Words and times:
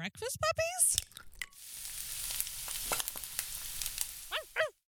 breakfast 0.00 0.38
puppies? 0.40 0.96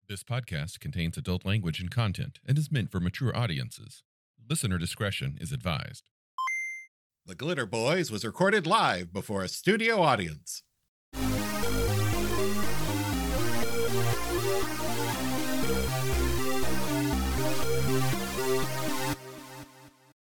This 0.06 0.22
podcast 0.22 0.80
contains 0.80 1.16
adult 1.16 1.46
language 1.46 1.80
and 1.80 1.90
content 1.90 2.40
and 2.46 2.58
is 2.58 2.70
meant 2.70 2.92
for 2.92 3.00
mature 3.00 3.34
audiences. 3.34 4.02
Listener 4.50 4.76
discretion 4.76 5.38
is 5.40 5.50
advised. 5.50 6.10
The 7.24 7.34
Glitter 7.34 7.64
Boys 7.64 8.10
was 8.10 8.22
recorded 8.22 8.66
live 8.66 9.10
before 9.10 9.42
a 9.42 9.48
studio 9.48 10.02
audience. 10.02 10.62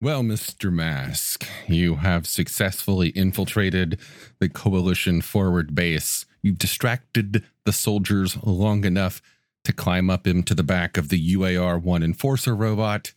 Well, 0.02 0.22
Mr. 0.24 0.72
Mask, 0.72 1.46
you 1.68 1.94
have 1.96 2.26
successfully 2.26 3.10
infiltrated 3.10 4.00
the 4.40 4.48
coalition 4.48 5.20
forward 5.20 5.76
base. 5.76 6.26
You've 6.42 6.58
distracted 6.58 7.44
the 7.64 7.72
soldiers 7.72 8.36
long 8.42 8.84
enough 8.84 9.22
to 9.62 9.72
climb 9.72 10.10
up 10.10 10.26
into 10.26 10.56
the 10.56 10.64
back 10.64 10.96
of 10.96 11.08
the 11.08 11.34
UAR 11.36 11.80
1 11.80 12.02
enforcer 12.02 12.56
robot, 12.56 13.12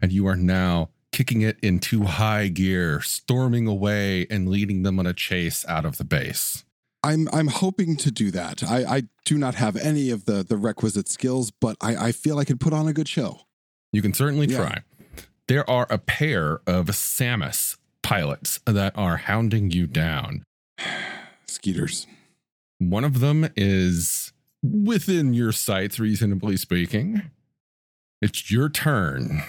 and 0.00 0.10
you 0.10 0.26
are 0.26 0.34
now 0.36 0.88
kicking 1.12 1.42
it 1.42 1.58
into 1.62 2.04
high 2.04 2.48
gear, 2.48 3.02
storming 3.02 3.66
away 3.66 4.26
and 4.30 4.48
leading 4.48 4.84
them 4.84 4.98
on 4.98 5.06
a 5.06 5.12
chase 5.12 5.66
out 5.68 5.84
of 5.84 5.98
the 5.98 6.04
base. 6.04 6.64
I'm 7.04 7.28
I'm 7.30 7.48
hoping 7.48 7.96
to 7.96 8.10
do 8.10 8.30
that. 8.30 8.62
I, 8.62 8.84
I 8.84 9.02
do 9.26 9.36
not 9.36 9.56
have 9.56 9.76
any 9.76 10.08
of 10.08 10.24
the 10.24 10.42
the 10.42 10.56
requisite 10.56 11.08
skills, 11.10 11.50
but 11.50 11.76
I, 11.82 12.06
I 12.06 12.12
feel 12.12 12.38
I 12.38 12.46
could 12.46 12.58
put 12.60 12.72
on 12.72 12.88
a 12.88 12.94
good 12.94 13.08
show. 13.08 13.40
You 13.92 14.00
can 14.00 14.14
certainly 14.14 14.46
Yeah. 14.46 14.56
try. 14.56 14.78
There 15.48 15.68
are 15.68 15.86
a 15.90 15.98
pair 15.98 16.60
of 16.66 16.94
SAMAS 16.94 17.76
pilots 18.02 18.60
that 18.66 18.96
are 18.96 19.16
hounding 19.18 19.70
you 19.70 19.86
down. 19.86 20.44
Skeeters. 21.46 22.06
One 22.78 23.04
of 23.04 23.20
them 23.20 23.48
is 23.56 24.32
within 24.62 25.34
your 25.34 25.52
sights, 25.52 25.98
reasonably 25.98 26.56
speaking. 26.56 27.30
It's 28.20 28.50
your 28.50 28.68
turn. 28.68 29.42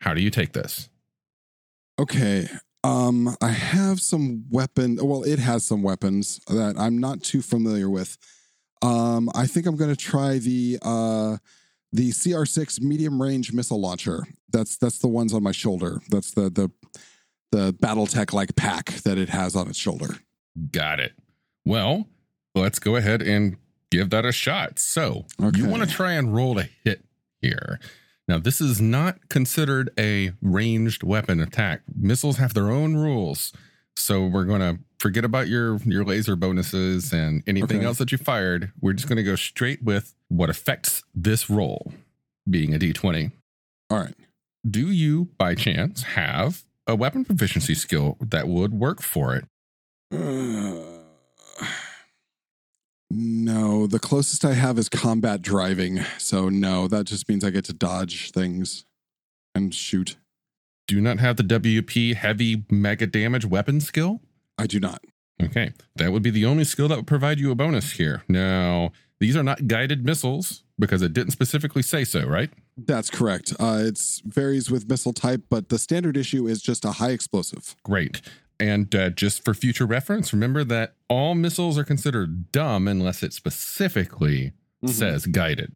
How 0.00 0.14
do 0.14 0.22
you 0.22 0.30
take 0.30 0.52
this? 0.52 0.88
Okay. 1.98 2.48
Um, 2.84 3.36
I 3.42 3.48
have 3.48 4.00
some 4.00 4.44
weapon. 4.50 4.98
Well, 5.02 5.24
it 5.24 5.38
has 5.38 5.64
some 5.64 5.82
weapons 5.82 6.40
that 6.48 6.76
I'm 6.78 6.98
not 6.98 7.22
too 7.22 7.42
familiar 7.42 7.90
with. 7.90 8.16
Um, 8.82 9.28
I 9.34 9.46
think 9.46 9.66
I'm 9.66 9.76
going 9.76 9.90
to 9.90 9.96
try 9.96 10.38
the 10.38 10.78
uh, 10.82 11.38
the 11.92 12.10
CR6 12.10 12.80
medium 12.80 13.20
range 13.20 13.52
missile 13.52 13.80
launcher. 13.80 14.26
That's 14.50 14.76
that's 14.76 14.98
the 14.98 15.08
ones 15.08 15.32
on 15.34 15.42
my 15.42 15.52
shoulder. 15.52 16.00
That's 16.10 16.32
the 16.32 16.50
the 16.50 16.70
the 17.50 17.72
BattleTech 17.74 18.32
like 18.32 18.54
pack 18.56 18.86
that 19.04 19.16
it 19.18 19.30
has 19.30 19.56
on 19.56 19.68
its 19.68 19.78
shoulder. 19.78 20.18
Got 20.70 21.00
it. 21.00 21.12
Well, 21.64 22.06
let's 22.54 22.78
go 22.78 22.96
ahead 22.96 23.22
and 23.22 23.56
give 23.90 24.10
that 24.10 24.24
a 24.26 24.32
shot. 24.32 24.78
So, 24.78 25.24
Okay. 25.42 25.58
you 25.60 25.66
want 25.68 25.82
to 25.82 25.88
try 25.88 26.12
and 26.12 26.34
roll 26.34 26.58
a 26.58 26.68
hit 26.84 27.04
here. 27.40 27.80
Now, 28.26 28.38
this 28.38 28.60
is 28.60 28.80
not 28.82 29.30
considered 29.30 29.88
a 29.98 30.32
ranged 30.42 31.02
weapon 31.02 31.40
attack. 31.40 31.82
Missiles 31.94 32.36
have 32.36 32.52
their 32.52 32.70
own 32.70 32.96
rules. 32.96 33.52
So, 33.96 34.26
we're 34.26 34.44
going 34.44 34.60
to 34.60 34.78
forget 35.00 35.24
about 35.24 35.48
your 35.48 35.78
your 35.84 36.04
laser 36.04 36.36
bonuses 36.36 37.12
and 37.12 37.42
anything 37.46 37.78
Okay. 37.78 37.86
else 37.86 37.98
that 37.98 38.10
you 38.12 38.18
fired. 38.18 38.72
We're 38.80 38.92
just 38.94 39.08
going 39.08 39.16
to 39.16 39.22
go 39.22 39.36
straight 39.36 39.82
with 39.82 40.14
what 40.28 40.50
affects 40.50 41.02
this 41.14 41.48
roll, 41.48 41.92
being 42.48 42.74
a 42.74 42.78
d20. 42.78 43.32
All 43.90 43.98
right. 44.00 44.14
Do 44.68 44.90
you, 44.90 45.28
by 45.38 45.54
chance, 45.54 46.02
have 46.02 46.64
a 46.86 46.94
weapon 46.96 47.24
proficiency 47.24 47.74
skill 47.74 48.16
that 48.20 48.48
would 48.48 48.72
work 48.74 49.00
for 49.02 49.34
it? 49.36 49.44
Uh, 50.12 50.82
no, 53.10 53.86
the 53.86 53.98
closest 53.98 54.44
I 54.44 54.52
have 54.54 54.78
is 54.78 54.88
combat 54.88 55.40
driving. 55.42 56.00
So 56.18 56.48
no, 56.48 56.88
that 56.88 57.04
just 57.04 57.28
means 57.28 57.44
I 57.44 57.50
get 57.50 57.64
to 57.66 57.72
dodge 57.72 58.30
things 58.32 58.84
and 59.54 59.74
shoot. 59.74 60.16
do 60.86 61.00
not 61.00 61.18
have 61.18 61.36
the 61.36 61.42
WP 61.42 62.14
heavy 62.14 62.64
mega 62.70 63.06
damage 63.06 63.44
weapon 63.46 63.80
skill? 63.80 64.20
I 64.58 64.66
do 64.66 64.80
not. 64.80 65.02
Okay, 65.42 65.72
that 65.96 66.10
would 66.12 66.22
be 66.22 66.30
the 66.30 66.44
only 66.44 66.64
skill 66.64 66.88
that 66.88 66.96
would 66.96 67.06
provide 67.06 67.38
you 67.38 67.50
a 67.50 67.54
bonus 67.54 67.92
here. 67.92 68.24
Now, 68.28 68.90
these 69.20 69.36
are 69.36 69.42
not 69.42 69.68
guided 69.68 70.04
missiles 70.04 70.64
because 70.78 71.02
it 71.02 71.12
didn't 71.12 71.32
specifically 71.32 71.82
say 71.82 72.04
so, 72.04 72.26
right? 72.26 72.50
That's 72.76 73.10
correct. 73.10 73.52
Uh, 73.58 73.80
it's 73.82 74.20
varies 74.24 74.70
with 74.70 74.88
missile 74.88 75.12
type, 75.12 75.42
but 75.48 75.68
the 75.68 75.78
standard 75.78 76.16
issue 76.16 76.46
is 76.46 76.60
just 76.60 76.84
a 76.84 76.92
high 76.92 77.10
explosive. 77.10 77.76
Great. 77.84 78.20
And 78.60 78.92
uh, 78.94 79.10
just 79.10 79.44
for 79.44 79.54
future 79.54 79.86
reference, 79.86 80.32
remember 80.32 80.64
that 80.64 80.94
all 81.08 81.34
missiles 81.34 81.78
are 81.78 81.84
considered 81.84 82.50
dumb 82.50 82.88
unless 82.88 83.22
it 83.22 83.32
specifically 83.32 84.52
says 84.84 85.26
guided. 85.26 85.72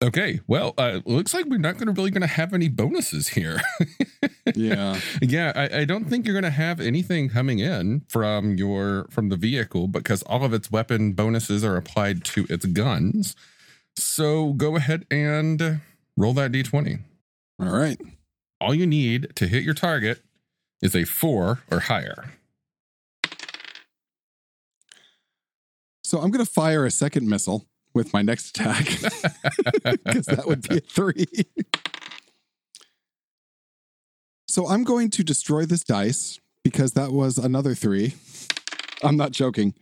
Okay, 0.00 0.40
well, 0.46 0.74
uh, 0.78 1.00
looks 1.06 1.34
like 1.34 1.46
we're 1.46 1.58
not 1.58 1.74
going 1.74 1.86
to 1.86 1.92
really 1.92 2.10
going 2.10 2.22
to 2.22 2.28
have 2.28 2.54
any 2.54 2.68
bonuses 2.68 3.28
here. 3.28 3.60
Yeah. 4.56 5.00
yeah, 5.22 5.52
I, 5.54 5.80
I 5.80 5.84
don't 5.84 6.04
think 6.06 6.26
you're 6.26 6.34
going 6.34 6.44
to 6.44 6.50
have 6.50 6.80
anything 6.80 7.28
coming 7.28 7.58
in 7.58 8.02
from 8.08 8.56
your 8.56 9.06
from 9.10 9.28
the 9.28 9.36
vehicle 9.36 9.88
because 9.88 10.22
all 10.22 10.44
of 10.44 10.52
its 10.52 10.70
weapon 10.70 11.12
bonuses 11.12 11.64
are 11.64 11.76
applied 11.76 12.24
to 12.24 12.46
its 12.48 12.66
guns. 12.66 13.34
So 13.96 14.52
go 14.52 14.76
ahead 14.76 15.06
and 15.10 15.80
roll 16.16 16.32
that 16.34 16.52
d20. 16.52 17.00
All 17.60 17.70
right. 17.70 17.98
All 18.60 18.74
you 18.74 18.86
need 18.86 19.34
to 19.36 19.46
hit 19.46 19.64
your 19.64 19.74
target 19.74 20.22
is 20.82 20.94
a 20.94 21.04
four 21.04 21.60
or 21.70 21.80
higher. 21.80 22.32
So 26.04 26.18
I'm 26.20 26.30
going 26.30 26.44
to 26.44 26.50
fire 26.50 26.86
a 26.86 26.90
second 26.90 27.28
missile 27.28 27.66
with 27.92 28.12
my 28.14 28.22
next 28.22 28.56
attack 28.56 28.86
because 30.04 30.26
that 30.26 30.44
would 30.46 30.66
be 30.66 30.78
a 30.78 30.80
three. 30.80 31.26
so 34.48 34.66
I'm 34.66 34.82
going 34.82 35.10
to 35.10 35.22
destroy 35.22 35.66
this 35.66 35.84
dice 35.84 36.40
because 36.64 36.92
that 36.92 37.12
was 37.12 37.38
another 37.38 37.74
three. 37.74 38.14
I'm 39.02 39.16
not 39.16 39.30
joking. 39.30 39.74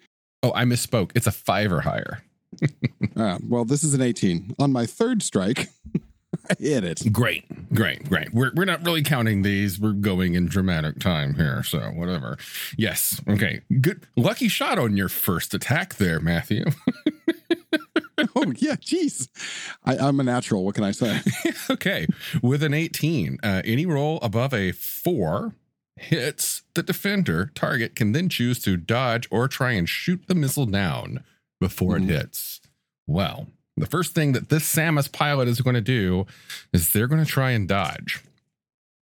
Oh, 0.42 0.52
I 0.54 0.64
misspoke. 0.64 1.12
It's 1.14 1.26
a 1.26 1.32
five 1.32 1.72
or 1.72 1.80
higher. 1.80 2.22
Ah, 3.18 3.38
well, 3.48 3.64
this 3.64 3.82
is 3.82 3.94
an 3.94 4.02
18. 4.02 4.56
On 4.58 4.70
my 4.70 4.84
third 4.84 5.22
strike, 5.22 5.70
I 6.50 6.54
hit 6.58 6.84
it. 6.84 7.10
Great, 7.10 7.72
great, 7.72 8.06
great. 8.06 8.30
We're, 8.34 8.52
we're 8.54 8.66
not 8.66 8.84
really 8.84 9.02
counting 9.02 9.40
these. 9.40 9.80
We're 9.80 9.92
going 9.92 10.34
in 10.34 10.44
dramatic 10.44 10.98
time 10.98 11.34
here. 11.34 11.62
So, 11.62 11.78
whatever. 11.92 12.36
Yes. 12.76 13.22
Okay. 13.26 13.62
Good. 13.80 14.06
Lucky 14.16 14.48
shot 14.48 14.78
on 14.78 14.98
your 14.98 15.08
first 15.08 15.54
attack 15.54 15.94
there, 15.94 16.20
Matthew. 16.20 16.66
Oh, 18.34 18.52
yeah, 18.56 18.76
jeez. 18.76 19.28
I- 19.84 19.98
I'm 19.98 20.18
a 20.20 20.22
natural. 20.22 20.64
What 20.64 20.74
can 20.74 20.84
I 20.84 20.90
say? 20.92 21.20
okay. 21.70 22.06
With 22.42 22.62
an 22.62 22.72
18, 22.74 23.38
uh, 23.42 23.62
any 23.64 23.84
roll 23.86 24.18
above 24.22 24.54
a 24.54 24.72
four 24.72 25.54
hits 25.96 26.62
the 26.74 26.82
defender. 26.82 27.50
Target 27.54 27.94
can 27.94 28.12
then 28.12 28.28
choose 28.28 28.58
to 28.60 28.76
dodge 28.76 29.28
or 29.30 29.48
try 29.48 29.72
and 29.72 29.88
shoot 29.88 30.22
the 30.28 30.34
missile 30.34 30.66
down 30.66 31.24
before 31.60 31.96
it 31.96 32.04
hits. 32.04 32.60
Well, 33.06 33.48
the 33.76 33.86
first 33.86 34.14
thing 34.14 34.32
that 34.32 34.48
this 34.48 34.64
SAMAS 34.64 35.08
pilot 35.08 35.48
is 35.48 35.60
going 35.60 35.74
to 35.74 35.80
do 35.82 36.26
is 36.72 36.90
they're 36.92 37.06
going 37.08 37.24
to 37.24 37.30
try 37.30 37.50
and 37.50 37.68
dodge. 37.68 38.22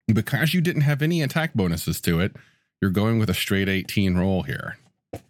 Because 0.07 0.53
you 0.53 0.61
didn't 0.61 0.83
have 0.83 1.01
any 1.01 1.21
attack 1.21 1.53
bonuses 1.53 1.99
to 2.01 2.19
it, 2.19 2.35
you're 2.81 2.91
going 2.91 3.17
with 3.19 3.29
a 3.29 3.33
straight 3.33 3.67
18 3.69 4.15
roll 4.17 4.43
here. 4.43 4.77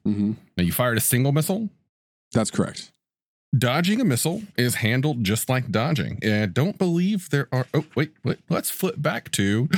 hmm 0.04 0.34
Now, 0.58 0.64
you 0.64 0.72
fired 0.72 0.98
a 0.98 1.02
single 1.02 1.32
missile. 1.32 1.70
That's 2.34 2.52
correct. 2.52 2.92
Dodging 3.56 4.02
a 4.02 4.06
missile 4.06 4.44
is 4.58 4.76
handled 4.76 5.24
just 5.24 5.50
like 5.50 5.72
dodging. 5.72 6.20
And 6.22 6.34
I 6.44 6.46
don't 6.48 6.78
believe 6.78 7.30
there 7.30 7.48
are. 7.52 7.68
Oh, 7.74 7.86
wait, 7.96 8.14
wait. 8.24 8.40
Let's 8.50 8.70
flip 8.72 8.96
back 8.98 9.32
to 9.34 9.70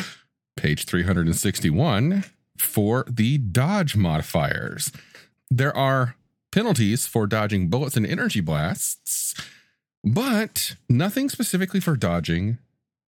page 0.55 0.85
361 0.85 2.23
for 2.57 3.05
the 3.09 3.37
dodge 3.37 3.95
modifiers. 3.95 4.91
There 5.51 5.75
are 5.75 6.15
penalties 6.51 7.05
for 7.05 7.27
dodging 7.27 7.67
bullets 7.69 7.97
and 7.97 8.05
energy 8.07 8.39
blasts, 8.41 9.35
but 10.03 10.75
nothing 10.89 11.29
specifically 11.29 11.79
for 11.79 11.95
dodging 11.95 12.57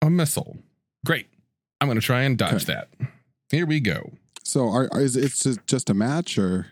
a 0.02 0.10
missile. 0.10 0.58
Great. 1.06 1.28
I'm 1.82 1.88
going 1.88 2.00
to 2.00 2.06
try 2.06 2.22
and 2.24 2.38
dodge 2.38 2.64
Okay. 2.70 2.74
that. 2.74 2.90
Here 3.50 3.66
we 3.66 3.80
go. 3.80 4.12
So 4.44 4.68
are, 4.70 4.90
is 5.00 5.16
it's 5.16 5.40
just- 5.44 5.66
just 5.66 5.90
a 5.90 5.94
match 5.94 6.38
or? 6.38 6.68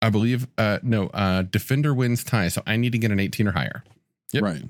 I 0.00 0.10
believe, 0.10 0.46
uh, 0.56 0.78
no, 0.82 1.08
uh, 1.08 1.42
defender 1.42 1.92
wins 1.92 2.24
tie. 2.24 2.48
So 2.48 2.62
I 2.66 2.76
need 2.76 2.92
to 2.92 2.98
get 2.98 3.10
an 3.10 3.20
18 3.20 3.48
or 3.48 3.52
higher. 3.52 3.82
Yep. 4.32 4.42
Right. 4.42 4.62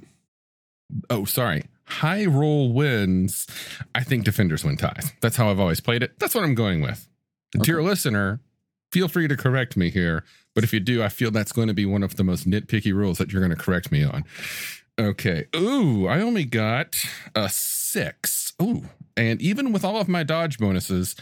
Oh, 1.10 1.24
sorry. 1.24 1.64
High 1.84 2.26
roll 2.26 2.72
wins. 2.72 3.46
I 3.94 4.02
think 4.02 4.24
defenders 4.24 4.64
win 4.64 4.76
ties. 4.76 5.12
That's 5.20 5.36
how 5.36 5.50
I've 5.50 5.60
always 5.60 5.80
played 5.80 6.02
it. 6.02 6.18
That's 6.18 6.34
what 6.34 6.44
I'm 6.44 6.54
going 6.54 6.80
with. 6.80 7.08
Dear 7.62 7.82
listener, 7.82 8.40
feel 8.92 9.08
free 9.08 9.28
to 9.28 9.36
correct 9.36 9.76
me 9.76 9.90
here. 9.90 10.24
But 10.54 10.64
if 10.64 10.72
you 10.72 10.80
do, 10.80 11.02
I 11.02 11.08
feel 11.08 11.30
that's 11.30 11.52
going 11.52 11.68
to 11.68 11.74
be 11.74 11.86
one 11.86 12.02
of 12.02 12.16
the 12.16 12.24
most 12.24 12.48
nitpicky 12.48 12.92
rules 12.92 13.18
that 13.18 13.32
you're 13.32 13.40
going 13.40 13.56
to 13.56 13.62
correct 13.62 13.92
me 13.92 14.04
on. 14.04 14.24
Okay. 14.98 15.46
Ooh, 15.54 16.06
I 16.06 16.20
only 16.20 16.44
got 16.44 16.96
a 17.34 17.48
six. 17.48 18.52
Ooh. 18.60 18.84
And 19.16 19.40
even 19.40 19.72
with 19.72 19.84
all 19.84 20.00
of 20.00 20.08
my 20.08 20.22
dodge 20.22 20.58
bonuses, 20.58 21.14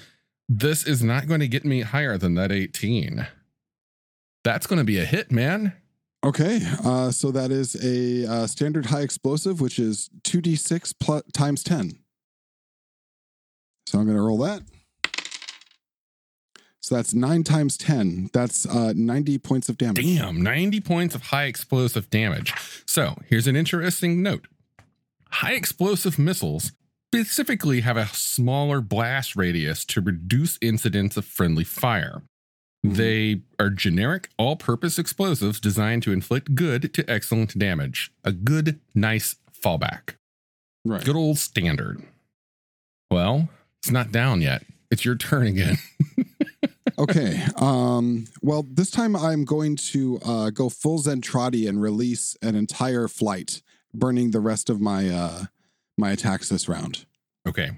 this 0.49 0.87
is 0.87 1.03
not 1.03 1.27
going 1.27 1.41
to 1.41 1.49
get 1.49 1.65
me 1.65 1.83
higher 1.83 2.17
than 2.17 2.35
that 2.35 2.51
18. 2.53 3.27
That's 4.47 4.69
going 4.69 4.79
to 4.79 4.85
be 4.85 5.01
a 5.01 5.05
hit, 5.05 5.33
man. 5.33 5.73
Okay, 6.25 6.61
uh, 6.85 7.11
so 7.11 7.33
that 7.33 7.51
is 7.51 7.75
a 7.85 8.31
uh, 8.33 8.47
standard 8.47 8.87
high 8.87 9.01
explosive, 9.01 9.61
which 9.61 9.81
is 9.81 10.09
2d6 10.23 10.95
plus, 11.01 11.25
times 11.35 11.65
10. 11.65 11.99
So 13.87 13.99
I'm 13.99 14.05
going 14.05 14.17
to 14.17 14.23
roll 14.23 14.39
that. 14.39 14.63
So 16.79 16.95
that's 16.95 17.13
9 17.13 17.43
times 17.43 17.77
10. 17.77 18.31
That's 18.33 18.65
uh, 18.67 18.93
90 18.95 19.39
points 19.39 19.69
of 19.69 19.79
damage. 19.79 20.05
Damn, 20.05 20.41
90 20.41 20.81
points 20.81 21.17
of 21.17 21.23
high 21.23 21.47
explosive 21.47 22.09
damage. 22.09 22.55
So 22.87 23.17
here's 23.27 23.49
an 23.49 23.57
interesting 23.57 24.23
note 24.23 24.47
high 25.29 25.55
explosive 25.55 26.21
missiles 26.21 26.71
specifically 27.13 27.81
have 27.81 27.97
a 27.97 28.07
smaller 28.07 28.81
blast 28.81 29.35
radius 29.35 29.85
to 29.87 30.01
reduce 30.01 30.57
incidents 30.63 31.17
of 31.17 31.25
friendly 31.25 31.65
fire. 31.65 32.23
They 32.95 33.41
are 33.59 33.71
generic, 33.71 34.29
all 34.39 34.57
purpose 34.57 34.99
explosives 34.99 35.61
designed 35.61 36.03
to 36.05 36.13
inflict 36.13 36.55
good 36.55 36.93
to 36.95 37.11
excellent 37.11 37.59
damage. 37.59 38.13
A 38.25 38.33
good, 38.33 38.81
nice 38.95 39.37
fallback. 39.53 40.15
Right. 40.85 41.05
Good 41.05 41.17
old 41.17 41.39
standard. 41.39 42.03
Well, 43.11 43.49
it's 43.79 43.91
not 43.91 44.13
down 44.13 44.41
yet. 44.41 44.63
It's 44.91 45.05
your 45.05 45.17
turn 45.17 45.47
again. 45.47 45.79
okay. 46.99 47.43
Um, 47.57 48.27
well, 48.41 48.65
this 48.69 48.91
time 48.91 49.17
I'm 49.17 49.45
going 49.45 49.77
to 49.77 50.21
uh, 50.25 50.51
go 50.51 50.69
full 50.69 50.99
Zentraedi 50.99 51.69
and 51.69 51.81
release 51.83 52.37
an 52.43 52.55
entire 52.55 53.09
flight, 53.09 53.63
burning 53.93 54.31
the 54.31 54.41
rest 54.41 54.71
of 54.71 54.81
my 54.81 55.09
uh, 55.09 55.45
my 55.99 56.13
attacks 56.13 56.49
this 56.49 56.69
round. 56.69 57.07
Okay. 57.49 57.73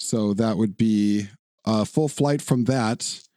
So 0.00 0.32
that 0.34 0.56
would 0.56 0.76
be 0.76 1.28
a 1.64 1.84
full 1.84 2.08
flight 2.08 2.40
from 2.40 2.64
that. 2.64 3.27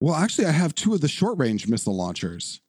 Well, 0.00 0.14
actually, 0.14 0.46
I 0.46 0.52
have 0.52 0.74
two 0.74 0.94
of 0.94 1.00
the 1.00 1.08
short 1.08 1.38
range 1.38 1.68
missile 1.68 1.96
launchers. 1.96 2.60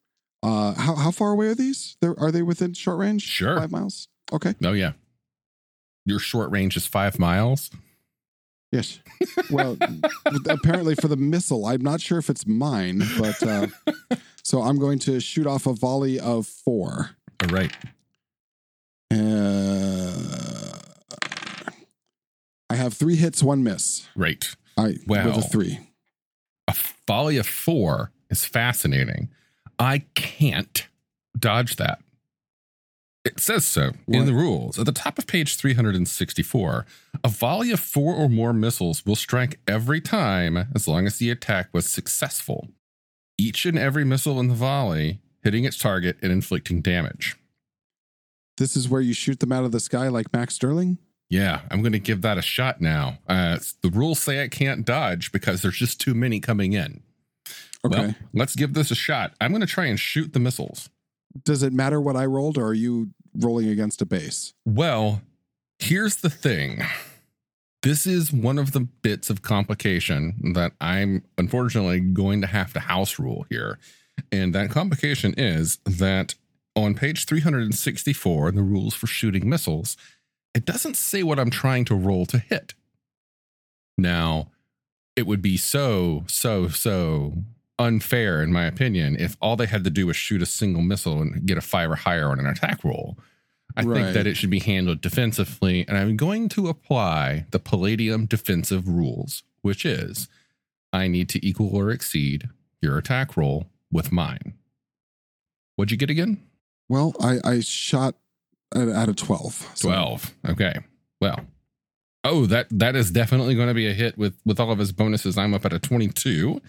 Uh, 0.44 0.74
how 0.76 0.96
how 0.96 1.12
far 1.12 1.32
away 1.32 1.48
are 1.48 1.56
these? 1.56 1.98
They're, 2.00 2.18
are 2.20 2.32
they 2.32 2.42
within 2.42 2.74
short 2.74 3.00
range? 3.00 3.24
Sure. 3.24 3.58
five 3.60 3.72
miles. 3.72 4.08
Okay. 4.32 4.54
Oh, 4.64 4.74
yeah. 4.74 4.94
Your 6.06 6.20
short 6.20 6.52
range 6.52 6.78
is 6.78 6.88
five 6.88 7.20
miles. 7.20 7.70
Yes. 8.72 9.00
Well, 9.50 9.78
apparently 10.50 10.96
for 10.96 11.08
the 11.08 11.16
missile, 11.16 11.66
I'm 11.66 11.82
not 11.82 12.02
sure 12.02 12.18
if 12.18 12.30
it's 12.30 12.46
mine, 12.46 13.02
but 13.18 13.42
uh, 13.42 13.68
so 14.44 14.62
I'm 14.62 14.78
going 14.78 15.00
to 15.00 15.20
shoot 15.22 15.48
off 15.48 15.66
a 15.68 15.74
volley 15.74 16.20
of 16.20 16.48
four. 16.48 17.12
All 17.42 17.50
right. 17.50 17.74
Uh, 19.12 20.78
I 22.70 22.76
have 22.76 22.94
three 22.94 23.16
hits, 23.16 23.42
one 23.42 23.64
miss. 23.64 24.06
Right. 24.16 24.46
I 24.78 24.96
with 25.08 25.26
a 25.26 25.42
three. 25.42 25.80
A 27.08 27.14
volley 27.14 27.38
of 27.38 27.48
four 27.48 28.12
is 28.30 28.44
fascinating. 28.44 29.30
I 29.80 30.00
can't 30.14 30.88
dodge 31.38 31.78
that. 31.78 32.00
It 33.24 33.40
says 33.40 33.66
so 33.66 33.92
in 34.08 34.26
the 34.26 34.34
rules. 34.34 34.80
At 34.80 34.86
the 34.86 34.92
top 34.92 35.18
of 35.18 35.28
page 35.28 35.56
364, 35.56 36.86
a 37.24 37.28
volley 37.28 37.72
of 37.72 37.80
four 37.80 38.14
or 38.14 38.30
more 38.30 38.54
missiles 38.54 39.06
will 39.06 39.16
strike 39.16 39.60
every 39.68 40.00
time 40.00 40.70
as 40.74 40.88
long 40.88 41.06
as 41.06 41.18
the 41.18 41.30
attack 41.30 41.70
was 41.74 41.88
successful. 41.88 42.70
Each 43.38 43.66
and 43.66 43.78
every 43.78 44.06
missile 44.06 44.40
in 44.40 44.48
the 44.48 44.54
volley 44.56 45.20
hitting 45.44 45.66
its 45.66 45.78
target 45.78 46.18
and 46.22 46.32
inflicting 46.32 46.82
damage. 46.82 47.36
This 48.58 48.76
is 48.76 48.90
where 48.90 49.02
you 49.02 49.14
shoot 49.14 49.40
them 49.40 49.52
out 49.52 49.66
of 49.66 49.72
the 49.72 49.80
sky 49.80 50.08
like 50.08 50.34
Max 50.34 50.56
Sterling. 50.56 50.98
Yeah, 51.30 51.62
I'm 51.70 51.82
going 51.82 51.94
to 51.94 52.00
give 52.00 52.22
that 52.22 52.38
a 52.38 52.42
shot 52.42 52.80
now. 52.80 53.18
Uh, 53.28 53.60
the 53.82 53.90
rules 53.90 54.20
say 54.20 54.42
I 54.42 54.48
can't 54.48 54.86
dodge 54.86 55.32
because 55.32 55.62
there's 55.62 55.78
just 55.78 56.00
too 56.00 56.14
many 56.14 56.40
coming 56.40 56.74
in. 56.74 57.02
Okay. 57.86 57.98
Well, 57.98 58.16
let's 58.34 58.56
give 58.56 58.74
this 58.74 58.92
a 58.92 58.96
shot. 58.96 59.34
I'm 59.42 59.52
going 59.52 59.62
to 59.62 59.68
try 59.68 59.86
and 59.86 60.00
shoot 60.00 60.34
the 60.34 60.40
missiles. 60.40 60.90
Does 61.44 61.64
it 61.64 61.74
matter 61.74 62.00
what 62.00 62.16
I 62.16 62.26
rolled, 62.26 62.58
or 62.58 62.68
are 62.68 62.74
you 62.74 63.10
rolling 63.36 63.68
against 63.68 64.02
a 64.02 64.06
base? 64.06 64.54
Well, 64.66 65.22
here's 65.80 66.18
the 66.18 66.30
thing. 66.30 66.84
This 67.84 68.08
is 68.08 68.34
one 68.34 68.58
of 68.58 68.72
the 68.72 68.80
bits 68.80 69.30
of 69.30 69.42
complication 69.42 70.54
that 70.56 70.72
I'm 70.82 71.24
unfortunately 71.38 72.00
going 72.00 72.42
to 72.42 72.48
have 72.48 72.74
to 72.74 72.80
house 72.80 73.20
rule 73.20 73.46
here. 73.50 73.78
And 74.32 74.56
that 74.56 74.72
complication 74.72 75.36
is 75.38 75.78
that 75.86 76.34
on 76.76 76.96
page 76.96 77.26
364 77.26 78.50
in 78.50 78.56
the 78.56 78.64
rules 78.64 78.94
for 78.94 79.08
shooting 79.08 79.48
missiles, 79.48 79.96
it 80.58 80.66
doesn't 80.66 80.98
say 80.98 81.22
what 81.22 81.38
I'm 81.40 81.52
trying 81.52 81.86
to 81.86 81.94
roll 81.96 82.26
to 82.26 82.40
hit. 82.40 82.74
Now, 83.96 84.50
it 85.16 85.28
would 85.28 85.42
be 85.42 85.56
so, 85.56 86.24
so, 86.28 86.68
so 86.68 87.34
unfair, 87.78 88.42
in 88.42 88.52
my 88.52 88.66
opinion, 88.66 89.16
if 89.20 89.38
all 89.40 89.56
they 89.56 89.68
had 89.68 89.84
to 89.84 89.92
do 89.92 90.08
was 90.08 90.16
shoot 90.16 90.42
a 90.42 90.48
single 90.48 90.82
missile 90.82 91.22
and 91.22 91.46
get 91.46 91.60
a 91.60 91.62
five 91.62 91.92
or 91.92 91.96
higher 91.96 92.30
on 92.30 92.40
an 92.40 92.48
attack 92.48 92.84
roll. 92.84 93.18
I 93.76 93.84
Right. 93.84 94.02
think 94.02 94.14
that 94.16 94.26
it 94.26 94.36
should 94.36 94.50
be 94.50 94.60
handled 94.60 95.02
defensively, 95.02 95.88
and 95.88 95.96
I'm 95.96 96.18
going 96.18 96.50
to 96.50 96.68
apply 96.70 97.46
the 97.52 97.60
Palladium 97.60 98.26
defensive 98.26 98.88
rules, 98.88 99.44
which 99.62 99.86
is 99.86 100.28
I 100.92 101.08
need 101.08 101.30
to 101.30 101.46
equal 101.48 101.70
or 101.76 101.92
exceed 101.92 102.50
your 102.82 102.98
attack 102.98 103.38
roll 103.38 103.68
with 103.92 104.12
mine. 104.12 104.56
What'd 105.76 105.92
you 105.92 105.98
get 105.98 106.10
again? 106.10 106.42
Well, 106.90 107.14
I, 107.22 107.38
I 107.44 107.60
shot 107.60 108.16
at 108.76 109.10
a 109.10 109.14
12. 109.14 109.72
so- 109.76 109.88
12. 109.90 110.34
Okay. 110.50 110.74
Well. 111.22 111.46
Oh, 112.24 112.46
that 112.48 112.68
that 112.72 112.96
is 112.96 113.10
definitely 113.12 113.56
going 113.56 113.70
to 113.70 113.74
be 113.74 113.88
a 113.88 113.94
hit 113.94 114.18
with 114.18 114.36
with 114.46 114.60
all 114.60 114.72
of 114.72 114.80
his 114.80 114.92
bonuses. 114.92 115.38
I'm 115.38 115.54
up 115.54 115.66
at 115.66 115.72
a 115.74 115.80
22. 115.80 116.60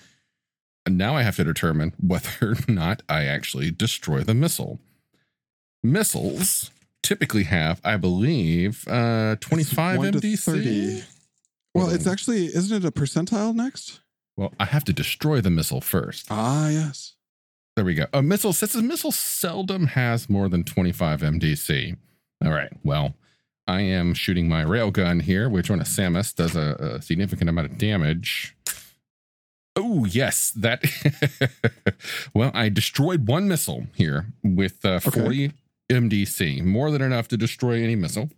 And 0.87 0.97
now 0.97 1.17
I 1.17 1.23
have 1.23 1.37
to 1.37 1.45
determine 1.45 1.95
whether 2.01 2.53
or 2.53 2.57
not 2.69 3.03
I 3.09 3.25
actually 3.25 3.71
destroy 3.71 4.21
the 4.23 4.35
missile. 4.35 4.79
Missiles 5.83 6.71
typically 7.03 7.45
have, 7.45 7.81
I 7.85 7.97
believe, 7.97 8.87
uh 8.89 9.37
25 9.41 9.99
1 9.99 10.13
to 10.13 10.19
MDC. 10.21 10.45
30. 10.45 11.03
Well, 11.75 11.87
Hold 11.87 11.97
it's 11.97 12.07
on. 12.07 12.13
actually, 12.13 12.47
isn't 12.47 12.85
it 12.85 12.87
a 12.87 12.91
percentile 12.93 13.55
next? 13.55 14.01
Well, 14.37 14.53
I 14.59 14.65
have 14.67 14.85
to 14.85 14.93
destroy 14.93 15.41
the 15.41 15.51
missile 15.51 15.81
first. 15.81 16.27
Ah, 16.31 16.69
yes. 16.69 17.15
There 17.79 17.85
we 17.85 17.95
go. 17.95 18.07
A 18.13 18.23
missile 18.23 18.53
says 18.53 18.75
a 18.75 18.83
missile 18.83 19.13
seldom 19.13 19.87
has 19.87 20.29
more 20.29 20.49
than 20.49 20.65
25 20.65 21.21
MDC. 21.21 21.97
All 22.45 22.51
right. 22.51 22.73
Well, 22.83 23.15
I 23.69 23.83
am 23.83 24.15
shooting 24.15 24.49
my 24.49 24.65
railgun 24.65 25.23
here, 25.23 25.49
which 25.49 25.71
on 25.71 25.81
a 25.81 25.85
SAMAS 25.85 26.33
does 26.33 26.57
a, 26.57 26.97
a 26.97 27.03
significant 27.03 27.49
amount 27.49 27.71
of 27.71 27.79
damage. 27.79 28.57
Oh, 29.77 30.07
yes. 30.07 30.51
That. 30.57 30.83
well, 32.35 32.51
I 32.53 32.69
destroyed 32.69 33.29
one 33.29 33.47
missile 33.47 33.87
here 33.95 34.27
with 34.43 34.85
uh, 34.85 34.99
40 34.99 35.53
MDC, 35.89 36.65
more 36.65 36.91
than 36.91 37.01
enough 37.01 37.29
to 37.29 37.37
destroy 37.37 37.81
any 37.81 37.95
missile. 37.95 38.29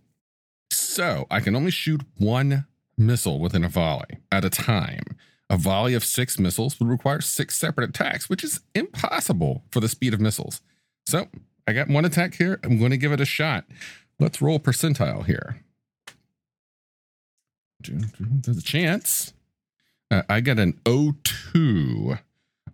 So 0.69 1.25
I 1.31 1.39
can 1.39 1.55
only 1.55 1.71
shoot 1.71 2.01
one 2.19 2.67
missile 2.95 3.39
within 3.39 3.63
a 3.63 3.69
volley 3.69 4.19
at 4.31 4.45
a 4.45 4.51
time. 4.51 5.17
A 5.51 5.57
volley 5.57 5.93
of 5.93 6.05
six 6.05 6.39
missiles 6.39 6.79
would 6.79 6.87
require 6.87 7.19
six 7.19 7.57
separate 7.57 7.89
attacks, 7.89 8.29
which 8.29 8.41
is 8.41 8.61
impossible 8.73 9.65
for 9.69 9.81
the 9.81 9.89
speed 9.89 10.13
of 10.13 10.21
missiles. 10.21 10.61
So 11.05 11.27
I 11.67 11.73
got 11.73 11.89
one 11.89 12.05
attack 12.05 12.35
here. 12.35 12.57
I'm 12.63 12.79
going 12.79 12.91
to 12.91 12.97
give 12.97 13.11
it 13.11 13.19
a 13.19 13.25
shot. 13.25 13.65
Let's 14.17 14.41
roll 14.41 14.61
percentile 14.61 15.25
here. 15.25 15.61
There's 17.83 18.57
a 18.57 18.61
chance. 18.63 19.33
Uh, 20.09 20.21
I 20.29 20.39
got 20.39 20.57
an 20.57 20.79
O2. 20.85 22.19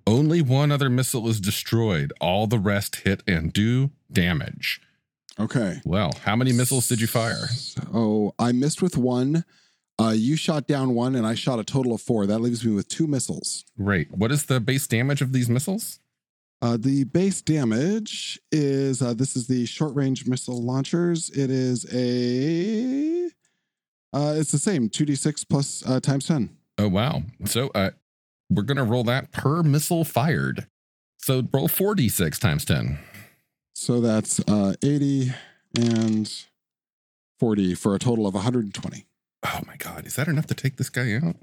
Only 0.05 0.43
one 0.43 0.71
other 0.71 0.89
missile 0.89 1.27
is 1.27 1.39
destroyed. 1.39 2.13
All 2.21 2.45
the 2.45 2.59
rest 2.59 2.97
hit 2.97 3.23
and 3.27 3.51
do 3.51 3.89
damage. 4.11 4.81
Okay. 5.39 5.81
Well, 5.83 6.11
how 6.25 6.35
many 6.35 6.53
missiles 6.53 6.87
did 6.87 7.01
you 7.01 7.07
fire? 7.07 7.47
So 7.47 8.35
I 8.37 8.51
missed 8.51 8.83
with 8.83 8.97
one. 8.97 9.45
Uh, 9.99 10.13
you 10.15 10.35
shot 10.35 10.67
down 10.67 10.93
one, 10.93 11.15
and 11.15 11.25
I 11.25 11.33
shot 11.33 11.59
a 11.59 11.63
total 11.63 11.93
of 11.93 12.01
four. 12.01 12.27
That 12.27 12.39
leaves 12.39 12.63
me 12.63 12.73
with 12.73 12.87
two 12.87 13.07
missiles. 13.07 13.65
Right. 13.77 14.07
What 14.11 14.31
is 14.31 14.45
the 14.45 14.59
base 14.59 14.85
damage 14.85 15.21
of 15.21 15.33
these 15.33 15.49
missiles? 15.49 15.99
Uh, 16.61 16.77
the 16.79 17.03
base 17.03 17.41
damage 17.41 18.39
is 18.51 19.01
uh, 19.01 19.13
this 19.13 19.35
is 19.35 19.47
the 19.47 19.65
short 19.65 19.95
range 19.95 20.27
missile 20.27 20.61
launchers. 20.61 21.29
It 21.29 21.49
is 21.51 21.85
a 21.93 23.27
uh, 24.13 24.33
it's 24.37 24.51
the 24.51 24.57
same 24.57 24.89
two 24.89 25.05
d 25.05 25.13
six 25.15 25.43
plus 25.43 25.83
uh, 25.87 25.99
times 25.99 26.27
ten. 26.27 26.55
Oh 26.79 26.87
wow. 26.87 27.23
So 27.45 27.69
uh 27.75 27.91
we're 28.49 28.63
gonna 28.63 28.83
roll 28.83 29.03
that 29.03 29.31
per 29.31 29.61
missile 29.61 30.03
fired. 30.03 30.67
So 31.19 31.43
roll 31.51 31.67
4d6 31.67 32.39
times 32.39 32.63
10. 32.63 32.99
So 33.73 33.99
that's 33.99 34.39
uh, 34.47 34.75
eighty 34.81 35.33
and 35.77 36.31
forty 37.39 37.75
for 37.75 37.93
a 37.93 37.99
total 37.99 38.25
of 38.25 38.33
one 38.33 38.43
hundred 38.43 38.63
and 38.65 38.73
twenty. 38.73 39.05
Oh 39.43 39.61
my 39.65 39.75
god, 39.77 40.05
is 40.05 40.15
that 40.15 40.27
enough 40.27 40.47
to 40.47 40.53
take 40.53 40.77
this 40.77 40.89
guy 40.89 41.15
out? 41.15 41.35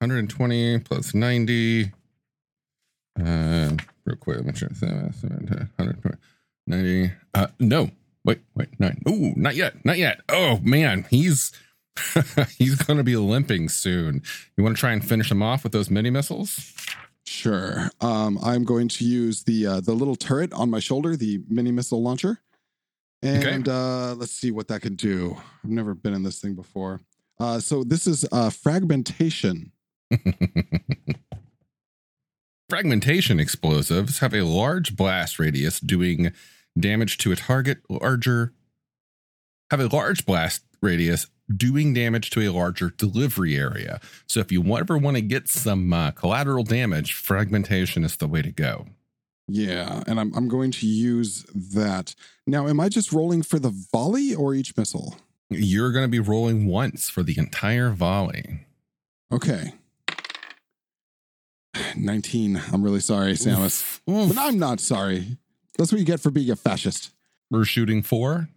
120 0.00 0.78
plus 0.80 1.14
90. 1.14 1.92
Uh 3.20 3.76
real 4.04 4.16
quick, 4.16 4.36
let 4.36 4.46
me 4.46 4.52
check. 4.52 4.70
120, 4.80 6.16
90. 6.66 7.12
Uh 7.34 7.46
no. 7.58 7.90
Wait, 8.24 8.40
wait, 8.54 8.68
nine. 8.78 9.00
Ooh, 9.08 9.32
not 9.36 9.54
yet. 9.54 9.84
Not 9.84 9.98
yet. 9.98 10.20
Oh 10.28 10.58
man, 10.62 11.06
he's 11.10 11.52
he's 12.58 12.76
gonna 12.76 13.04
be 13.04 13.16
limping 13.16 13.68
soon. 13.68 14.22
You 14.56 14.64
want 14.64 14.76
to 14.76 14.80
try 14.80 14.92
and 14.92 15.06
finish 15.06 15.30
him 15.30 15.42
off 15.42 15.64
with 15.64 15.72
those 15.72 15.90
mini 15.90 16.10
missiles? 16.10 16.74
Sure. 17.24 17.90
Um, 18.00 18.38
I'm 18.42 18.64
going 18.64 18.88
to 18.88 19.04
use 19.04 19.44
the 19.44 19.66
uh, 19.66 19.80
the 19.80 19.92
little 19.92 20.16
turret 20.16 20.52
on 20.52 20.70
my 20.70 20.80
shoulder, 20.80 21.16
the 21.16 21.40
mini 21.48 21.70
missile 21.70 22.02
launcher, 22.02 22.40
and 23.22 23.68
uh, 23.68 24.14
let's 24.14 24.32
see 24.32 24.50
what 24.50 24.68
that 24.68 24.80
can 24.80 24.94
do. 24.94 25.36
I've 25.64 25.70
never 25.70 25.94
been 25.94 26.14
in 26.14 26.22
this 26.22 26.40
thing 26.40 26.54
before. 26.54 27.00
Uh, 27.40 27.60
so 27.60 27.84
this 27.84 28.06
is 28.06 28.26
uh, 28.32 28.50
fragmentation. 28.50 29.72
Fragmentation 32.68 33.40
explosives 33.40 34.18
have 34.18 34.34
a 34.34 34.42
large 34.42 34.94
blast 34.96 35.38
radius 35.38 35.80
doing 35.80 36.32
damage 36.78 37.16
to 37.18 37.32
a 37.32 37.36
target 37.36 37.78
larger 37.88 38.52
have 39.70 39.80
a 39.80 39.86
large 39.86 40.26
blast 40.26 40.62
radius 40.80 41.26
doing 41.54 41.94
damage 41.94 42.30
to 42.30 42.40
a 42.40 42.50
larger 42.50 42.90
delivery 42.90 43.56
area. 43.56 44.00
So 44.26 44.40
if 44.40 44.52
you 44.52 44.76
ever 44.76 44.98
want 44.98 45.16
to 45.16 45.22
get 45.22 45.48
some 45.48 45.92
uh, 45.92 46.10
collateral 46.12 46.64
damage, 46.64 47.14
fragmentation 47.14 48.04
is 48.04 48.16
the 48.16 48.28
way 48.28 48.42
to 48.42 48.52
go. 48.52 48.86
Yeah, 49.50 50.02
and 50.06 50.20
I'm 50.20 50.34
I'm 50.34 50.48
going 50.48 50.72
to 50.72 50.86
use 50.86 51.44
that. 51.54 52.14
Now, 52.46 52.68
am 52.68 52.80
I 52.80 52.90
just 52.90 53.12
rolling 53.12 53.42
for 53.42 53.58
the 53.58 53.70
volley 53.92 54.34
or 54.34 54.54
each 54.54 54.76
missile? 54.76 55.16
You're 55.50 55.92
going 55.92 56.04
to 56.04 56.10
be 56.10 56.18
rolling 56.20 56.66
once 56.66 57.08
for 57.08 57.22
the 57.22 57.38
entire 57.38 57.90
volley. 57.90 58.66
Okay. 59.32 59.72
19. 61.96 62.60
I'm 62.72 62.82
really 62.82 63.00
sorry, 63.00 63.34
SAMAS. 63.36 64.00
Oof. 64.10 64.28
But 64.34 64.38
I'm 64.38 64.58
not 64.58 64.80
sorry. 64.80 65.38
That's 65.76 65.92
what 65.92 65.98
you 65.98 66.04
get 66.04 66.20
for 66.20 66.30
being 66.30 66.50
a 66.50 66.56
fascist. 66.56 67.10
We're 67.50 67.64
shooting 67.64 68.02
four. 68.02 68.48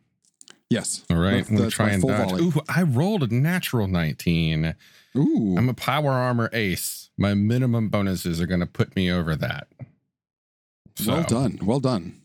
Yes. 0.70 1.04
All 1.10 1.18
right, 1.18 1.32
That's- 1.32 1.50
I'm 1.50 1.58
gonna 1.58 1.70
try 1.70 1.90
and 1.92 2.02
dodge. 2.02 2.30
volley. 2.30 2.44
Ooh, 2.46 2.54
I 2.70 2.84
rolled 2.84 3.24
a 3.24 3.34
natural 3.34 3.88
19. 3.88 4.76
Ooh. 5.18 5.56
I'm 5.58 5.70
a 5.70 5.74
power 5.74 6.12
armor 6.12 6.50
ace. 6.54 7.10
My 7.18 7.34
minimum 7.34 7.90
bonuses 7.90 8.40
are 8.42 8.46
going 8.48 8.62
to 8.62 8.66
put 8.66 8.96
me 8.96 9.12
over 9.12 9.36
that. 9.36 9.68
well 11.06 11.24
done. 11.24 11.60
Well 11.62 11.80
done. 11.82 12.22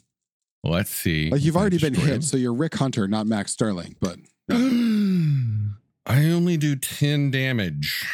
Let's 0.63 0.91
see. 0.91 1.31
Like 1.31 1.43
you've 1.45 1.57
already 1.57 1.79
been 1.79 1.95
hit, 1.95 2.25
so 2.25 2.37
you're 2.37 2.55
Rick 2.55 2.77
Hunter, 2.77 3.07
not 3.09 3.27
Max 3.27 3.53
Sterling. 3.53 3.97
But. 4.01 4.19
I 4.51 6.25
only 6.31 6.57
do 6.57 6.77
10 6.77 7.31
damage 7.31 8.05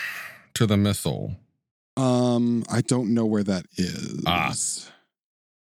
to 0.55 0.67
the 0.67 0.77
missile. 0.77 1.37
um, 1.97 2.65
I 2.71 2.81
don't 2.81 3.13
know 3.13 3.27
where 3.27 3.43
that 3.45 3.67
is. 3.77 4.23
Ah. 4.27 4.53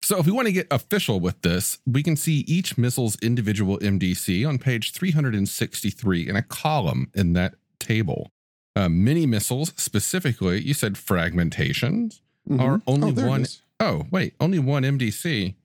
So, 0.03 0.19
if 0.19 0.25
we 0.25 0.31
want 0.31 0.47
to 0.47 0.51
get 0.51 0.67
official 0.71 1.19
with 1.19 1.41
this, 1.41 1.79
we 1.85 2.03
can 2.03 2.15
see 2.15 2.43
each 2.47 2.77
missile's 2.77 3.15
individual 3.21 3.77
MDC 3.79 4.47
on 4.47 4.57
page 4.59 4.91
363 4.93 6.29
in 6.29 6.35
a 6.35 6.41
column 6.43 7.09
in 7.15 7.33
that 7.33 7.55
table. 7.79 8.29
Uh, 8.75 8.89
mini 8.89 9.25
missiles, 9.25 9.71
specifically, 9.77 10.61
you 10.61 10.73
said 10.73 10.93
fragmentations, 10.95 12.21
Mhm. 12.49 12.59
are 12.61 12.81
only 12.85 13.09
Oh, 13.09 13.13
there 13.13 13.25
it 13.25 13.29
one. 13.29 13.45
Oh, 13.79 14.05
wait, 14.11 14.35
only 14.39 14.59
one 14.59 14.83
MDC. 14.83 15.55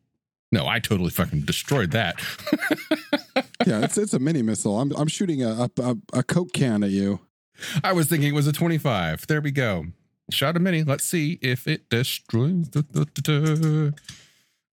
No, 0.52 0.66
I 0.66 0.78
totally 0.78 1.11
fucking 1.11 1.42
destroyed 1.42 1.90
that. 1.92 2.19
yeah, 3.67 3.85
it's 3.85 3.99
it's 3.99 4.14
a 4.14 4.19
mini 4.19 4.43
missile. 4.43 4.81
I'm 4.81 4.93
I'm 4.97 5.09
shooting 5.09 5.43
a 5.43 5.69
a, 5.79 5.97
a, 6.12 6.23
Coke 6.23 6.52
can 6.52 6.83
at 6.83 6.90
you. 6.90 7.21
I 7.85 7.93
was 7.93 8.07
thinking 8.07 8.29
it 8.31 8.35
was 8.35 8.47
a 8.47 8.52
25. 8.52 9.26
There 9.26 9.40
we 9.40 9.50
go. 9.50 9.87
Shot 10.31 10.57
a 10.57 10.61
mini. 10.61 10.83
Let's 10.83 11.05
see 11.05 11.38
if 11.43 11.67
it 11.67 11.88
destroys. 11.90 12.69
Da, 12.69 12.83
da, 12.83 13.05
da. 13.05 13.90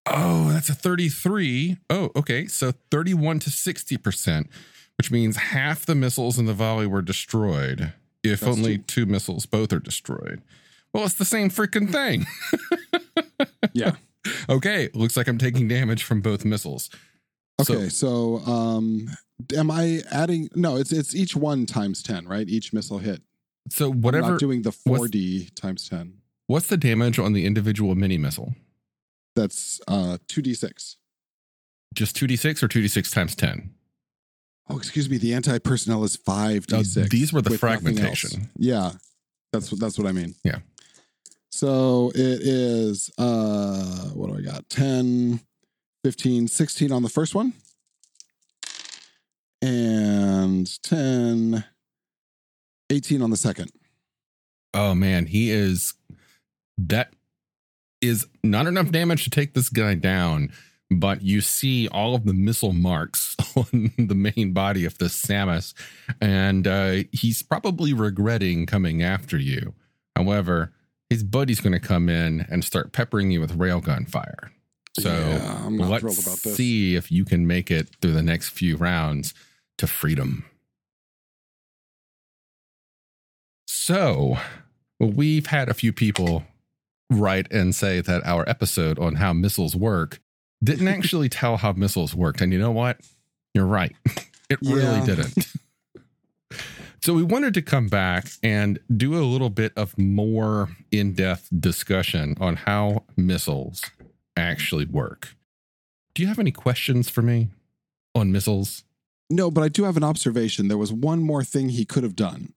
Oh, 0.06 0.52
that's 0.54 0.70
a 0.70 0.74
33. 0.74 1.78
Oh, 1.90 2.12
okay. 2.16 2.48
So 2.48 2.72
31 2.92 3.40
to 3.40 3.50
60%, 3.50 4.48
which 4.98 5.12
means 5.12 5.36
half 5.38 5.86
the 5.86 5.96
missiles 5.96 6.40
in 6.40 6.46
the 6.46 6.54
volley 6.54 6.88
were 6.88 7.02
destroyed. 7.02 7.92
If 8.24 8.40
That's 8.42 8.58
only 8.58 8.78
two. 8.78 8.84
two 8.84 9.06
missiles 9.06 9.46
both 9.46 9.74
are 9.74 9.80
destroyed. 9.80 10.42
Well, 10.94 11.04
it's 11.06 11.14
the 11.16 11.26
same 11.26 11.50
freaking 11.50 11.92
thing. 11.92 12.26
Yeah. 13.74 13.96
okay. 14.50 14.90
Looks 14.94 15.16
like 15.16 15.28
I'm 15.28 15.38
taking 15.38 15.68
damage 15.68 16.04
from 16.04 16.22
both 16.22 16.44
missiles. 16.44 16.90
So- 17.64 17.74
Okay, 17.76 17.90
so, 17.90 18.38
um, 18.46 19.10
am 19.56 19.72
I 19.72 20.02
adding? 20.12 20.50
No, 20.56 20.78
it's 20.78 20.92
it's 20.92 21.16
each 21.16 21.36
one 21.36 21.66
times 21.66 22.04
ten, 22.04 22.28
right? 22.28 22.48
Each 22.48 22.72
missile 22.74 23.00
hit. 23.00 23.22
So 23.70 23.92
I'm 23.92 24.02
whatever. 24.02 24.32
not 24.32 24.40
doing 24.40 24.62
the 24.62 24.72
4D 24.72 25.54
times 25.56 25.90
ten. 25.90 26.14
what's 26.46 26.68
the 26.68 26.78
damage 26.78 27.20
on 27.20 27.34
the 27.34 27.46
individual 27.46 27.96
mini 27.96 28.18
missile? 28.18 28.54
That's 29.36 29.82
uh 29.88 30.18
2d6. 30.28 30.96
Just 31.94 32.16
2d6 32.16 32.62
or 32.64 32.68
2d6 32.68 33.12
times 33.12 33.36
10? 33.36 33.72
Oh, 34.70 34.78
excuse 34.78 35.10
me. 35.10 35.18
The 35.18 35.34
anti 35.34 35.58
personnel 35.60 36.04
is 36.04 36.16
five 36.16 36.68
d6. 36.68 36.98
Oh, 37.06 37.08
these 37.10 37.34
were 37.34 37.42
the 37.42 37.50
with 37.52 37.64
nothing 37.64 37.88
else. 38.00 38.20
fragmentation. 38.20 38.50
Yeah, 38.58 38.92
that's 39.52 39.72
what 39.72 39.80
that's 39.82 39.98
what 39.98 40.08
I 40.08 40.12
mean. 40.12 40.36
Yeah. 40.44 40.60
So 41.50 42.12
it 42.14 42.42
is 42.42 43.10
uh 43.18 44.10
what 44.14 44.30
do 44.30 44.38
I 44.38 44.42
got? 44.42 44.70
10, 44.70 45.40
15, 46.08 46.48
16 46.48 46.94
on 46.94 47.04
the 47.04 47.10
first 47.10 47.36
one. 47.36 47.52
And 49.62 50.66
10, 50.84 51.66
18 52.90 53.22
on 53.22 53.30
the 53.30 53.36
second. 53.36 53.74
Oh 54.74 54.96
man, 54.96 55.26
he 55.26 55.52
is 55.52 55.96
that 56.78 57.12
is 58.00 58.26
not 58.42 58.68
enough 58.68 58.90
damage 58.90 59.26
to 59.26 59.30
take 59.30 59.54
this 59.54 59.68
guy 59.68 59.96
down, 59.96 60.54
but 60.90 61.24
you 61.24 61.42
see 61.42 61.90
all 61.90 62.16
of 62.16 62.24
the 62.24 62.34
missile 62.34 62.72
marks 62.72 63.36
on 63.58 63.92
the 63.98 64.16
main 64.16 64.54
body 64.54 64.86
of 64.86 64.98
this 65.00 65.14
SAMAS, 65.14 65.74
and 66.22 66.66
uh, 66.68 67.04
he's 67.12 67.44
probably 67.44 67.92
regretting 67.92 68.66
coming 68.66 69.04
after 69.04 69.38
you. 69.38 69.74
However, 70.16 70.72
his 71.10 71.26
buddy's 71.26 71.60
going 71.60 71.74
to 71.74 71.86
come 71.86 72.08
in 72.08 72.46
and 72.50 72.64
start 72.64 72.94
peppering 72.94 73.30
you 73.30 73.42
with 73.42 73.58
railgun 73.60 74.10
fire. 74.10 74.54
So 75.00 75.10
Yeah, 75.12 75.66
I'm 75.66 75.78
not 75.78 75.90
let's 75.90 76.02
thrilled 76.02 76.20
about 76.20 76.38
this. 76.40 76.56
see 76.56 76.96
if 76.96 77.12
you 77.12 77.24
can 77.26 77.46
make 77.48 77.70
it 77.72 77.90
through 78.02 78.14
the 78.14 78.24
next 78.24 78.50
few 78.50 78.78
rounds 78.78 79.34
to 79.78 79.88
freedom. 79.88 80.46
So, 83.68 84.38
we've 85.00 85.48
had 85.48 85.70
a 85.70 85.74
few 85.74 85.94
people 85.94 86.44
write 87.10 87.48
and 87.52 87.74
say 87.74 88.02
that 88.02 88.26
our 88.26 88.48
episode 88.50 89.00
on 89.00 89.16
how 89.16 89.34
missiles 89.34 89.76
work 89.76 90.20
didn't 90.64 90.88
actually 90.98 91.30
tell 91.30 91.58
how 91.58 91.74
missiles 91.74 92.14
worked. 92.16 92.42
And 92.42 92.52
you 92.52 92.60
know 92.60 92.72
what? 92.72 93.00
You're 93.54 93.66
right. 93.66 93.96
It 94.50 94.60
really 94.64 95.00
Yeah. 95.00 95.06
didn't. 95.06 95.48
So 97.04 97.14
we 97.14 97.22
wanted 97.24 97.54
to 97.54 97.62
come 97.62 97.88
back 97.88 98.28
and 98.42 98.80
do 98.96 99.16
a 99.16 99.24
little 99.24 99.50
bit 99.50 99.72
of 99.78 99.98
more 99.98 100.70
in-depth 100.92 101.48
discussion 101.60 102.36
on 102.40 102.56
how 102.56 103.04
missiles 103.16 103.82
actually 104.38 104.86
work. 104.86 105.36
Do 106.14 106.22
you 106.22 106.28
have 106.28 106.40
any 106.40 106.52
questions 106.52 107.10
for 107.10 107.22
me 107.22 107.50
on 108.16 108.32
missiles? 108.32 108.84
No, 109.30 109.52
but 109.52 109.64
I 109.64 109.68
do 109.68 109.84
have 109.84 109.98
an 109.98 110.04
observation. 110.04 110.68
There 110.68 110.78
was 110.78 110.94
one 110.94 111.22
more 111.22 111.44
thing 111.44 111.70
he 111.70 111.86
could 111.86 112.04
have 112.04 112.16
done. 112.16 112.54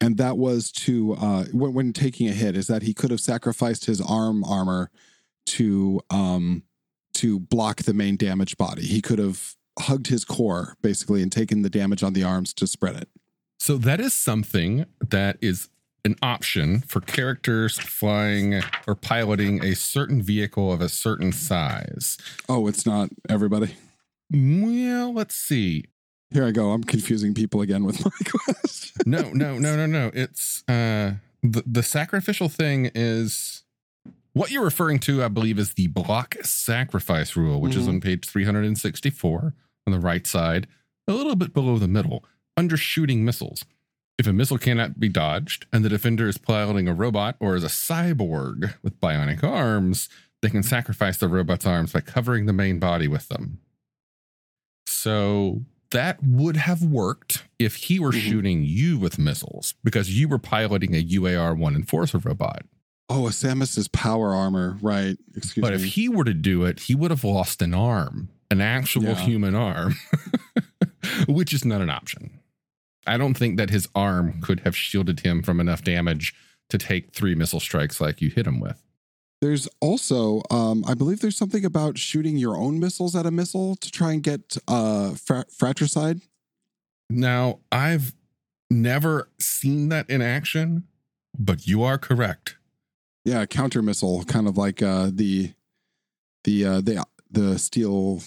And 0.00 0.16
that 0.18 0.36
was 0.36 0.70
to 0.72 1.14
uh 1.14 1.44
when, 1.52 1.72
when 1.72 1.92
taking 1.92 2.28
a 2.28 2.32
hit, 2.32 2.56
is 2.56 2.66
that 2.66 2.82
he 2.82 2.92
could 2.92 3.10
have 3.10 3.20
sacrificed 3.20 3.86
his 3.86 4.00
arm 4.00 4.44
armor 4.44 4.90
to 5.46 6.00
um 6.10 6.64
to 7.14 7.40
block 7.40 7.82
the 7.82 7.94
main 7.94 8.16
damage 8.16 8.58
body. 8.58 8.82
He 8.82 9.00
could 9.00 9.18
have 9.18 9.54
hugged 9.78 10.08
his 10.08 10.24
core 10.24 10.76
basically 10.82 11.22
and 11.22 11.32
taken 11.32 11.62
the 11.62 11.70
damage 11.70 12.02
on 12.02 12.12
the 12.12 12.24
arms 12.24 12.52
to 12.54 12.66
spread 12.66 12.96
it. 12.96 13.08
So 13.58 13.78
that 13.78 14.00
is 14.00 14.12
something 14.12 14.84
that 15.00 15.38
is 15.40 15.68
an 16.06 16.16
option 16.22 16.80
for 16.80 17.00
characters 17.02 17.78
flying 17.78 18.62
or 18.86 18.94
piloting 18.94 19.62
a 19.62 19.74
certain 19.74 20.22
vehicle 20.22 20.72
of 20.72 20.80
a 20.80 20.88
certain 20.88 21.32
size. 21.32 22.16
Oh, 22.48 22.66
it's 22.68 22.86
not 22.86 23.10
everybody. 23.28 23.74
Well, 24.32 25.12
let's 25.12 25.34
see. 25.34 25.84
Here 26.30 26.44
I 26.46 26.50
go. 26.50 26.70
I'm 26.70 26.82
confusing 26.84 27.34
people 27.34 27.60
again 27.60 27.84
with 27.84 28.04
my 28.04 28.10
question. 28.26 28.96
No, 29.06 29.30
no, 29.32 29.58
no, 29.58 29.76
no, 29.76 29.86
no. 29.86 30.10
It's 30.14 30.64
uh 30.68 31.14
the 31.42 31.62
the 31.66 31.82
sacrificial 31.82 32.48
thing 32.48 32.90
is 32.94 33.62
what 34.32 34.50
you're 34.50 34.64
referring 34.64 34.98
to, 35.00 35.22
I 35.24 35.28
believe, 35.28 35.58
is 35.58 35.74
the 35.74 35.86
block 35.86 36.36
sacrifice 36.42 37.36
rule, 37.36 37.60
which 37.60 37.74
is 37.76 37.84
Mhm. 37.86 37.88
on 37.88 38.00
page 38.00 38.26
364 38.28 39.54
on 39.86 39.92
the 39.92 40.00
right 40.00 40.26
side, 40.26 40.66
a 41.08 41.12
little 41.12 41.36
bit 41.36 41.54
below 41.54 41.78
the 41.78 41.88
middle, 41.88 42.24
under 42.56 42.76
shooting 42.76 43.24
missiles. 43.24 43.64
If 44.18 44.26
a 44.26 44.32
missile 44.32 44.58
cannot 44.58 44.98
be 44.98 45.08
dodged 45.08 45.66
and 45.72 45.84
the 45.84 45.88
defender 45.90 46.26
is 46.26 46.38
piloting 46.38 46.88
a 46.88 46.94
robot 46.94 47.36
or 47.38 47.54
is 47.54 47.64
a 47.64 47.68
cyborg 47.68 48.74
with 48.82 48.98
bionic 49.00 49.44
arms, 49.44 50.08
they 50.42 50.48
can 50.48 50.62
sacrifice 50.62 51.18
the 51.18 51.28
robot's 51.28 51.66
arms 51.66 51.92
by 51.92 52.00
covering 52.00 52.46
the 52.46 52.52
main 52.54 52.78
body 52.78 53.08
with 53.08 53.28
them. 53.28 53.58
So 54.86 55.62
that 55.90 56.22
would 56.22 56.56
have 56.56 56.82
worked 56.82 57.44
if 57.58 57.76
he 57.76 57.98
were 57.98 58.12
Mhm. 58.12 58.20
shooting 58.20 58.64
you 58.64 58.98
with 58.98 59.18
missiles 59.18 59.74
because 59.84 60.18
you 60.18 60.28
were 60.28 60.38
piloting 60.38 60.94
a 60.94 60.98
UAR 61.02 61.54
1 61.54 61.74
Enforcer 61.74 62.18
robot. 62.18 62.64
Oh, 63.08 63.28
a 63.28 63.32
SAMAS's 63.32 63.86
power 63.88 64.34
armor, 64.34 64.78
right? 64.80 65.16
Excuse 65.36 65.62
But 65.62 65.70
me. 65.74 65.76
if 65.76 65.84
he 65.94 66.08
were 66.08 66.24
to 66.24 66.34
do 66.34 66.64
it, 66.64 66.80
he 66.80 66.94
would 66.94 67.10
have 67.12 67.22
lost 67.22 67.62
an 67.62 67.72
arm, 67.74 68.30
an 68.50 68.60
actual 68.60 69.04
Yeah. 69.04 69.14
human 69.24 69.54
arm, 69.54 69.94
which 71.28 71.52
is 71.52 71.64
not 71.64 71.80
an 71.82 71.90
option. 71.90 72.35
I 73.06 73.16
don't 73.16 73.34
think 73.34 73.56
that 73.58 73.70
his 73.70 73.88
arm 73.94 74.40
could 74.40 74.60
have 74.60 74.76
shielded 74.76 75.20
him 75.20 75.42
from 75.42 75.60
enough 75.60 75.82
damage 75.82 76.34
to 76.70 76.78
take 76.78 77.12
three 77.12 77.34
missile 77.34 77.60
strikes 77.60 78.00
like 78.00 78.20
you 78.20 78.30
hit 78.30 78.46
him 78.46 78.60
with. 78.60 78.82
There's 79.40 79.68
also, 79.80 80.42
um, 80.50 80.82
I 80.86 80.94
believe 80.94 81.20
there's 81.20 81.36
something 81.36 81.64
about 81.64 81.98
shooting 81.98 82.36
your 82.36 82.56
own 82.56 82.80
missiles 82.80 83.14
at 83.14 83.26
a 83.26 83.30
missile 83.30 83.76
to 83.76 83.90
try 83.90 84.12
and 84.12 84.22
get 84.22 84.56
uh, 84.66 85.14
fra- 85.14 85.44
fratricide. 85.50 86.22
Now, 87.10 87.60
I've 87.70 88.14
never 88.70 89.28
seen 89.38 89.90
that 89.90 90.08
in 90.08 90.22
action, 90.22 90.84
but 91.38 91.66
you 91.66 91.82
are 91.82 91.98
correct. 91.98 92.56
Yeah, 93.24 93.44
counter 93.46 93.82
missile, 93.82 94.24
kind 94.24 94.48
of 94.48 94.56
like 94.56 94.82
uh, 94.82 95.10
the 95.12 95.52
the 96.44 96.64
uh, 96.64 96.80
the 96.80 97.04
the 97.30 97.58
steel 97.58 98.22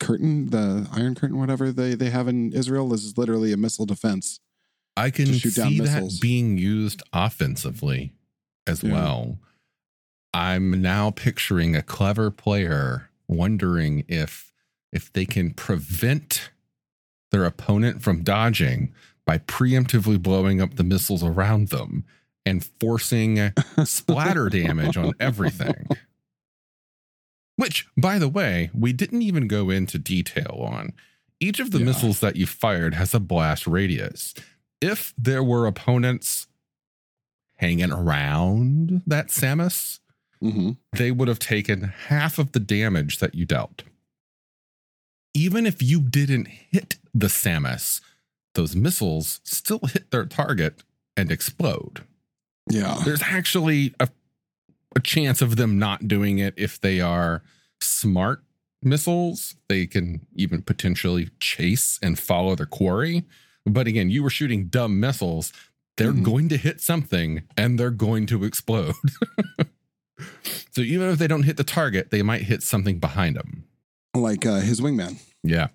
curtain, 0.00 0.50
the 0.50 0.88
iron 0.92 1.14
curtain, 1.14 1.38
whatever 1.38 1.70
they 1.70 1.94
they 1.94 2.10
have 2.10 2.26
in 2.26 2.52
Israel 2.52 2.88
this 2.88 3.04
is 3.04 3.16
literally 3.16 3.52
a 3.52 3.56
missile 3.56 3.86
defense. 3.86 4.40
I 4.96 5.10
can 5.10 5.32
shoot 5.32 5.54
down 5.54 5.68
see 5.70 5.80
that 5.80 6.18
being 6.20 6.58
used 6.58 7.02
offensively 7.12 8.12
as 8.66 8.82
Yeah. 8.82 8.92
well. 8.92 9.38
I'm 10.34 10.80
now 10.82 11.10
picturing 11.10 11.74
a 11.76 11.82
clever 11.82 12.30
player 12.30 13.10
wondering 13.28 14.04
if 14.08 14.52
if 14.92 15.12
they 15.12 15.24
can 15.24 15.52
prevent 15.52 16.50
their 17.30 17.44
opponent 17.44 18.02
from 18.02 18.22
dodging 18.22 18.92
by 19.24 19.38
preemptively 19.38 20.20
blowing 20.20 20.60
up 20.60 20.74
the 20.74 20.82
missiles 20.82 21.22
around 21.22 21.68
them 21.68 22.04
and 22.44 22.64
forcing 22.80 23.52
splatter 23.84 24.48
damage 24.48 24.96
on 24.96 25.12
everything. 25.20 25.86
Which, 27.60 27.86
by 27.96 28.18
the 28.18 28.28
way, 28.28 28.70
we 28.72 28.94
didn't 28.94 29.20
even 29.20 29.46
go 29.46 29.68
into 29.68 29.98
detail 29.98 30.66
on. 30.66 30.94
Each 31.40 31.60
of 31.60 31.72
the 31.72 31.78
Yeah. 31.78 31.84
missiles 31.84 32.20
that 32.20 32.36
you 32.36 32.46
fired 32.46 32.94
has 32.94 33.12
a 33.14 33.20
blast 33.20 33.66
radius. 33.66 34.32
If 34.80 35.12
there 35.18 35.42
were 35.44 35.66
opponents 35.66 36.46
hanging 37.56 37.92
around 37.92 39.02
that 39.06 39.30
SAMAS, 39.30 40.00
hmm 40.40 40.70
they 40.92 41.10
would 41.10 41.28
have 41.28 41.38
taken 41.38 41.82
half 42.08 42.38
of 42.38 42.52
the 42.52 42.60
damage 42.60 43.18
that 43.18 43.34
you 43.34 43.44
dealt. 43.44 43.82
Even 45.34 45.66
if 45.66 45.82
you 45.82 46.00
didn't 46.00 46.48
hit 46.48 46.96
the 47.12 47.28
SAMAS, 47.28 48.00
those 48.54 48.74
missiles 48.74 49.40
still 49.44 49.80
hit 49.80 50.10
their 50.10 50.24
target 50.24 50.82
and 51.16 51.30
explode 51.30 52.04
Yeah, 52.70 53.00
there's 53.04 53.22
actually 53.22 53.94
a, 54.00 54.08
a 54.96 55.00
chance 55.00 55.40
of 55.42 55.56
them 55.56 55.78
not 55.78 56.08
doing 56.08 56.38
it 56.38 56.54
if 56.56 56.80
they 56.80 57.00
are 57.00 57.42
smart 57.80 58.42
missiles. 58.82 59.54
They 59.68 59.86
can 59.86 60.26
even 60.34 60.62
potentially 60.62 61.30
chase 61.40 61.98
and 62.02 62.18
follow 62.18 62.54
their 62.56 62.66
quarry. 62.66 63.24
But 63.66 63.86
again, 63.86 64.10
you 64.10 64.22
were 64.22 64.30
shooting 64.30 64.66
dumb 64.66 64.98
missiles. 64.98 65.52
They're 65.96 66.12
Mhm. 66.12 66.22
going 66.24 66.48
to 66.48 66.56
hit 66.56 66.80
something 66.80 67.42
and 67.56 67.78
they're 67.78 67.90
going 67.90 68.26
to 68.26 68.44
explode. 68.44 68.94
so 70.72 70.80
even 70.82 71.08
if 71.10 71.18
they 71.18 71.26
don't 71.26 71.42
hit 71.44 71.56
the 71.56 71.64
target, 71.64 72.10
they 72.10 72.22
might 72.22 72.42
hit 72.42 72.62
something 72.62 72.98
behind 72.98 73.36
them. 73.36 73.64
like 74.14 74.44
uh, 74.44 74.58
his 74.60 74.80
wingman. 74.80 75.18
Yeah. 75.44 75.68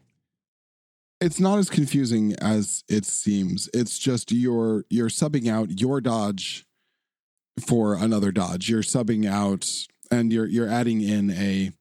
It's 1.22 1.40
not 1.40 1.58
as 1.58 1.70
confusing 1.70 2.34
as 2.42 2.84
it 2.90 3.06
seems. 3.06 3.70
It's 3.74 3.98
just 3.98 4.30
you're 4.34 4.84
you're 4.90 5.08
subbing 5.10 5.48
out 5.48 5.80
your 5.80 6.02
dodge 6.02 6.66
for 7.60 7.96
another 7.96 8.32
dodge. 8.32 8.70
You're 8.70 8.82
subbing 8.82 9.26
out 9.26 9.70
and 10.12 10.32
you're 10.32 10.48
you're 10.48 10.70
adding 10.70 11.02
in 11.02 11.32
a 11.32 11.72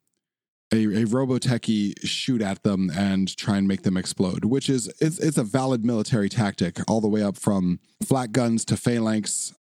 a, 0.72 0.84
a 0.84 1.04
robotechy 1.06 1.94
shoot 2.04 2.42
at 2.42 2.62
them 2.62 2.90
and 2.94 3.34
try 3.36 3.56
and 3.56 3.68
make 3.68 3.82
them 3.82 3.96
explode, 3.96 4.44
which 4.44 4.68
is 4.68 4.92
it's 5.00 5.18
it's 5.18 5.38
a 5.38 5.44
valid 5.44 5.84
military 5.84 6.28
tactic 6.28 6.78
all 6.88 7.00
the 7.00 7.08
way 7.08 7.22
up 7.22 7.36
from 7.36 7.80
flak 8.02 8.32
guns 8.32 8.64
to 8.66 8.76
phalanx 8.76 9.54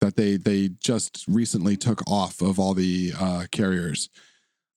that 0.00 0.16
they 0.16 0.36
they 0.36 0.70
just 0.80 1.24
recently 1.28 1.76
took 1.76 2.02
off 2.08 2.42
of 2.42 2.58
all 2.58 2.74
the 2.74 3.12
uh, 3.18 3.44
carriers. 3.50 4.10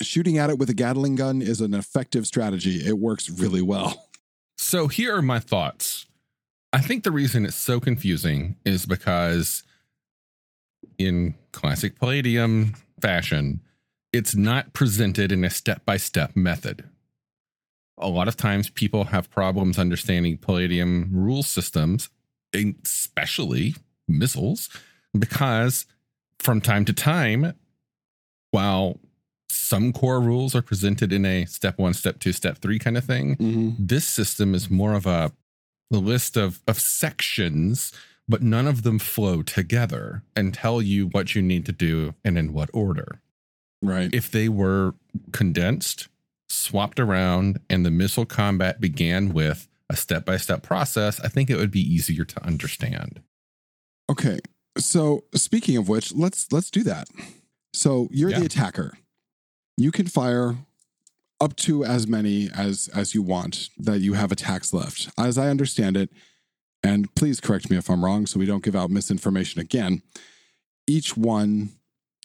Shooting 0.02 0.38
at 0.38 0.50
it 0.50 0.60
with 0.60 0.70
a 0.70 0.74
Gatling 0.74 1.16
gun 1.16 1.42
is 1.42 1.62
an 1.62 1.74
effective 1.74 2.28
strategy. 2.28 2.86
It 2.86 2.98
works 2.98 3.30
really 3.30 3.62
well. 3.62 4.10
So 4.58 4.88
here 4.88 5.16
are 5.16 5.22
my 5.22 5.40
thoughts. 5.40 6.06
I 6.72 6.80
think 6.80 7.04
the 7.04 7.12
reason 7.12 7.46
it's 7.46 7.56
so 7.56 7.80
confusing 7.80 8.56
is 8.66 8.86
because 8.86 9.64
in 10.98 11.36
classic 11.52 12.00
Palladium 12.00 12.74
fashion, 13.02 13.62
it's 14.14 14.36
not 14.36 14.74
presented 14.74 15.32
in 15.32 15.44
a 15.44 15.50
step 15.50 15.86
by 15.86 15.98
step 15.98 16.36
method. 16.36 16.84
A 17.98 18.10
lot 18.10 18.28
of 18.28 18.36
times 18.36 18.70
people 18.70 19.06
have 19.06 19.30
problems 19.30 19.80
understanding 19.80 20.38
Palladium 20.38 21.10
rule 21.14 21.44
systems, 21.44 22.10
especially 22.54 23.76
missiles, 24.08 24.70
because 25.18 25.86
from 26.40 26.62
time 26.62 26.86
to 26.86 26.94
time, 26.94 27.54
while 28.52 29.00
some 29.50 29.94
core 29.94 30.20
rules 30.20 30.56
are 30.56 30.62
presented 30.62 31.14
in 31.14 31.26
a 31.26 31.46
step 31.46 31.78
one, 31.78 31.94
step 31.94 32.20
two, 32.20 32.32
step 32.34 32.58
three 32.60 32.80
kind 32.80 32.98
of 32.98 33.04
thing, 33.06 33.36
Mm-hmm. 33.38 33.70
this 33.80 34.06
system 34.06 34.54
is 34.54 34.70
more 34.70 34.94
of 34.94 35.06
a, 35.06 35.32
a 35.94 35.98
list 35.98 36.36
of, 36.38 36.62
of 36.68 36.80
sections, 36.80 37.92
but 38.28 38.42
none 38.42 38.68
of 38.68 38.84
them 38.84 39.00
flow 39.00 39.42
together 39.42 40.24
and 40.36 40.54
tell 40.54 40.82
you 40.82 41.08
what 41.08 41.36
you 41.36 41.42
need 41.42 41.66
to 41.66 41.72
do 41.72 42.16
and 42.24 42.38
in 42.38 42.54
what 42.54 42.70
order. 42.74 43.22
Right. 43.82 44.14
If 44.14 44.32
they 44.32 44.50
were 44.50 44.96
condensed, 45.32 46.08
swapped 46.50 47.00
around, 47.00 47.60
and 47.70 47.86
the 47.86 47.92
missile 47.92 48.26
combat 48.26 48.82
began 48.82 49.34
with 49.34 49.68
a 49.90 49.96
step 49.96 50.26
by 50.26 50.38
step 50.38 50.64
process, 50.64 51.20
I 51.20 51.28
think 51.28 51.50
it 51.50 51.58
would 51.58 51.72
be 51.72 51.82
easier 51.82 52.26
to 52.26 52.44
understand. 52.44 53.22
Okay. 54.10 54.40
So 54.78 55.24
speaking 55.34 55.78
of 55.78 55.88
which, 55.88 56.14
let's 56.14 56.52
let's 56.52 56.72
do 56.72 56.84
that. 56.84 57.08
So 57.74 58.08
you're 58.12 58.32
Yeah. 58.32 58.40
the 58.40 58.46
attacker. 58.46 58.98
You 59.78 59.92
can 59.92 60.08
fire 60.08 60.56
up 61.40 61.56
to 61.58 61.84
as 61.86 62.08
many 62.08 62.50
as 62.54 62.90
as 62.94 63.14
you 63.14 63.22
want 63.22 63.70
that 63.78 64.00
you 64.02 64.14
have 64.14 64.32
attacks 64.32 64.74
left. 64.74 65.10
As 65.18 65.38
I 65.38 65.50
understand 65.50 65.96
it, 65.98 66.10
and 66.86 67.14
please 67.16 67.40
correct 67.40 67.70
me 67.70 67.78
if 67.78 67.90
I'm 67.90 68.04
wrong 68.06 68.26
so 68.26 68.40
we 68.40 68.46
don't 68.46 68.64
give 68.64 68.76
out 68.76 68.90
misinformation 68.92 69.60
again. 69.60 70.02
Each 70.88 71.18
one 71.18 71.70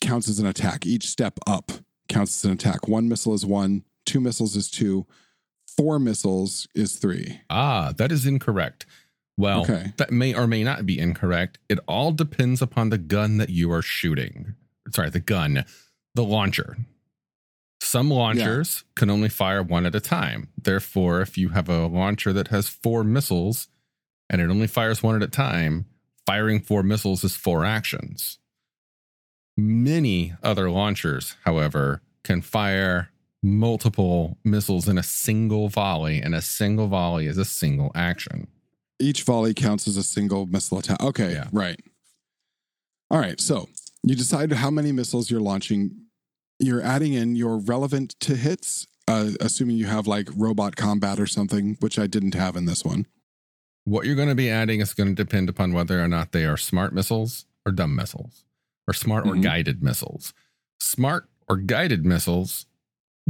counts 0.00 0.28
as 0.28 0.38
an 0.38 0.46
attack. 0.46 0.84
Each 0.86 1.06
step 1.08 1.38
up 1.46 1.72
counts 2.08 2.36
as 2.38 2.44
an 2.44 2.52
attack. 2.52 2.86
One 2.88 3.08
missile 3.08 3.34
is 3.34 3.46
one, 3.46 3.84
two 4.04 4.20
missiles 4.20 4.56
is 4.56 4.70
two, 4.70 5.06
four 5.76 5.98
missiles 5.98 6.66
is 6.74 6.96
three. 6.96 7.40
Ah, 7.48 7.92
that 7.96 8.12
is 8.12 8.26
incorrect. 8.26 8.84
Well, 9.38 9.62
Okay. 9.62 9.94
that 9.96 10.10
may 10.12 10.34
or 10.34 10.46
may 10.46 10.62
not 10.62 10.84
be 10.84 10.98
incorrect. 10.98 11.58
It 11.70 11.78
all 11.88 12.12
depends 12.12 12.60
upon 12.60 12.90
the 12.90 12.98
gun 12.98 13.38
that 13.38 13.48
you 13.48 13.72
are 13.72 13.80
shooting. 13.82 14.54
Sorry, 14.92 15.08
the 15.08 15.20
gun, 15.20 15.64
the 16.14 16.24
launcher. 16.24 16.76
Some 17.80 18.10
launchers 18.10 18.84
can 18.94 19.08
only 19.08 19.30
fire 19.30 19.62
one 19.62 19.86
at 19.86 19.94
a 19.94 20.00
time. 20.00 20.48
Therefore, 20.60 21.22
if 21.22 21.38
you 21.38 21.50
have 21.50 21.70
a 21.70 21.86
launcher 21.86 22.32
that 22.34 22.48
has 22.48 22.68
four 22.68 23.02
missiles 23.02 23.68
and 24.30 24.40
it 24.40 24.48
only 24.48 24.66
fires 24.66 25.02
one 25.02 25.16
at 25.16 25.22
a 25.22 25.26
time, 25.28 25.84
firing 26.24 26.60
four 26.60 26.82
missiles 26.82 27.24
is 27.24 27.34
four 27.36 27.64
actions. 27.66 28.38
Many 29.56 30.34
other 30.42 30.70
launchers, 30.70 31.36
however, 31.44 32.00
can 32.24 32.40
fire 32.40 33.10
multiple 33.42 34.38
missiles 34.44 34.86
in 34.88 34.96
a 34.98 35.02
single 35.02 35.68
volley, 35.68 36.20
and 36.20 36.34
a 36.34 36.40
single 36.42 36.86
volley 36.88 37.26
is 37.26 37.36
a 37.38 37.44
single 37.44 37.90
action. 37.94 38.46
each 39.02 39.22
volley 39.22 39.54
counts 39.54 39.88
as 39.88 39.96
a 39.96 40.02
single 40.02 40.44
missile 40.44 40.78
attack. 40.78 41.02
Okay, 41.02 41.32
Yeah. 41.32 41.48
right. 41.52 41.80
All 43.10 43.18
right. 43.18 43.40
So 43.40 43.70
you 44.02 44.14
decide 44.14 44.52
how 44.52 44.70
many 44.70 44.92
missiles 44.92 45.30
you're 45.30 45.40
launching. 45.40 46.02
You're 46.58 46.82
adding 46.82 47.14
in 47.14 47.34
your 47.34 47.56
relevant 47.56 48.14
to 48.20 48.36
hits, 48.36 48.86
uh, 49.08 49.30
assuming 49.40 49.76
you 49.78 49.86
have 49.86 50.06
like 50.06 50.28
robot 50.36 50.76
combat 50.76 51.18
or 51.18 51.26
something, 51.26 51.78
which 51.80 51.98
I 51.98 52.06
didn't 52.08 52.34
have 52.34 52.56
in 52.56 52.66
this 52.66 52.84
one. 52.84 53.06
What 53.84 54.06
you're 54.06 54.14
going 54.14 54.28
to 54.28 54.34
be 54.34 54.50
adding 54.50 54.80
is 54.80 54.94
going 54.94 55.08
to 55.08 55.14
depend 55.24 55.48
upon 55.48 55.72
whether 55.72 56.02
or 56.02 56.08
not 56.08 56.32
they 56.32 56.44
are 56.44 56.56
smart 56.56 56.92
missiles 56.92 57.46
or 57.66 57.72
dumb 57.72 57.94
missiles, 57.94 58.44
or 58.86 58.94
smart 58.94 59.26
or 59.26 59.34
Mhm. 59.34 59.42
guided 59.42 59.82
missiles. 59.82 60.32
Smart 60.80 61.28
or 61.48 61.56
guided 61.56 62.04
missiles 62.04 62.66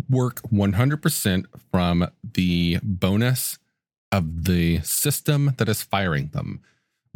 work 0.09 0.41
100% 0.51 1.47
from 1.71 2.07
the 2.35 2.79
bonus 2.83 3.59
of 4.13 4.45
the 4.45 4.81
system 4.83 5.55
that 5.59 5.69
is 5.69 5.83
firing 5.83 6.29
them 6.29 6.61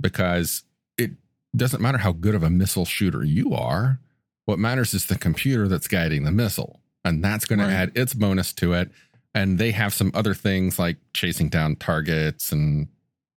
because 0.00 0.64
it 0.98 1.12
doesn't 1.56 1.82
matter 1.82 1.98
how 1.98 2.12
good 2.12 2.34
of 2.34 2.42
a 2.42 2.50
missile 2.50 2.84
shooter 2.84 3.24
you 3.24 3.52
are. 3.54 4.00
What 4.44 4.58
matters 4.58 4.92
is 4.94 5.06
the 5.06 5.16
computer 5.18 5.68
that's 5.68 5.88
guiding 5.88 6.24
the 6.24 6.32
missile, 6.32 6.80
and 7.04 7.22
that's 7.22 7.44
going 7.46 7.60
Right. 7.60 7.68
to 7.68 7.72
add 7.74 7.92
its 7.96 8.12
bonus 8.14 8.52
to 8.54 8.72
it. 8.74 8.90
And 9.34 9.58
they 9.58 9.72
have 9.72 9.92
some 9.94 10.10
other 10.14 10.34
things 10.34 10.78
like 10.78 10.98
chasing 11.12 11.48
down 11.48 11.76
targets 11.76 12.52
and, 12.52 12.88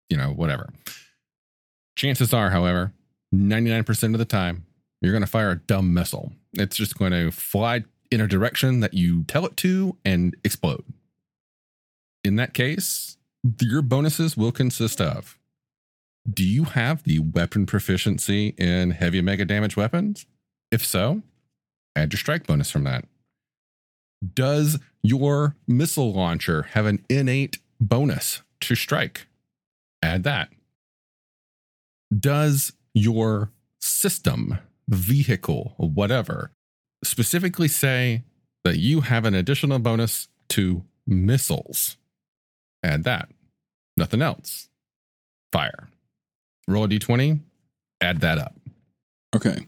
you 0.10 0.18
know, 0.18 0.30
whatever. 0.30 0.70
Chances 1.96 2.34
are, 2.34 2.52
however, 2.52 2.94
99% 3.34 4.14
of 4.14 4.20
the 4.20 4.26
time, 4.26 4.66
you're 5.02 5.12
going 5.12 5.24
to 5.24 5.28
fire 5.28 5.52
a 5.52 5.60
dumb 5.60 5.94
missile. 5.94 6.34
It's 6.54 6.76
just 6.76 6.98
going 6.98 7.12
to 7.12 7.32
fly 7.32 7.84
in 8.12 8.22
a 8.22 8.28
direction 8.28 8.80
that 8.80 8.94
you 8.94 9.24
tell 9.24 9.46
it 9.46 9.58
to 9.58 9.98
and 10.06 10.36
explode. 10.44 10.86
In 12.24 12.36
that 12.38 12.54
case, 12.54 13.18
your 13.62 13.82
bonuses 13.82 14.36
will 14.36 14.52
consist 14.52 15.00
of 15.02 15.38
Do 16.32 16.44
you 16.44 16.66
have 16.66 17.04
the 17.04 17.20
weapon 17.20 17.66
proficiency 17.66 18.56
in 18.58 18.92
heavy 18.92 19.22
mega 19.22 19.46
damage 19.46 19.78
weapons? 19.78 20.26
If 20.72 20.86
so, 20.86 21.22
Add 21.98 22.14
your 22.14 22.20
strike 22.20 22.46
bonus 22.46 22.70
from 22.70 22.84
that. 22.84 23.06
Does 24.36 24.78
your 25.02 25.56
missile 25.68 26.14
launcher 26.14 26.62
have 26.74 26.86
an 26.86 27.04
innate 27.10 27.58
bonus 27.82 28.44
to 28.62 28.76
strike? 28.76 29.26
Add 30.02 30.24
that. 30.24 30.50
Does 32.18 32.74
your 32.94 33.52
system, 33.80 34.60
vehicle, 34.88 35.74
whatever, 35.78 36.52
specifically 37.04 37.68
say 37.68 38.24
that 38.64 38.78
you 38.78 39.02
have 39.02 39.26
an 39.26 39.36
additional 39.36 39.80
bonus 39.80 40.28
to 40.50 40.84
missiles? 41.06 41.98
Add 42.84 43.04
that. 43.04 43.30
Nothing 43.96 44.22
else. 44.22 44.70
Fire. 45.52 45.90
Roll 46.68 46.84
a 46.84 46.88
d20, 46.88 47.40
add 48.02 48.20
that 48.22 48.38
up. 48.38 48.56
Okay. 49.36 49.68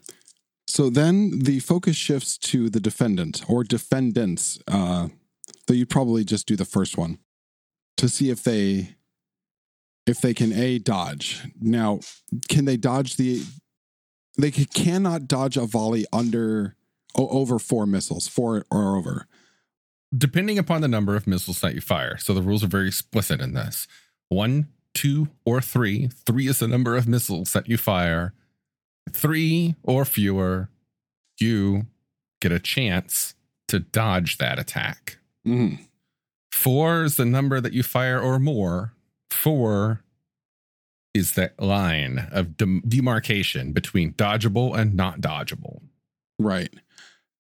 So 0.68 0.90
then 0.90 1.40
the 1.40 1.60
focus 1.60 1.96
shifts 1.96 2.38
to 2.38 2.70
the 2.70 2.80
defendant 2.80 3.44
or 3.48 3.64
defendants. 3.64 4.60
Uh, 4.68 5.08
though 5.66 5.74
you'd 5.74 5.90
probably 5.90 6.24
just 6.24 6.48
do 6.48 6.56
the 6.56 6.66
first 6.66 6.98
one 6.98 7.20
to 7.98 8.08
see 8.08 8.30
if 8.30 8.44
they 8.44 8.96
if 10.10 10.22
they 10.22 10.34
can 10.34 10.52
a 10.54 10.80
dodge. 10.80 11.48
Now, 11.62 12.00
can 12.50 12.66
they 12.66 12.78
dodge 12.78 13.16
the? 13.18 13.44
They 14.38 14.52
cannot 14.52 15.28
dodge 15.28 15.58
a 15.58 15.66
volley 15.66 16.06
under 16.14 16.76
o- 17.18 17.28
over 17.30 17.60
four 17.60 17.86
missiles, 17.86 18.28
four 18.28 18.66
or 18.72 18.98
over. 18.98 19.28
depending 20.18 20.58
upon 20.58 20.82
the 20.82 20.88
number 20.88 21.16
of 21.16 21.28
missiles 21.28 21.60
that 21.62 21.76
you 21.76 21.82
fire. 21.82 22.18
So 22.18 22.34
the 22.34 22.42
rules 22.42 22.64
are 22.64 22.68
very 22.68 22.88
explicit 22.88 23.40
in 23.42 23.54
this. 23.54 23.88
One, 24.30 24.70
two, 24.96 25.28
or 25.46 25.62
three. 25.62 26.08
Three 26.26 26.48
is 26.48 26.58
the 26.60 26.68
number 26.68 26.96
of 26.98 27.08
missiles 27.08 27.54
that 27.54 27.70
you 27.70 27.78
fire. 27.78 28.34
Three 29.12 29.76
or 29.84 30.06
fewer, 30.06 30.70
you 31.40 31.86
get 32.42 32.52
a 32.52 32.60
chance 32.60 33.36
to 33.68 33.80
dodge 33.80 34.40
that 34.40 34.58
attack. 34.58 35.18
Mhm. 35.46 35.78
Four 36.52 37.04
is 37.04 37.16
the 37.18 37.26
number 37.26 37.62
that 37.62 37.74
you 37.74 37.84
fire 37.84 38.20
or 38.20 38.40
more. 38.40 38.94
Four 39.32 40.04
is 41.14 41.34
that 41.34 41.60
line 41.62 42.28
of 42.32 42.58
dem- 42.58 42.84
demarcation 42.88 43.72
between 43.74 44.14
dodgeable 44.14 44.78
and 44.78 44.94
not 44.94 45.22
dodgeable. 45.22 45.82
Right. 46.38 46.74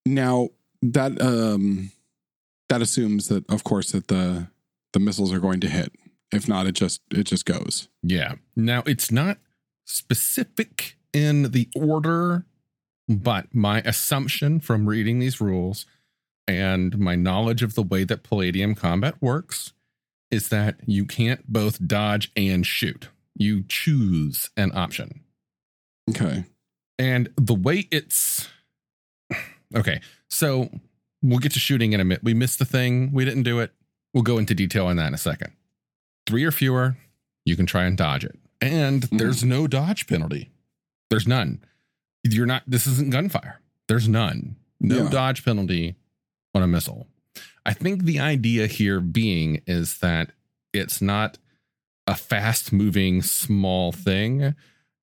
Now 0.05 0.49
that 0.81 1.21
um 1.21 1.91
that 2.69 2.81
assumes 2.81 3.27
that 3.27 3.49
of 3.49 3.63
course 3.63 3.91
that 3.91 4.07
the 4.07 4.47
the 4.93 4.99
missiles 4.99 5.31
are 5.33 5.39
going 5.39 5.59
to 5.61 5.69
hit. 5.69 5.93
If 6.31 6.47
not, 6.47 6.67
it 6.67 6.73
just 6.73 7.01
it 7.11 7.23
just 7.23 7.45
goes. 7.45 7.89
Yeah. 8.01 8.35
Now 8.55 8.83
it's 8.85 9.11
not 9.11 9.37
specific 9.85 10.95
in 11.13 11.51
the 11.51 11.69
order, 11.75 12.45
but 13.07 13.53
my 13.53 13.81
assumption 13.81 14.59
from 14.59 14.87
reading 14.87 15.19
these 15.19 15.41
rules 15.41 15.85
and 16.47 16.97
my 16.97 17.15
knowledge 17.15 17.61
of 17.61 17.75
the 17.75 17.83
way 17.83 18.03
that 18.03 18.23
Palladium 18.23 18.75
combat 18.75 19.15
works 19.21 19.73
is 20.31 20.49
that 20.49 20.77
you 20.85 21.05
can't 21.05 21.51
both 21.51 21.85
dodge 21.87 22.31
and 22.35 22.65
shoot. 22.65 23.09
You 23.35 23.63
choose 23.67 24.49
an 24.57 24.71
option. 24.75 25.21
Okay. 26.09 26.45
And 26.97 27.29
the 27.37 27.55
way 27.55 27.87
it's 27.91 28.49
okay, 29.75 30.01
so 30.29 30.69
we'll 31.21 31.39
get 31.39 31.53
to 31.53 31.59
shooting 31.59 31.93
in 31.93 31.99
a 31.99 32.03
minute. 32.03 32.23
We 32.23 32.33
missed 32.33 32.59
the 32.59 32.65
thing, 32.65 33.11
we 33.13 33.25
didn't 33.25 33.43
do 33.43 33.59
it. 33.59 33.71
We'll 34.13 34.23
go 34.23 34.37
into 34.37 34.53
detail 34.55 34.87
on 34.87 34.97
that 34.97 35.07
in 35.07 35.13
a 35.13 35.17
second. 35.19 35.53
Three 36.27 36.43
or 36.43 36.51
fewer, 36.51 36.97
you 37.45 37.55
can 37.55 37.65
try 37.65 37.85
and 37.85 37.97
dodge 37.97 38.25
it. 38.25 38.37
And 38.61 39.03
Mhm. 39.03 39.17
there's 39.19 39.43
no 39.43 39.67
dodge 39.67 40.07
penalty. 40.07 40.49
There's 41.09 41.27
none. 41.27 41.63
You're 42.23 42.45
not, 42.45 42.63
this 42.67 42.85
isn't 42.87 43.11
gunfire. 43.11 43.61
There's 43.87 44.07
none. 44.07 44.57
No 44.79 45.03
Yeah. 45.03 45.09
dodge 45.09 45.45
penalty 45.45 45.95
on 46.53 46.61
a 46.61 46.67
missile. 46.67 47.07
I 47.65 47.73
think 47.73 48.03
the 48.03 48.19
idea 48.19 48.67
here 48.67 48.99
being 48.99 49.61
is 49.67 49.99
that 49.99 50.31
it's 50.73 51.01
not 51.01 51.37
a 52.07 52.15
fast 52.15 52.73
moving 52.73 53.21
small 53.21 53.91
thing. 53.91 54.55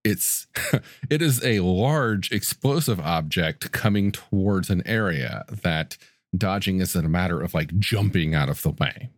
It's 0.04 0.46
it 1.10 1.22
is 1.22 1.44
a 1.44 1.60
large 1.60 2.32
explosive 2.32 3.00
object 3.00 3.72
coming 3.72 4.12
towards 4.12 4.70
an 4.70 4.82
area 4.86 5.44
that 5.62 5.96
dodging 6.36 6.80
is 6.80 6.94
a 6.94 7.02
matter 7.02 7.40
of 7.40 7.54
like 7.54 7.78
jumping 7.78 8.34
out 8.34 8.48
of 8.48 8.62
the 8.62 8.70
way. 8.70 9.10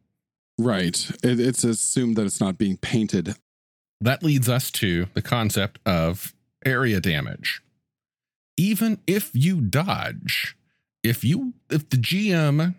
Right. 0.59 1.11
It, 1.23 1.41
it's 1.41 1.65
assumed 1.65 2.17
that 2.17 2.27
it's 2.27 2.41
not 2.41 2.59
being 2.59 2.77
painted. 2.77 3.37
That 4.01 4.23
leads 4.23 4.49
us 4.49 4.71
to 4.73 5.07
the 5.15 5.23
concept 5.23 5.79
of 5.87 6.35
area 6.65 7.01
damage. 7.01 7.63
Even 8.57 9.01
if 9.07 9.31
you 9.35 9.61
dodge, 9.61 10.57
if 11.03 11.25
you 11.25 11.55
if 11.71 11.89
the 11.89 11.97
GM 11.97 12.75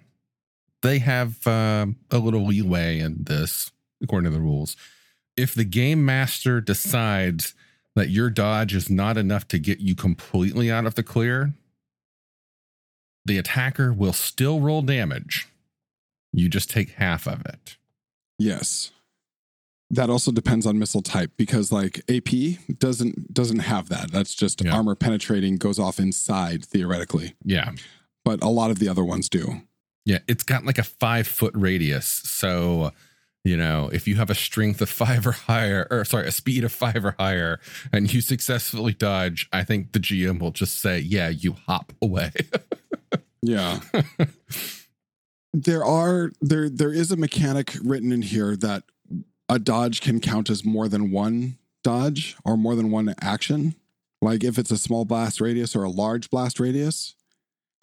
they 0.81 0.99
have 0.99 1.45
uh, 1.47 1.87
a 2.11 2.17
little 2.17 2.45
leeway 2.45 2.99
in 2.99 3.23
this 3.23 3.71
according 4.01 4.31
to 4.31 4.35
the 4.37 4.41
rules. 4.41 4.75
If 5.35 5.53
the 5.55 5.65
game 5.65 6.05
master 6.05 6.61
decides 6.61 7.53
that 7.95 8.09
your 8.09 8.29
dodge 8.29 8.73
is 8.75 8.89
not 8.89 9.17
enough 9.17 9.47
to 9.49 9.59
get 9.59 9.79
you 9.79 9.95
completely 9.95 10.71
out 10.71 10.85
of 10.85 10.95
the 10.95 11.03
clear, 11.03 11.53
the 13.25 13.37
attacker 13.37 13.91
will 13.93 14.13
still 14.13 14.59
roll 14.59 14.81
damage. 14.81 15.47
You 16.31 16.49
just 16.49 16.69
take 16.69 16.91
half 16.91 17.27
of 17.27 17.45
it. 17.45 17.77
Yes. 18.37 18.91
That 19.91 20.09
also 20.09 20.31
depends 20.31 20.65
on 20.65 20.77
missile 20.77 21.01
type 21.01 21.31
because 21.35 21.71
like 21.71 22.01
AP 22.09 22.59
doesn't 22.77 23.33
doesn't 23.33 23.59
have 23.59 23.89
that. 23.89 24.11
That's 24.11 24.35
just 24.35 24.63
Yeah. 24.63 24.71
armor 24.75 24.95
penetrating 24.95 25.57
goes 25.57 25.79
off 25.79 25.99
inside 25.99 26.63
theoretically. 26.63 27.33
Yeah. 27.43 27.71
But 28.23 28.43
a 28.43 28.49
lot 28.49 28.69
of 28.71 28.77
the 28.79 28.87
other 28.87 29.03
ones 29.03 29.27
do. 29.29 29.61
Yeah, 30.09 30.17
it's 30.27 30.43
got 30.43 30.65
like 30.65 30.79
a 30.79 30.83
five 30.83 31.27
foot 31.27 31.53
radius. 31.55 32.07
So, 32.07 32.93
you 33.43 33.55
know, 33.55 33.91
if 33.93 34.07
you 34.07 34.15
have 34.15 34.31
a 34.31 34.35
strength 34.35 34.81
of 34.81 34.89
five 34.89 35.27
or 35.27 35.33
higher, 35.33 35.85
or 35.91 36.03
sorry, 36.03 36.27
a 36.27 36.31
speed 36.31 36.63
of 36.63 36.71
five 36.71 37.05
or 37.05 37.13
higher, 37.19 37.59
and 37.93 38.11
you 38.11 38.19
successfully 38.19 38.93
dodge, 38.93 39.47
I 39.53 39.63
think 39.63 39.91
the 39.91 39.99
GM 39.99 40.39
will 40.41 40.49
just 40.49 40.81
say, 40.81 40.97
yeah, 40.97 41.29
you 41.29 41.53
hop 41.67 41.93
away. 42.01 42.31
Yeah. 43.41 43.79
there 45.53 45.85
are 45.85 46.31
there 46.41 46.69
there 46.69 46.91
is 46.91 47.09
a 47.09 47.15
mechanic 47.15 47.73
written 47.81 48.11
in 48.11 48.21
here 48.21 48.57
that 48.57 48.83
a 49.47 49.57
dodge 49.57 50.01
can 50.01 50.19
count 50.19 50.49
as 50.49 50.65
more 50.65 50.89
than 50.89 51.09
one 51.09 51.57
dodge 51.81 52.35
or 52.43 52.57
more 52.57 52.75
than 52.75 52.91
one 52.91 53.15
action. 53.21 53.75
Like 54.21 54.43
if 54.43 54.57
it's 54.57 54.71
a 54.71 54.77
small 54.77 55.05
blast 55.05 55.39
radius 55.39 55.73
or 55.73 55.85
a 55.85 55.89
large 55.89 56.29
blast 56.29 56.59
radius, 56.59 57.15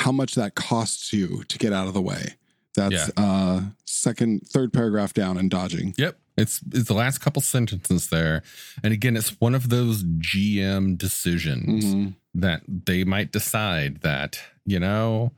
how 0.07 0.13
much 0.13 0.37
that 0.37 0.55
costs 0.55 1.13
you 1.13 1.43
to 1.49 1.59
get 1.59 1.73
out 1.73 1.89
of 1.89 1.95
the 1.95 2.01
way. 2.01 2.35
That's 2.77 3.11
uh 3.17 3.63
second 3.87 4.47
third 4.47 4.73
paragraph 4.73 5.13
down 5.13 5.37
in 5.37 5.49
dodging. 5.49 5.95
yep. 5.99 6.17
It's, 6.39 6.61
it's 6.71 6.87
the 6.87 6.95
last 6.95 7.19
couple 7.19 7.41
sentences 7.43 8.09
there. 8.11 8.43
And 8.85 8.93
again, 8.93 9.17
it's 9.17 9.41
one 9.41 9.55
of 9.55 9.71
those 9.71 10.05
GM 10.05 10.97
decisions 10.99 11.85
Mhm. 11.87 12.15
that 12.35 12.61
they 12.69 13.05
might 13.05 13.33
decide 13.33 14.03
that, 14.03 14.39
you 14.67 14.79
know, 14.79 15.33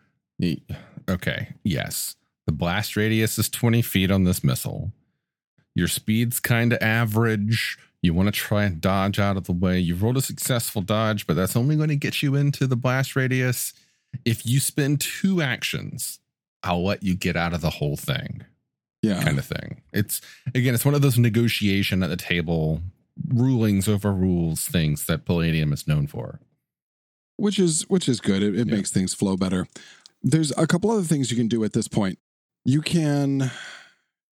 okay, 1.08 1.54
yes, 1.62 2.16
the 2.46 2.52
blast 2.52 2.96
radius 2.96 3.38
is 3.38 3.48
20 3.48 3.80
feet 3.80 4.10
on 4.10 4.24
this 4.24 4.42
missile. 4.42 4.92
Your 5.74 5.88
speed's 5.88 6.40
kind 6.40 6.72
of 6.72 6.82
average. 6.82 7.78
You 8.02 8.12
want 8.12 8.26
to 8.26 8.32
try 8.32 8.64
and 8.64 8.80
dodge 8.80 9.18
out 9.20 9.36
of 9.36 9.44
the 9.44 9.52
way. 9.52 9.78
You 9.78 9.94
rolled 9.94 10.16
a 10.16 10.20
successful 10.22 10.82
dodge, 10.82 11.26
but 11.26 11.36
that's 11.36 11.56
only 11.56 11.76
going 11.76 11.88
to 11.90 11.96
get 11.96 12.22
you 12.22 12.34
into 12.34 12.66
the 12.66 12.76
blast 12.76 13.14
radius. 13.16 13.72
If 14.24 14.44
you 14.46 14.60
spend 14.60 15.00
two 15.00 15.40
actions, 15.42 16.18
I'll 16.62 16.84
let 16.84 17.02
you 17.02 17.14
get 17.14 17.36
out 17.36 17.52
of 17.54 17.60
the 17.60 17.70
whole 17.70 17.96
thing 17.96 18.44
Yeah. 19.02 19.22
kind 19.22 19.38
of 19.38 19.44
thing. 19.44 19.82
It's 19.92 20.20
again, 20.54 20.74
it's 20.74 20.84
one 20.84 20.94
of 20.94 21.02
those 21.02 21.18
negotiation 21.18 22.02
at 22.02 22.10
the 22.10 22.16
table 22.16 22.82
rulings 23.28 23.88
over 23.88 24.12
rules 24.12 24.66
things 24.66 25.06
that 25.06 25.24
Palladium 25.24 25.72
is 25.72 25.86
known 25.88 26.06
for. 26.06 26.40
which 27.36 27.58
is 27.60 27.82
which 27.88 28.08
is 28.08 28.20
good. 28.20 28.42
It, 28.42 28.54
it 28.58 28.66
Yeah. 28.66 28.74
makes 28.76 28.90
things 28.90 29.14
flow 29.14 29.36
better. 29.36 29.68
There's 30.22 30.50
a 30.56 30.66
couple 30.66 30.90
other 30.90 31.04
things 31.04 31.30
you 31.30 31.36
can 31.36 31.46
do 31.48 31.62
at 31.62 31.72
this 31.72 31.86
point. 31.86 32.18
You 32.64 32.80
can 32.82 33.50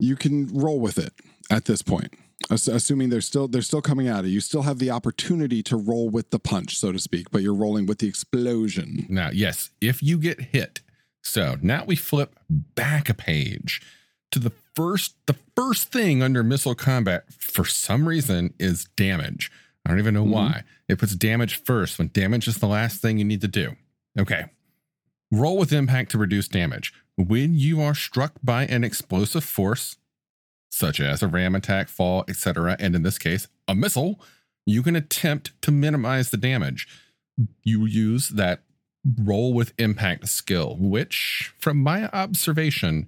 you 0.00 0.16
can 0.16 0.48
roll 0.48 0.80
with 0.80 0.98
it 0.98 1.12
at 1.50 1.66
this 1.66 1.80
point, 1.82 2.12
assuming 2.50 3.08
they're 3.10 3.20
still 3.20 3.48
they're 3.48 3.62
still 3.62 3.82
coming 3.82 4.08
at 4.08 4.24
it. 4.24 4.28
You 4.28 4.40
still 4.40 4.62
have 4.62 4.78
the 4.78 4.90
opportunity 4.90 5.62
to 5.64 5.76
roll 5.76 6.08
with 6.08 6.30
the 6.30 6.38
punch, 6.38 6.78
so 6.78 6.92
to 6.92 6.98
speak, 6.98 7.30
but 7.30 7.42
you're 7.42 7.54
rolling 7.54 7.86
with 7.86 7.98
the 7.98 8.08
explosion. 8.08 9.06
Now, 9.08 9.30
yes, 9.32 9.70
if 9.80 10.02
you 10.02 10.18
get 10.18 10.40
hit. 10.40 10.80
So 11.22 11.56
now 11.60 11.84
we 11.84 11.96
flip 11.96 12.38
back 12.48 13.08
a 13.08 13.14
page 13.14 13.80
to 14.30 14.38
the 14.38 14.52
first 14.74 15.14
the 15.26 15.36
first 15.56 15.90
thing 15.90 16.22
under 16.22 16.42
missile 16.44 16.74
combat 16.74 17.24
for 17.32 17.64
some 17.64 18.06
reason 18.08 18.54
is 18.58 18.84
damage. 18.96 19.50
I 19.84 19.90
don't 19.90 19.98
even 19.98 20.14
know 20.14 20.24
Mhm. 20.24 20.30
why. 20.30 20.62
It 20.88 20.98
puts 20.98 21.14
damage 21.16 21.56
first 21.64 21.98
when 21.98 22.10
damage 22.12 22.46
is 22.48 22.58
the 22.58 22.66
last 22.68 23.00
thing 23.00 23.18
you 23.18 23.24
need 23.24 23.40
to 23.40 23.48
do. 23.48 23.76
Okay. 24.18 24.46
Roll 25.32 25.56
with 25.58 25.72
impact 25.72 26.12
to 26.12 26.18
reduce 26.18 26.46
damage. 26.48 26.92
When 27.16 27.54
you 27.54 27.80
are 27.80 27.94
struck 27.94 28.34
by 28.42 28.66
an 28.66 28.84
explosive 28.84 29.42
force, 29.44 29.96
such 30.70 31.00
as 31.00 31.22
a 31.22 31.28
ram 31.28 31.54
attack, 31.54 31.88
fall, 31.88 32.24
etc., 32.28 32.76
and 32.78 32.94
in 32.94 33.02
this 33.02 33.18
case, 33.18 33.48
a 33.68 33.74
missile, 33.74 34.20
you 34.66 34.82
can 34.82 34.96
attempt 34.96 35.52
to 35.62 35.70
minimize 35.70 36.30
the 36.30 36.36
damage. 36.36 36.88
You 37.62 37.84
use 37.86 38.30
that 38.30 38.62
roll 39.22 39.52
with 39.52 39.72
impact 39.78 40.28
skill, 40.28 40.76
which, 40.80 41.52
from 41.58 41.78
my 41.78 42.08
observation, 42.08 43.06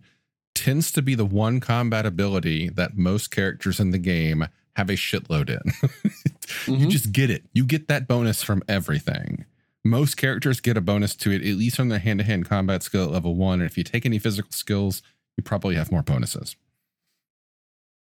tends 0.55 0.93
to 0.93 1.03
be 1.03 1.15
the 1.15 1.25
one 1.25 1.61
combat 1.61 2.07
ability 2.07 2.69
that 2.71 2.97
most 2.97 3.31
characters 3.31 3.81
in 3.81 3.91
the 3.91 3.99
game 3.99 4.47
have 4.77 4.89
a 4.91 4.95
shitload 4.95 5.51
in. 5.51 5.91
You 6.67 6.87
Mhm. 6.87 6.91
just 6.91 7.13
get 7.13 7.29
it. 7.29 7.45
You 7.53 7.65
get 7.67 7.89
that 7.89 8.09
bonus 8.09 8.43
from 8.43 8.63
everything. 8.69 9.45
Most 9.85 10.17
characters 10.17 10.61
get 10.61 10.79
a 10.79 10.81
bonus 10.81 11.15
to 11.17 11.31
it, 11.31 11.43
at 11.43 11.57
least 11.57 11.77
from 11.77 11.91
their 11.91 11.99
hand 11.99 12.21
to 12.21 12.25
hand 12.25 12.47
combat 12.49 12.83
skill 12.83 13.05
at 13.05 13.11
level 13.11 13.35
one. 13.35 13.61
And 13.61 13.69
if 13.71 13.77
you 13.77 13.85
take 13.85 14.07
any 14.07 14.19
physical 14.19 14.51
skills, 14.53 15.03
you 15.37 15.43
probably 15.43 15.75
have 15.75 15.93
more 15.93 16.03
bonuses. 16.03 16.57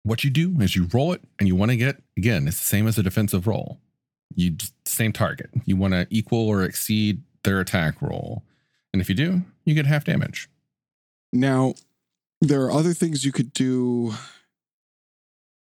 What 0.03 0.23
you 0.23 0.29
do 0.29 0.55
is 0.59 0.75
you 0.75 0.87
roll 0.93 1.13
it 1.13 1.21
and 1.37 1.47
you 1.47 1.55
want 1.55 1.71
to 1.71 1.77
get, 1.77 2.01
again, 2.17 2.47
it's 2.47 2.59
the 2.59 2.65
same 2.65 2.87
as 2.87 2.97
a 2.97 3.03
defensive 3.03 3.45
roll. 3.45 3.79
You 4.35 4.55
same 4.85 5.11
target. 5.11 5.49
You 5.65 5.75
want 5.75 5.93
to 5.93 6.07
equal 6.09 6.47
or 6.47 6.63
exceed 6.63 7.21
their 7.43 7.59
attack 7.59 8.01
roll. 8.01 8.43
And 8.93 9.01
if 9.01 9.09
you 9.09 9.15
do, 9.15 9.43
you 9.65 9.75
get 9.75 9.85
half 9.85 10.05
damage. 10.05 10.49
Now, 11.31 11.75
there 12.39 12.63
are 12.63 12.71
other 12.71 12.93
things 12.93 13.23
you 13.23 13.31
could 13.31 13.53
do. 13.53 14.13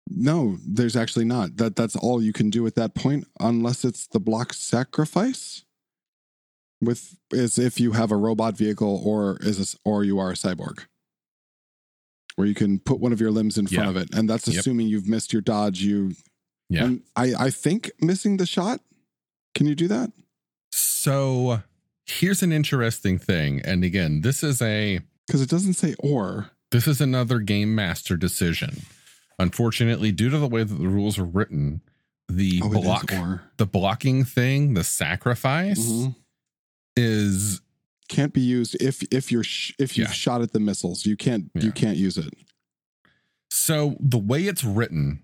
No, 0.08 0.58
there's 0.66 0.96
actually 0.96 1.24
not. 1.24 1.56
That 1.56 1.74
that's 1.74 1.96
all 1.96 2.22
you 2.22 2.32
can 2.32 2.50
do 2.50 2.66
at 2.66 2.74
that 2.76 2.94
point, 2.94 3.26
unless 3.40 3.84
it's 3.84 4.06
the 4.06 4.20
block 4.20 4.52
sacrifice. 4.52 5.64
With 6.80 7.16
is 7.32 7.58
if 7.58 7.80
you 7.80 7.92
have 7.92 8.12
a 8.12 8.16
robot 8.16 8.56
vehicle 8.56 9.00
or 9.04 9.38
is 9.40 9.74
a, 9.74 9.78
or 9.88 10.04
you 10.04 10.18
are 10.18 10.30
a 10.30 10.34
cyborg, 10.34 10.86
where 12.36 12.46
you 12.46 12.54
can 12.54 12.78
put 12.78 13.00
one 13.00 13.12
of 13.12 13.20
your 13.20 13.30
limbs 13.30 13.58
in 13.58 13.66
front 13.66 13.84
Yeah. 13.84 13.90
of 13.90 13.96
it, 13.96 14.14
and 14.14 14.28
that's 14.30 14.46
Yep. 14.46 14.58
assuming 14.60 14.88
you've 14.88 15.08
missed 15.08 15.32
your 15.32 15.42
dodge. 15.42 15.80
You 15.80 16.14
Yeah. 16.70 16.84
and 16.84 17.02
I 17.16 17.34
I 17.46 17.50
think 17.50 17.90
missing 18.00 18.36
the 18.36 18.46
shot. 18.46 18.80
Can 19.54 19.66
you 19.66 19.74
do 19.74 19.88
that? 19.88 20.12
So 20.70 21.62
here's 22.04 22.42
an 22.42 22.52
interesting 22.52 23.18
thing. 23.18 23.60
And 23.62 23.82
again, 23.84 24.20
this 24.20 24.42
is 24.42 24.60
a 24.62 25.00
Because 25.26 25.42
it 25.42 25.48
doesn't 25.50 25.74
say 25.74 25.94
or. 25.98 26.50
This 26.70 26.86
is 26.86 27.00
another 27.00 27.38
game 27.40 27.74
master 27.74 28.16
decision. 28.16 28.82
Unfortunately, 29.38 30.12
due 30.12 30.30
to 30.30 30.38
the 30.38 30.46
way 30.48 30.62
that 30.64 30.74
the 30.74 30.88
rules 30.88 31.18
are 31.18 31.24
written, 31.24 31.80
the 32.28 32.60
Oh, 32.62 32.68
block 32.70 33.10
the 33.56 33.66
blocking 33.66 34.24
thing, 34.24 34.74
the 34.74 34.84
sacrifice 34.84 35.78
Mhm. 35.78 36.16
is 36.96 37.60
can't 38.08 38.32
be 38.32 38.40
used 38.40 38.80
if 38.80 39.02
if 39.12 39.30
you're 39.32 39.44
sh- 39.44 39.72
if 39.78 39.96
you've 39.98 40.08
Yeah. 40.08 40.12
shot 40.12 40.42
at 40.42 40.52
the 40.52 40.60
missiles. 40.60 41.04
You 41.06 41.16
can't 41.16 41.50
Yeah. 41.54 41.64
you 41.64 41.72
can't 41.72 41.96
use 41.96 42.16
it. 42.18 42.32
so 43.50 43.96
the 44.00 44.18
way 44.18 44.44
it's 44.44 44.64
written, 44.64 45.20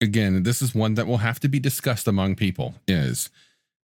again, 0.00 0.42
this 0.42 0.60
is 0.62 0.74
one 0.74 0.94
that 0.94 1.06
will 1.06 1.18
have 1.18 1.40
to 1.40 1.48
be 1.48 1.58
discussed 1.58 2.06
among 2.06 2.36
people 2.36 2.74
is 2.86 3.30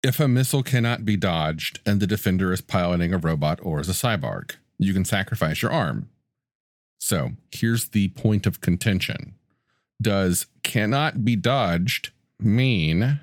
if 0.02 0.20
a 0.20 0.28
missile 0.28 0.62
cannot 0.62 1.04
be 1.04 1.16
dodged 1.16 1.80
and 1.86 1.98
the 2.00 2.06
defender 2.06 2.52
is 2.52 2.60
piloting 2.60 3.12
a 3.14 3.18
robot 3.18 3.58
or 3.62 3.80
is 3.80 3.88
a 3.88 3.92
cyborg, 3.92 4.52
you 4.78 4.92
can 4.92 5.04
sacrifice 5.04 5.62
your 5.62 5.70
arm. 5.72 6.08
So 6.98 7.32
here's 7.50 7.88
the 7.88 8.08
point 8.08 8.46
of 8.46 8.60
contention. 8.60 9.34
Does 10.00 10.46
cannot 10.62 11.24
be 11.24 11.34
dodged 11.36 12.10
mean 12.38 13.20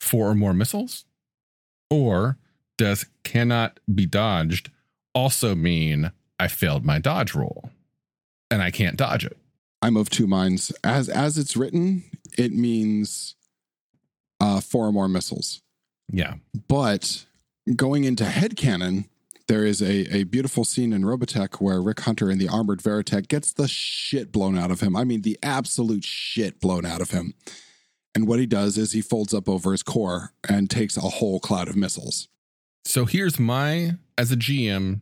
four 0.00 0.28
or 0.30 0.34
more 0.34 0.54
missiles? 0.54 1.04
Or 1.90 2.38
does 2.76 3.06
cannot 3.22 3.80
be 3.92 4.06
dodged 4.06 4.70
also 5.14 5.54
mean 5.54 6.12
I 6.38 6.48
failed 6.48 6.84
my 6.84 6.98
dodge 6.98 7.34
roll 7.34 7.70
and 8.50 8.62
I 8.62 8.70
can't 8.70 8.96
dodge 8.96 9.24
it? 9.24 9.36
I'm 9.82 9.96
of 9.96 10.10
two 10.10 10.26
minds. 10.26 10.72
As 10.82 11.08
as 11.08 11.38
it's 11.38 11.56
written, 11.56 12.04
it 12.36 12.52
means 12.52 13.36
uh 14.40 14.60
four 14.60 14.86
or 14.86 14.92
more 14.92 15.08
missiles. 15.08 15.62
Yeah. 16.10 16.34
But 16.68 17.26
going 17.76 18.04
into 18.04 18.24
headcanon, 18.24 19.08
there 19.46 19.64
is 19.64 19.82
a, 19.82 20.16
a 20.16 20.24
beautiful 20.24 20.64
scene 20.64 20.92
in 20.92 21.02
Robotech 21.02 21.60
where 21.60 21.82
Rick 21.82 22.00
Hunter 22.00 22.30
in 22.30 22.38
the 22.38 22.48
armored 22.48 22.80
Veritech 22.80 23.28
gets 23.28 23.52
the 23.52 23.68
shit 23.68 24.32
blown 24.32 24.58
out 24.58 24.70
of 24.70 24.80
him. 24.80 24.96
I 24.96 25.04
mean, 25.04 25.22
the 25.22 25.38
absolute 25.42 26.04
shit 26.04 26.60
blown 26.60 26.86
out 26.86 27.02
of 27.02 27.10
him. 27.10 27.34
And 28.14 28.26
what 28.26 28.38
he 28.38 28.46
does 28.46 28.78
is 28.78 28.92
he 28.92 29.02
folds 29.02 29.34
up 29.34 29.48
over 29.48 29.72
his 29.72 29.82
core 29.82 30.32
and 30.48 30.70
takes 30.70 30.96
a 30.96 31.00
whole 31.00 31.40
cloud 31.40 31.68
of 31.68 31.76
missiles. 31.76 32.28
So 32.84 33.04
here's 33.04 33.38
my 33.38 33.94
as 34.18 34.30
a 34.30 34.36
GM. 34.36 35.00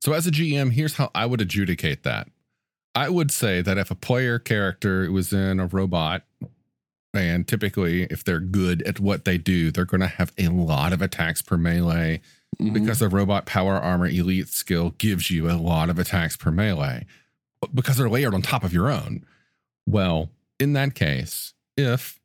So 0.00 0.12
as 0.12 0.26
a 0.26 0.30
GM, 0.30 0.72
here's 0.72 0.94
how 0.96 1.10
I 1.14 1.26
would 1.26 1.40
adjudicate 1.40 2.02
that. 2.02 2.28
I 2.94 3.08
would 3.08 3.30
say 3.30 3.62
that 3.62 3.78
if 3.78 3.90
a 3.90 3.94
player 3.94 4.38
character 4.38 5.10
was 5.10 5.32
in 5.32 5.58
a 5.60 5.66
robot, 5.66 6.24
and 7.14 7.46
typically 7.48 8.04
if 8.04 8.22
they're 8.24 8.40
good 8.40 8.82
at 8.82 9.00
what 9.00 9.24
they 9.24 9.38
do, 9.38 9.70
they're 9.70 9.84
going 9.84 10.00
to 10.02 10.06
have 10.06 10.32
a 10.38 10.48
lot 10.48 10.92
of 10.92 11.00
attacks 11.00 11.40
per 11.42 11.56
melee 11.56 12.20
Mhm. 12.60 12.74
because 12.74 12.98
the 12.98 13.08
robot 13.08 13.46
power 13.46 13.74
armor 13.76 14.06
elite 14.06 14.48
skill 14.48 14.90
gives 14.98 15.30
you 15.30 15.50
a 15.50 15.56
lot 15.56 15.88
of 15.88 15.98
attacks 15.98 16.36
per 16.36 16.50
melee 16.50 17.06
because 17.72 17.96
they're 17.96 18.10
layered 18.10 18.34
on 18.34 18.42
top 18.42 18.62
of 18.64 18.72
your 18.74 18.90
own. 18.90 19.24
Well, 19.86 20.30
in 20.60 20.74
that 20.74 20.94
case, 20.94 21.54
if 21.76 22.20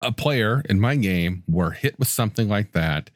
a 0.00 0.10
player 0.12 0.62
in 0.70 0.80
my 0.80 0.96
game 0.96 1.42
were 1.46 1.72
hit 1.72 1.98
with 1.98 2.08
something 2.08 2.48
like 2.48 2.72
that 2.72 3.10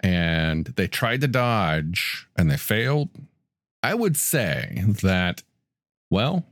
and 0.00 0.66
they 0.76 0.86
tried 0.86 1.20
to 1.22 1.28
dodge 1.28 2.26
and 2.36 2.50
they 2.50 2.56
failed, 2.56 3.08
I 3.82 3.94
would 3.94 4.16
say 4.16 4.84
that, 5.02 5.42
well, 6.10 6.46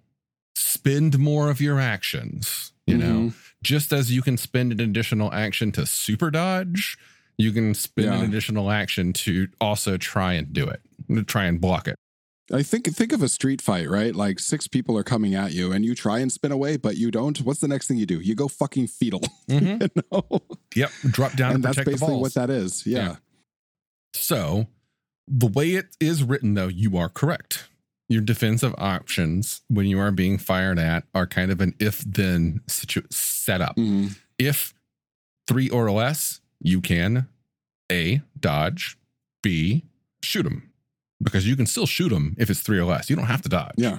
spend 0.54 1.18
more 1.18 1.50
of 1.50 1.60
your 1.60 1.78
actions, 1.80 2.72
you 2.86 2.96
know, 2.96 3.30
Mhm. 3.30 3.34
just 3.62 3.92
as 3.92 4.12
you 4.12 4.22
can 4.22 4.36
spend 4.36 4.72
an 4.72 4.80
additional 4.80 5.32
action 5.32 5.72
to 5.72 5.86
super 5.86 6.30
dodge, 6.30 6.96
you 7.38 7.52
can 7.52 7.74
spend 7.74 8.08
an 8.14 8.24
additional 8.24 8.70
action 8.70 9.12
to 9.12 9.48
also 9.60 9.96
try 9.96 10.32
and 10.34 10.52
do 10.52 10.66
it, 10.66 10.80
to 11.08 11.22
try 11.22 11.44
and 11.44 11.60
block 11.60 11.86
it. 11.88 11.96
I 12.52 12.62
think 12.62 12.86
think 12.94 13.12
of 13.12 13.24
a 13.24 13.28
street 13.28 13.60
fight, 13.60 13.90
right? 13.90 14.14
Like 14.14 14.38
six 14.38 14.68
people 14.68 14.96
are 14.96 15.02
coming 15.02 15.34
at 15.34 15.52
you, 15.52 15.72
and 15.72 15.84
you 15.84 15.96
try 15.96 16.20
and 16.20 16.30
spin 16.30 16.52
away, 16.52 16.76
but 16.76 16.96
you 16.96 17.10
don't. 17.10 17.36
What's 17.40 17.58
the 17.58 17.66
next 17.66 17.88
thing 17.88 17.96
you 17.98 18.06
do? 18.06 18.20
You 18.20 18.36
go 18.36 18.46
fucking 18.46 18.86
fetal. 18.86 19.20
Mhm. 19.48 19.82
you 19.82 20.02
know? 20.12 20.40
Yep, 20.76 20.90
drop 21.10 21.34
down 21.36 21.48
and 21.48 21.54
and 21.56 21.64
that's 21.64 21.84
basically 21.84 22.14
what 22.16 22.34
that 22.34 22.48
is. 22.50 22.86
Yeah. 22.86 22.98
Yeah. 22.98 23.16
So, 24.16 24.66
the 25.28 25.46
way 25.46 25.70
it 25.72 25.96
is 26.00 26.22
written, 26.24 26.54
though, 26.54 26.68
you 26.68 26.96
are 26.96 27.08
correct. 27.08 27.68
Your 28.08 28.20
defensive 28.22 28.74
options 28.78 29.62
when 29.68 29.86
you 29.86 29.98
are 29.98 30.12
being 30.12 30.38
fired 30.38 30.78
at 30.78 31.04
are 31.14 31.26
kind 31.26 31.50
of 31.50 31.60
an 31.60 31.74
if-then 31.80 32.60
situ- 32.68 33.06
setup. 33.10 33.76
Mhm. 33.76 34.16
If 34.38 34.72
three 35.48 35.68
or 35.68 35.90
less, 35.90 36.40
you 36.60 36.80
can 36.80 37.26
a 37.90 38.22
dodge, 38.38 38.96
b 39.42 39.84
shoot 40.22 40.42
them 40.44 40.70
because 41.22 41.46
you 41.46 41.56
can 41.56 41.66
still 41.66 41.86
shoot 41.86 42.08
them 42.10 42.34
if 42.38 42.48
it's 42.50 42.60
three 42.60 42.78
or 42.78 42.84
less. 42.84 43.10
You 43.10 43.16
don't 43.16 43.26
have 43.26 43.42
to 43.42 43.48
dodge. 43.48 43.74
Yeah. 43.76 43.98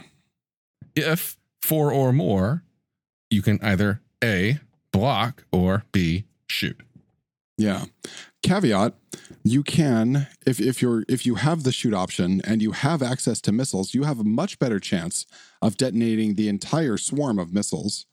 If 0.95 1.37
four 1.61 1.91
or 1.91 2.13
more, 2.13 2.63
you 3.29 3.41
can 3.41 3.59
either 3.61 4.01
a 4.23 4.59
block 4.91 5.43
or 5.51 5.83
b 5.91 6.25
shoot. 6.47 6.79
Yeah. 7.57 7.85
Caveat, 8.47 8.93
you 9.43 9.61
can 9.63 10.27
if 10.45 10.59
if 10.59 10.81
you're 10.81 11.03
if 11.09 11.25
you 11.25 11.35
have 11.35 11.63
the 11.63 11.71
shoot 11.71 11.93
option 11.93 12.41
and 12.45 12.61
you 12.61 12.71
have 12.71 13.01
access 13.03 13.41
to 13.41 13.51
missiles, 13.51 13.93
you 13.93 14.03
have 14.03 14.19
a 14.19 14.23
much 14.23 14.57
better 14.59 14.79
chance 14.79 15.25
of 15.61 15.75
detonating 15.77 16.35
the 16.35 16.47
entire 16.47 16.97
swarm 16.97 17.39
of 17.39 17.53
missiles 17.53 18.05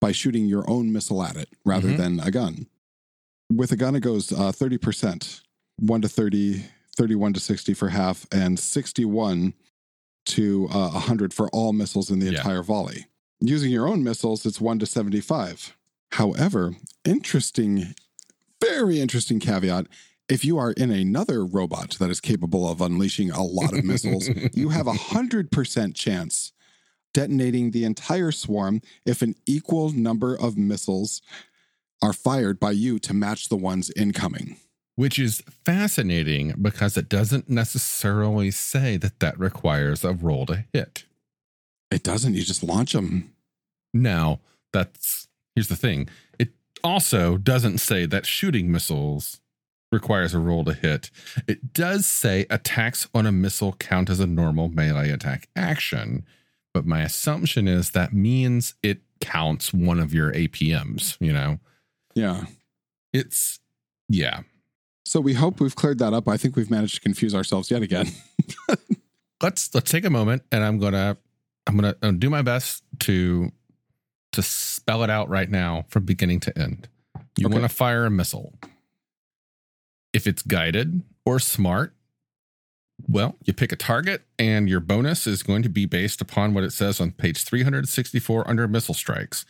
by 0.00 0.12
shooting 0.12 0.46
your 0.46 0.68
own 0.68 0.92
missile 0.92 1.22
at 1.22 1.36
it 1.36 1.48
rather 1.64 1.88
Mhm. 1.90 1.96
than 1.96 2.20
a 2.20 2.30
gun. 2.30 2.66
With 3.50 3.70
a 3.72 3.76
gun 3.76 3.94
it 3.94 4.00
goes 4.00 4.32
uh, 4.32 4.50
30%, 4.52 5.40
1 5.78 6.02
to 6.02 6.08
30, 6.08 6.64
31 6.96 7.32
to 7.34 7.40
60 7.40 7.72
for 7.74 7.90
half 7.90 8.26
and 8.32 8.58
61 8.58 9.54
to 10.26 10.66
uh, 10.72 10.90
100 10.90 11.32
for 11.32 11.48
all 11.50 11.72
missiles 11.72 12.10
in 12.10 12.18
the 12.18 12.26
Yeah. 12.26 12.38
entire 12.38 12.62
volley. 12.64 13.06
Using 13.40 13.70
your 13.70 13.86
own 13.86 14.02
missiles 14.02 14.44
it's 14.44 14.60
1 14.60 14.78
to 14.80 14.86
75. 14.86 15.76
However, 16.12 16.74
interesting 17.04 17.94
very 18.70 19.00
interesting 19.00 19.40
caveat. 19.40 19.86
If 20.28 20.44
you 20.44 20.58
are 20.58 20.72
in 20.72 20.90
another 20.90 21.44
robot 21.44 21.96
that 22.00 22.10
is 22.10 22.20
capable 22.20 22.68
of 22.68 22.80
unleashing 22.80 23.30
a 23.30 23.42
lot 23.44 23.76
of 23.76 23.84
missiles, 23.84 24.28
you 24.54 24.70
have 24.70 24.86
a 24.86 24.92
hundred 24.92 25.50
percent 25.52 25.94
chance 25.94 26.52
detonating 27.14 27.70
the 27.70 27.84
entire 27.84 28.30
swarm 28.32 28.80
if 29.06 29.22
an 29.22 29.34
equal 29.46 29.90
number 29.90 30.36
of 30.38 30.58
missiles 30.58 31.22
are 32.02 32.12
fired 32.12 32.60
by 32.60 32.72
you 32.72 32.98
to 32.98 33.14
match 33.14 33.48
the 33.48 33.56
ones 33.56 33.90
incoming. 33.96 34.56
which 34.96 35.18
is 35.18 35.42
fascinating 35.64 36.54
because 36.60 36.96
it 36.96 37.08
doesn't 37.08 37.48
necessarily 37.48 38.50
say 38.50 38.96
that 38.96 39.20
that 39.20 39.38
requires 39.38 40.04
a 40.04 40.12
roll 40.12 40.44
to 40.46 40.64
hit. 40.72 41.04
It 41.90 42.02
doesn't. 42.02 42.34
You 42.34 42.42
just 42.42 42.62
launch 42.62 42.92
them. 42.94 43.32
Now, 43.94 44.40
that's 44.72 45.28
here's 45.54 45.68
the 45.68 45.76
thing. 45.76 46.08
It 46.38 46.50
also 46.82 47.36
doesn't 47.36 47.78
say 47.78 48.06
that 48.06 48.26
shooting 48.26 48.70
missiles 48.70 49.40
requires 49.92 50.34
a 50.34 50.38
roll 50.38 50.64
to 50.64 50.74
hit. 50.74 51.10
It 51.46 51.72
does 51.72 52.06
say 52.06 52.46
attacks 52.50 53.08
on 53.14 53.26
a 53.26 53.32
missile 53.32 53.74
count 53.74 54.10
as 54.10 54.20
a 54.20 54.26
normal 54.26 54.68
melee 54.68 55.10
attack 55.10 55.48
action, 55.54 56.24
but 56.74 56.86
my 56.86 57.02
assumption 57.02 57.68
is 57.68 57.90
that 57.90 58.12
means 58.12 58.74
it 58.82 59.00
counts 59.20 59.72
one 59.72 59.98
of 59.98 60.12
your 60.12 60.32
APMs, 60.32 61.16
you 61.20 61.32
know. 61.32 61.58
Yeah. 62.14 62.44
It's 63.12 63.60
yeah. 64.08 64.40
So 65.04 65.20
we 65.20 65.34
hope 65.34 65.60
we've 65.60 65.76
cleared 65.76 65.98
that 66.00 66.12
up. 66.12 66.28
I 66.28 66.36
think 66.36 66.56
we've 66.56 66.70
managed 66.70 66.96
to 66.96 67.00
confuse 67.00 67.34
ourselves 67.34 67.70
yet 67.70 67.82
again. 67.82 68.08
let's 69.42 69.72
let's 69.74 69.90
take 69.90 70.04
a 70.04 70.10
moment 70.10 70.42
and 70.50 70.64
I'm 70.64 70.78
gonna 70.78 71.16
I'm 71.66 71.76
gonna, 71.76 71.88
I'm 72.02 72.08
gonna 72.08 72.18
do 72.18 72.30
my 72.30 72.42
best 72.42 72.82
to 73.00 73.50
to 74.36 74.42
spell 74.42 75.02
it 75.02 75.10
out 75.10 75.28
right 75.28 75.50
now 75.50 75.84
from 75.88 76.04
beginning 76.04 76.40
to 76.40 76.58
end. 76.58 76.88
You 77.36 77.46
Okay. 77.46 77.54
want 77.58 77.68
to 77.70 77.74
fire 77.74 78.06
a 78.06 78.10
missile. 78.10 78.54
If 80.12 80.26
it's 80.26 80.42
guided 80.42 81.02
or 81.24 81.38
smart, 81.38 81.94
well, 83.08 83.36
you 83.44 83.52
pick 83.52 83.72
a 83.72 83.76
target 83.76 84.22
and 84.38 84.68
your 84.68 84.80
bonus 84.80 85.26
is 85.26 85.42
going 85.42 85.62
to 85.62 85.68
be 85.68 85.84
based 85.84 86.20
upon 86.22 86.54
what 86.54 86.64
it 86.64 86.72
says 86.72 87.00
on 87.00 87.12
page 87.12 87.44
364 87.44 88.48
under 88.48 88.66
missile 88.66 88.94
strikes. 88.94 89.44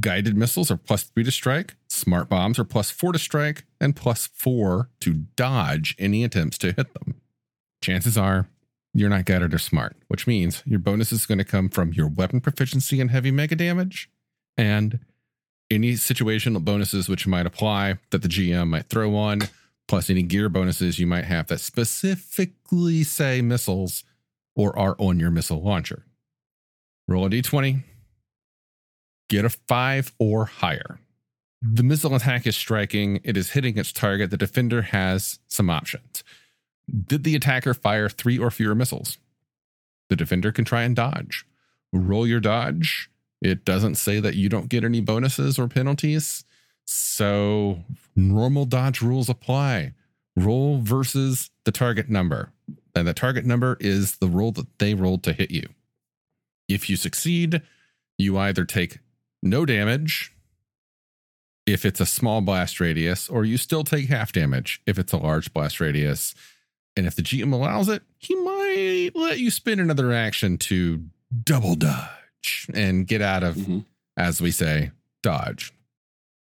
Guided 0.00 0.36
missiles 0.36 0.70
are 0.70 0.76
plus 0.76 1.02
three 1.04 1.22
to 1.22 1.30
strike, 1.30 1.74
smart 1.86 2.28
bombs 2.28 2.58
are 2.58 2.64
plus 2.64 2.90
four 2.90 3.12
to 3.12 3.18
strike, 3.18 3.64
and 3.80 3.94
plus 3.94 4.26
four 4.26 4.88
to 5.00 5.12
dodge 5.36 5.94
any 5.98 6.24
attempts 6.24 6.56
to 6.58 6.72
hit 6.72 6.94
them. 6.94 7.20
Chances 7.82 8.16
are 8.16 8.48
you're 8.94 9.10
not 9.10 9.26
guided 9.26 9.54
or 9.54 9.58
smart, 9.58 9.96
which 10.08 10.26
means 10.26 10.62
your 10.66 10.78
bonus 10.78 11.12
is 11.12 11.26
going 11.26 11.38
to 11.38 11.44
come 11.44 11.68
from 11.68 11.92
your 11.92 12.08
weapon 12.08 12.40
proficiency 12.40 13.00
and 13.00 13.10
heavy 13.10 13.30
mega 13.30 13.54
damage 13.54 14.08
and 14.56 14.98
any 15.70 15.92
situational 15.92 16.64
bonuses 16.64 17.08
which 17.08 17.26
might 17.26 17.46
apply 17.46 17.98
that 18.10 18.22
the 18.22 18.28
GM 18.28 18.68
might 18.68 18.86
throw 18.86 19.14
on, 19.16 19.40
plus 19.88 20.10
any 20.10 20.22
gear 20.22 20.48
bonuses 20.48 20.98
you 20.98 21.06
might 21.06 21.24
have 21.24 21.46
that 21.48 21.60
specifically 21.60 23.02
say 23.02 23.40
missiles 23.40 24.04
or 24.54 24.78
are 24.78 24.96
on 24.98 25.18
your 25.18 25.30
missile 25.30 25.62
launcher. 25.62 26.04
Roll 27.08 27.26
a 27.26 27.30
d20, 27.30 27.82
get 29.28 29.44
a 29.44 29.50
five 29.50 30.12
or 30.18 30.44
higher. 30.44 30.98
The 31.62 31.82
missile 31.82 32.14
attack 32.14 32.46
is 32.46 32.56
striking, 32.56 33.20
it 33.22 33.36
is 33.36 33.52
hitting 33.52 33.78
its 33.78 33.92
target. 33.92 34.30
The 34.30 34.36
defender 34.36 34.82
has 34.82 35.38
some 35.46 35.70
options. 35.70 36.24
Did 37.06 37.24
the 37.24 37.36
attacker 37.36 37.72
fire 37.72 38.08
three 38.08 38.38
or 38.38 38.50
fewer 38.50 38.74
missiles? 38.74 39.18
The 40.08 40.16
defender 40.16 40.52
can 40.52 40.64
try 40.64 40.82
and 40.82 40.94
dodge. 40.94 41.46
Roll 41.92 42.26
your 42.26 42.40
dodge. 42.40 43.08
It 43.42 43.64
doesn't 43.64 43.96
say 43.96 44.20
that 44.20 44.36
you 44.36 44.48
don't 44.48 44.68
get 44.68 44.84
any 44.84 45.00
bonuses 45.00 45.58
or 45.58 45.66
penalties. 45.66 46.44
So 46.84 47.80
normal 48.14 48.64
dodge 48.66 49.02
rules 49.02 49.28
apply. 49.28 49.94
Roll 50.36 50.78
versus 50.78 51.50
the 51.64 51.72
target 51.72 52.08
number. 52.08 52.52
And 52.94 53.06
the 53.06 53.12
target 53.12 53.44
number 53.44 53.76
is 53.80 54.16
the 54.16 54.28
roll 54.28 54.52
that 54.52 54.78
they 54.78 54.94
rolled 54.94 55.24
to 55.24 55.32
hit 55.32 55.50
you. 55.50 55.68
If 56.68 56.88
you 56.88 56.96
succeed, 56.96 57.62
you 58.16 58.38
either 58.38 58.64
take 58.64 59.00
no 59.42 59.66
damage 59.66 60.32
if 61.66 61.84
it's 61.84 62.00
a 62.00 62.06
small 62.06 62.40
blast 62.40 62.80
radius, 62.80 63.28
or 63.28 63.44
you 63.44 63.56
still 63.56 63.84
take 63.84 64.08
half 64.08 64.32
damage 64.32 64.80
if 64.86 64.98
it's 64.98 65.12
a 65.12 65.16
large 65.16 65.52
blast 65.52 65.80
radius. 65.80 66.34
And 66.96 67.06
if 67.06 67.16
the 67.16 67.22
GM 67.22 67.52
allows 67.52 67.88
it, 67.88 68.02
he 68.18 68.34
might 68.36 69.10
let 69.14 69.38
you 69.40 69.50
spin 69.50 69.80
another 69.80 70.12
action 70.12 70.58
to 70.58 71.04
double 71.44 71.74
dodge 71.74 72.21
and 72.74 73.06
get 73.06 73.20
out 73.22 73.42
of, 73.42 73.56
Mhm. 73.56 73.84
as 74.16 74.40
we 74.40 74.50
say, 74.50 74.90
dodge. 75.22 75.72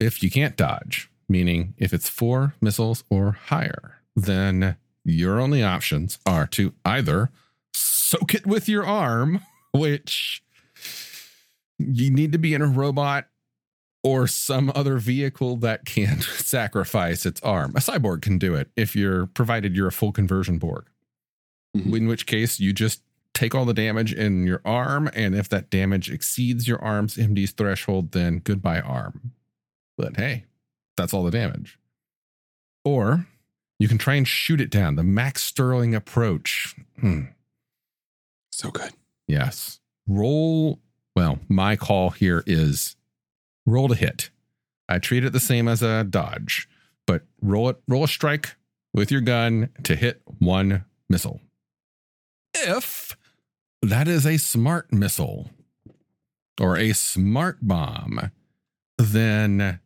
If 0.00 0.22
you 0.22 0.30
can't 0.30 0.56
dodge, 0.56 1.10
meaning 1.28 1.74
if 1.78 1.92
it's 1.92 2.08
four 2.08 2.54
missiles 2.60 3.04
or 3.10 3.32
higher, 3.32 3.98
then 4.16 4.76
your 5.04 5.40
only 5.40 5.62
options 5.62 6.18
are 6.26 6.46
to 6.48 6.74
either 6.84 7.30
soak 7.74 8.34
it 8.34 8.46
with 8.46 8.68
your 8.68 8.84
arm, 8.84 9.40
which 9.72 10.42
you 11.78 12.10
need 12.10 12.32
to 12.32 12.38
be 12.38 12.54
in 12.54 12.62
a 12.62 12.66
robot 12.66 13.28
or 14.04 14.26
some 14.26 14.70
other 14.74 14.98
vehicle 14.98 15.56
that 15.56 15.84
can 15.84 16.20
sacrifice 16.36 17.24
its 17.24 17.40
arm. 17.42 17.72
A 17.76 17.80
cyborg 17.80 18.22
can 18.22 18.38
do 18.38 18.54
it 18.54 18.70
if 18.76 18.94
you're 18.96 19.26
provided 19.26 19.76
you're 19.76 19.88
a 19.88 19.92
full 19.92 20.12
conversion 20.12 20.58
Borg. 20.58 20.86
Mhm. 21.76 21.96
In 21.96 22.06
which 22.08 22.26
case 22.26 22.60
you 22.60 22.72
just 22.72 23.02
take 23.34 23.54
all 23.54 23.64
the 23.64 23.74
damage 23.74 24.12
in 24.12 24.46
your 24.46 24.60
arm, 24.64 25.10
and 25.14 25.34
if 25.34 25.48
that 25.48 25.70
damage 25.70 26.10
exceeds 26.10 26.68
your 26.68 26.82
arm's 26.82 27.16
MD's 27.16 27.52
threshold, 27.52 28.12
then 28.12 28.38
goodbye 28.38 28.80
arm. 28.80 29.32
But 29.96 30.16
hey, 30.16 30.44
that's 30.96 31.14
all 31.14 31.24
the 31.24 31.30
damage. 31.30 31.78
Or 32.84 33.26
you 33.78 33.88
can 33.88 33.98
try 33.98 34.14
and 34.14 34.26
shoot 34.26 34.60
it 34.60 34.70
down. 34.70 34.96
The 34.96 35.02
Max 35.02 35.42
Sterling 35.42 35.94
approach. 35.94 36.74
Hmm. 37.00 37.22
So 38.50 38.70
good. 38.70 38.92
Yes. 39.26 39.80
Roll. 40.06 40.78
Well, 41.16 41.40
my 41.48 41.76
call 41.76 42.10
here 42.10 42.42
is 42.46 42.96
roll 43.66 43.88
to 43.88 43.94
hit. 43.94 44.30
I 44.88 44.98
treat 44.98 45.24
it 45.24 45.32
the 45.32 45.40
same 45.40 45.68
as 45.68 45.82
a 45.82 46.04
dodge, 46.04 46.68
but 47.06 47.22
roll 47.40 47.68
it, 47.68 47.80
roll 47.88 48.04
a 48.04 48.08
strike 48.08 48.56
with 48.92 49.10
your 49.10 49.20
gun 49.20 49.70
to 49.84 49.96
hit 49.96 50.22
one 50.38 50.84
missile. 51.08 51.40
If 52.54 53.16
that 53.82 54.06
is 54.06 54.24
a 54.24 54.38
smart 54.38 54.92
missile 54.92 55.50
or 56.60 56.78
a 56.78 56.92
smart 56.92 57.58
bomb, 57.62 58.30
then 58.96 59.80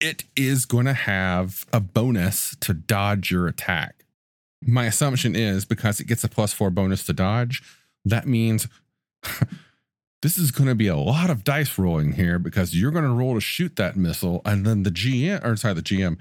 it 0.00 0.24
is 0.36 0.66
going 0.66 0.86
to 0.86 0.92
have 0.92 1.64
a 1.72 1.80
bonus 1.80 2.56
to 2.60 2.74
dodge 2.74 3.30
your 3.30 3.46
attack. 3.46 4.04
My 4.60 4.86
assumption 4.86 5.36
is 5.36 5.64
because 5.64 6.00
it 6.00 6.06
gets 6.06 6.24
a 6.24 6.28
plus 6.28 6.52
four 6.52 6.70
bonus 6.70 7.04
to 7.06 7.12
dodge, 7.12 7.62
that 8.04 8.26
means 8.26 8.66
this 10.22 10.36
is 10.36 10.50
going 10.50 10.68
to 10.68 10.74
be 10.74 10.88
a 10.88 10.96
lot 10.96 11.30
of 11.30 11.44
dice 11.44 11.78
rolling 11.78 12.12
here 12.12 12.38
because 12.38 12.74
you're 12.74 12.90
going 12.90 13.04
to 13.04 13.10
roll 13.10 13.34
to 13.34 13.40
shoot 13.40 13.76
that 13.76 13.96
missile, 13.96 14.42
and 14.44 14.66
then 14.66 14.82
the 14.82 14.90
GM, 14.90 15.44
or 15.44 15.56
sorry, 15.56 15.74
the 15.74 15.82
GM, 15.82 16.18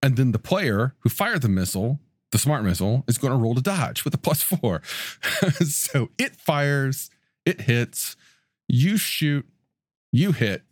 and 0.00 0.16
then 0.16 0.32
the 0.32 0.38
player 0.38 0.94
who 1.00 1.08
fired 1.08 1.42
the 1.42 1.48
missile, 1.48 1.98
the 2.32 2.38
smart 2.38 2.64
missile, 2.64 3.04
is 3.06 3.18
going 3.18 3.32
to 3.32 3.38
roll 3.38 3.54
to 3.54 3.60
dodge 3.60 4.04
with 4.04 4.14
a 4.14 4.18
plus 4.18 4.42
four. 4.42 4.82
so 5.64 6.10
it 6.18 6.36
fires, 6.36 7.10
it 7.44 7.62
hits, 7.62 8.16
you 8.68 8.96
shoot, 8.96 9.46
you 10.12 10.32
hit, 10.32 10.62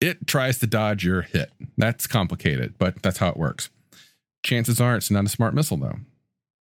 it 0.00 0.26
tries 0.26 0.58
to 0.58 0.66
dodge 0.66 1.04
your 1.04 1.22
hit. 1.22 1.50
That's 1.76 2.06
complicated, 2.06 2.74
but 2.78 3.02
that's 3.02 3.18
how 3.18 3.28
it 3.28 3.36
works. 3.36 3.70
Chances 4.44 4.80
are 4.80 4.96
it's 4.96 5.10
not 5.10 5.24
a 5.24 5.28
smart 5.28 5.54
missile, 5.54 5.76
though. 5.76 6.00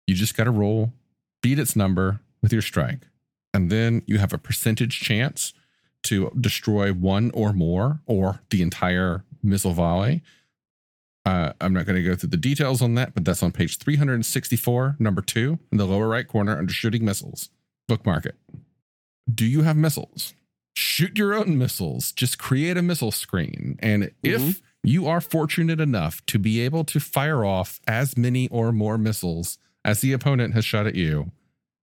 You 0.07 0.15
just 0.15 0.37
got 0.37 0.43
to 0.43 0.51
roll, 0.51 0.93
beat 1.41 1.59
its 1.59 1.75
number 1.75 2.19
with 2.41 2.53
your 2.53 2.61
strike 2.61 3.07
and 3.53 3.69
then 3.69 4.01
you 4.05 4.17
have 4.17 4.33
a 4.33 4.37
percentage 4.37 4.99
chance 4.99 5.53
to 6.03 6.31
destroy 6.39 6.93
one 6.93 7.31
or 7.31 7.53
more 7.53 7.99
or 8.05 8.41
the 8.49 8.61
entire 8.61 9.23
missile 9.43 9.73
volley. 9.73 10.23
Uh, 11.25 11.53
I'm 11.61 11.73
not 11.73 11.85
going 11.85 11.97
to 11.97 12.03
go 12.03 12.15
through 12.15 12.29
the 12.29 12.37
details 12.37 12.81
on 12.81 12.95
that, 12.95 13.13
but 13.13 13.25
that's 13.25 13.43
on 13.43 13.51
page 13.51 13.77
364, 13.77 14.95
number 14.99 15.21
two, 15.21 15.59
in 15.71 15.77
the 15.77 15.85
lower 15.85 16.07
right 16.07 16.27
corner 16.27 16.57
under 16.57 16.73
shooting 16.73 17.05
missiles. 17.05 17.49
Bookmark 17.87 18.25
it. 18.25 18.35
Do 19.33 19.45
you 19.45 19.61
have 19.61 19.77
missiles? 19.77 20.33
Shoot 20.75 21.17
your 21.17 21.33
own 21.33 21.57
missiles. 21.57 22.11
Just 22.11 22.39
create 22.39 22.77
a 22.77 22.81
missile 22.81 23.11
screen. 23.11 23.77
And 23.79 24.11
if 24.23 24.61
you 24.83 25.07
are 25.07 25.21
fortunate 25.21 25.79
enough 25.79 26.25
to 26.27 26.39
be 26.39 26.59
able 26.61 26.83
to 26.85 26.99
fire 26.99 27.45
off 27.45 27.79
as 27.85 28.17
many 28.17 28.47
or 28.47 28.71
more 28.71 28.97
missiles 28.97 29.59
as 29.85 30.01
the 30.01 30.13
opponent 30.13 30.53
has 30.55 30.65
shot 30.65 30.87
at 30.87 30.95
you, 30.95 31.31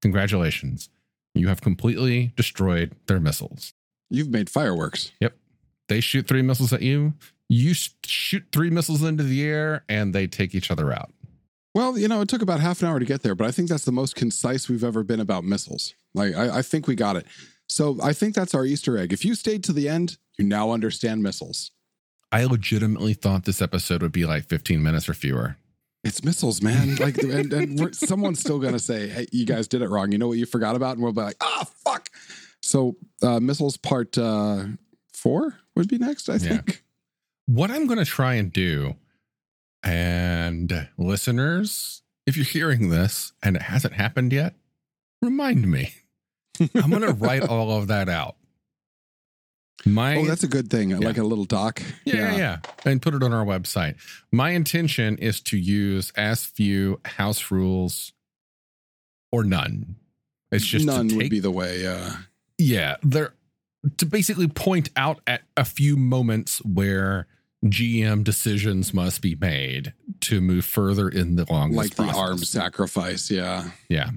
congratulations 0.03 0.89
you 1.39 1.49
have 1.49 1.61
completely 1.61 2.33
destroyed 2.37 2.95
their 3.07 3.21
missiles. 3.21 3.73
You've 4.11 4.29
made 4.29 4.51
fireworks. 4.51 5.13
Yep. 5.21 5.37
They 5.89 6.01
shoot 6.01 6.27
three 6.27 6.43
missiles 6.43 6.73
at 6.73 6.83
you. 6.83 7.15
You 7.49 7.75
shoot 8.05 8.45
three 8.53 8.71
missiles 8.71 9.03
into 9.03 9.23
the 9.23 9.45
air, 9.45 9.85
and 9.89 10.15
they 10.15 10.27
take 10.27 10.55
each 10.55 10.71
other 10.71 10.93
out. 10.93 11.13
Well, 11.75 11.99
you 11.99 12.09
know, 12.09 12.21
it 12.21 12.29
took 12.29 12.43
about 12.43 12.61
half 12.61 12.83
an 12.83 12.89
hour 12.89 12.99
to 12.99 13.05
get 13.05 13.23
there, 13.23 13.35
but 13.35 13.47
I 13.47 13.51
think 13.51 13.69
that's 13.69 13.85
the 13.85 13.93
most 13.93 14.17
concise 14.17 14.69
we've 14.69 14.85
ever 14.85 15.03
been 15.03 15.21
about 15.21 15.45
missiles. 15.45 15.95
Like, 16.15 16.35
I, 16.35 16.59
I 16.59 16.63
think 16.63 16.87
we 16.87 16.95
got 16.95 17.17
it. 17.17 17.27
So 17.69 17.99
I 18.03 18.13
think 18.13 18.35
that's 18.35 18.55
our 18.55 18.65
Easter 18.65 18.99
egg. 18.99 19.13
If 19.13 19.25
you 19.25 19.35
stayed 19.35 19.63
to 19.65 19.73
the 19.73 19.89
end, 19.89 20.17
you 20.39 20.45
now 20.45 20.73
understand 20.73 21.23
missiles. 21.23 21.71
I 22.33 22.45
legitimately 22.45 23.15
thought 23.15 23.45
this 23.45 23.63
episode 23.63 24.03
would 24.03 24.13
be 24.13 24.27
like 24.27 24.45
15 24.47 24.83
minutes 24.83 25.09
or 25.09 25.15
fewer. 25.15 25.57
It's 26.05 26.25
missiles, 26.25 26.63
man. 26.63 26.97
Like, 26.97 27.19
and, 27.23 27.53
and 27.53 27.81
we're, 27.81 27.93
someone's 27.93 28.41
still 28.41 28.59
gonna 28.59 28.79
say, 28.79 29.09
"Hey, 29.09 29.27
you 29.33 29.45
guys 29.45 29.67
did 29.67 29.83
it 29.83 29.89
wrong." 29.89 30.13
You 30.13 30.19
know 30.19 30.29
what 30.29 30.39
you 30.39 30.47
forgot 30.47 30.77
about, 30.77 30.93
and 30.93 31.03
we'll 31.03 31.13
be 31.13 31.23
like, 31.23 31.37
"Ah, 31.41 31.67
fuck." 31.85 32.09
So, 32.63 32.97
uh, 33.23 33.41
missiles 33.41 33.77
part 33.77 34.17
uh, 34.17 34.65
four 35.13 35.59
would 35.75 35.89
be 35.89 35.99
next, 35.99 36.29
I 36.29 36.37
Yeah. 36.37 36.61
What 37.49 37.71
I'm 37.71 37.87
going 37.87 37.99
to 37.99 38.05
try 38.05 38.35
and 38.35 38.53
do, 38.53 38.97
and 39.83 40.89
listeners, 40.99 42.03
if 42.27 42.37
you're 42.37 42.45
hearing 42.45 42.91
this 42.91 43.33
and 43.43 43.57
it 43.57 43.63
hasn't 43.63 43.95
happened 43.95 44.35
yet, 44.35 44.55
remind 45.23 45.67
me. 45.67 45.95
I'm 46.75 46.91
going 46.91 47.01
to 47.01 47.15
write 47.15 47.43
all 47.43 47.71
of 47.71 47.87
that 47.87 48.11
out. 48.11 48.37
My 49.87 50.17
Oh, 50.17 50.27
that's 50.27 50.43
a 50.43 50.49
good 50.49 50.69
thing. 50.69 50.91
Like 51.01 51.17
a 51.17 51.23
little 51.23 51.47
doc. 51.47 51.81
Yeah, 52.05 52.33
yeah, 52.33 52.37
yeah. 52.37 52.59
And 52.85 53.01
put 53.01 53.15
it 53.15 53.23
on 53.23 53.33
our 53.33 53.47
website. 53.47 53.95
My 54.31 54.51
intention 54.51 55.17
is 55.17 55.41
to 55.43 55.57
use 55.57 56.13
as 56.17 56.45
few 56.45 57.01
house 57.07 57.51
rules 57.51 58.13
or 59.33 59.43
none. 59.43 59.97
It's 60.53 60.67
just 60.67 60.87
to 60.87 60.93
none 60.93 61.17
would 61.17 61.31
be 61.31 61.41
the 61.41 61.51
way. 61.51 61.87
Uh, 61.87 62.11
yeah, 62.59 62.97
they're 63.03 63.33
to 63.97 64.05
basically 64.05 64.49
point 64.49 64.91
out 64.97 65.21
at 65.27 65.43
a 65.57 65.65
few 65.65 65.97
moments 65.97 66.59
where 66.65 67.27
GM 67.65 68.23
decisions 68.23 68.95
must 68.95 69.21
be 69.21 69.35
made 69.35 69.93
to 70.21 70.41
move 70.41 70.65
further 70.65 71.09
in 71.09 71.37
the 71.37 71.47
long 71.51 71.73
like 71.73 71.97
the 71.97 72.05
arm 72.05 72.39
sacrifice. 72.39 73.31
Yeah. 73.31 73.71
Yeah. 73.89 74.11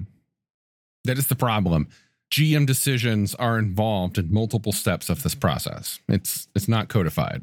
That 1.04 1.18
is 1.18 1.26
the 1.26 1.34
problem. 1.34 1.88
GM 2.30 2.66
decisions 2.66 3.34
are 3.34 3.58
involved 3.58 4.16
in 4.16 4.32
multiple 4.32 4.72
steps 4.72 5.10
of 5.10 5.22
this 5.22 5.34
process. 5.34 5.98
It's 6.08 6.48
it's 6.54 6.68
not 6.68 6.88
codified. 6.88 7.42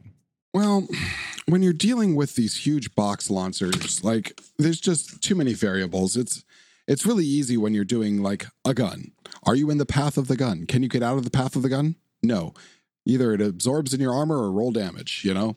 Well, 0.54 0.88
when 1.48 1.62
you're 1.62 1.74
dealing 1.74 2.16
with 2.16 2.36
these 2.36 2.66
huge 2.66 2.96
box 2.96 3.30
launchers, 3.30 4.04
like 4.04 4.40
there's 4.58 4.80
just 4.80 5.22
too 5.22 5.36
many 5.36 5.54
variables. 5.54 6.16
It's 6.16 6.44
it's 6.88 7.06
really 7.06 7.26
easy 7.26 7.56
when 7.56 7.74
you're 7.74 7.86
doing 7.86 8.24
like 8.24 8.48
a 8.66 8.74
gun. 8.74 9.12
Are 9.44 9.56
you 9.56 9.70
in 9.70 9.78
the 9.78 9.86
path 9.86 10.18
of 10.18 10.28
the 10.28 10.36
gun? 10.36 10.66
Can 10.66 10.82
you 10.82 10.90
get 10.90 11.04
out 11.04 11.18
of 11.18 11.24
the 11.24 11.30
path 11.30 11.56
of 11.56 11.62
the 11.62 11.70
gun? 11.70 11.96
No. 12.24 12.54
Either 13.06 13.34
it 13.34 13.42
absorbs 13.42 13.94
in 13.94 14.00
your 14.00 14.14
armor 14.14 14.38
or 14.38 14.52
roll 14.52 14.72
damage, 14.72 15.22
you 15.24 15.34
know? 15.34 15.56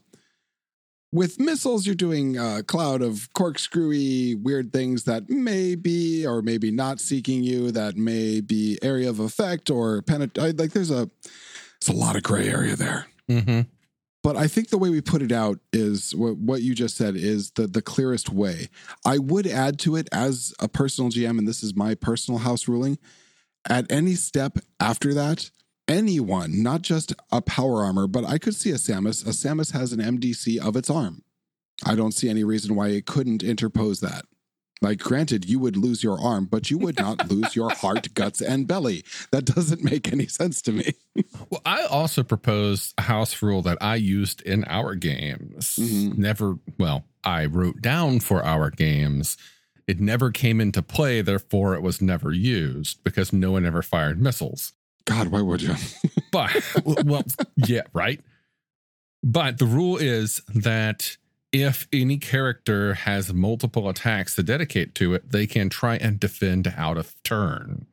With 1.12 1.38
missiles, 1.38 1.84
you're 1.84 1.94
doing 1.94 2.38
a 2.38 2.62
cloud 2.62 3.02
of 3.02 3.28
corkscrewy, 3.34 4.42
weird 4.42 4.72
things 4.72 5.04
that 5.04 5.28
may 5.28 5.74
be 5.74 6.26
or 6.26 6.40
maybe 6.40 6.70
not 6.70 7.00
seeking 7.00 7.42
you, 7.42 7.70
that 7.70 7.98
may 7.98 8.40
be 8.40 8.78
area 8.80 9.10
of 9.10 9.20
effect 9.20 9.68
or 9.68 10.00
penetrate. 10.00 10.58
Like 10.58 10.72
there's 10.72 10.90
a, 10.90 11.10
it's 11.76 11.88
a 11.88 11.92
lot 11.92 12.16
of 12.16 12.22
gray 12.22 12.48
area 12.48 12.76
there. 12.76 13.06
Mm-hmm. 13.28 13.60
But 14.22 14.36
I 14.36 14.46
think 14.46 14.68
the 14.68 14.78
way 14.78 14.88
we 14.88 15.02
put 15.02 15.20
it 15.20 15.32
out 15.32 15.58
is 15.72 16.14
what, 16.14 16.38
what 16.38 16.62
you 16.62 16.74
just 16.74 16.96
said 16.96 17.16
is 17.16 17.50
the, 17.52 17.66
the 17.66 17.82
clearest 17.82 18.30
way. 18.30 18.68
I 19.04 19.18
would 19.18 19.46
add 19.46 19.78
to 19.80 19.96
it 19.96 20.08
as 20.12 20.54
a 20.60 20.68
personal 20.68 21.10
GM, 21.10 21.38
and 21.38 21.46
this 21.46 21.62
is 21.62 21.74
my 21.74 21.94
personal 21.94 22.38
house 22.38 22.68
ruling. 22.68 22.98
At 23.68 23.90
any 23.90 24.14
step 24.14 24.58
after 24.80 25.12
that, 25.14 25.50
anyone, 25.88 26.62
not 26.62 26.82
just 26.82 27.14
a 27.30 27.40
power 27.40 27.82
armor, 27.84 28.06
but 28.06 28.24
I 28.24 28.38
could 28.38 28.54
see 28.54 28.70
a 28.70 28.78
SAMAS. 28.78 29.26
A 29.26 29.32
SAMAS 29.32 29.72
has 29.72 29.92
an 29.92 30.00
MDC 30.00 30.58
of 30.58 30.76
its 30.76 30.90
arm. 30.90 31.22
I 31.84 31.94
don't 31.94 32.12
see 32.12 32.28
any 32.28 32.44
reason 32.44 32.74
why 32.74 32.88
it 32.88 33.06
couldn't 33.06 33.42
interpose 33.42 34.00
that. 34.00 34.24
Like, 34.80 34.98
granted, 34.98 35.44
you 35.48 35.60
would 35.60 35.76
lose 35.76 36.02
your 36.02 36.18
arm, 36.20 36.46
but 36.46 36.68
you 36.68 36.76
would 36.78 36.98
not 36.98 37.30
lose 37.30 37.54
your 37.54 37.70
heart, 37.74 38.14
guts, 38.14 38.40
and 38.40 38.66
belly. 38.66 39.04
That 39.30 39.44
doesn't 39.44 39.84
make 39.84 40.12
any 40.12 40.26
sense 40.26 40.60
to 40.62 40.72
me. 40.72 40.92
Well, 41.50 41.60
I 41.66 41.82
also 41.82 42.22
proposed 42.22 42.94
a 42.96 43.02
house 43.02 43.42
rule 43.42 43.60
that 43.62 43.76
I 43.82 43.96
used 43.96 44.40
in 44.42 44.64
our 44.64 44.94
games. 44.94 45.76
Mhm. 45.78 46.16
Never, 46.16 46.56
well, 46.78 47.04
I 47.22 47.44
wrote 47.44 47.82
down 47.82 48.20
for 48.20 48.42
our 48.42 48.70
games. 48.70 49.36
It 49.86 50.00
never 50.00 50.30
came 50.30 50.58
into 50.62 50.80
play, 50.80 51.20
therefore, 51.20 51.74
it 51.74 51.82
was 51.82 52.00
never 52.00 52.32
used 52.32 53.04
because 53.04 53.32
no 53.34 53.52
one 53.52 53.66
ever 53.66 53.82
fired 53.82 54.18
missiles. 54.22 54.72
God, 55.04 55.28
why 55.28 55.42
would 55.42 55.62
you? 55.62 55.74
But, 56.32 56.50
well, 57.04 57.24
yeah, 57.56 57.82
right. 57.92 58.18
But 59.22 59.58
the 59.58 59.66
rule 59.66 59.98
is 59.98 60.40
that 60.54 61.18
if 61.52 61.86
any 61.92 62.16
character 62.16 62.94
has 62.94 63.34
multiple 63.34 63.88
attacks 63.88 64.34
to 64.36 64.42
dedicate 64.42 64.94
to 64.94 65.12
it, 65.12 65.30
they 65.30 65.46
can 65.46 65.68
try 65.68 65.96
and 65.96 66.18
defend 66.18 66.72
out 66.76 66.96
of 66.96 67.14
turn. 67.22 67.84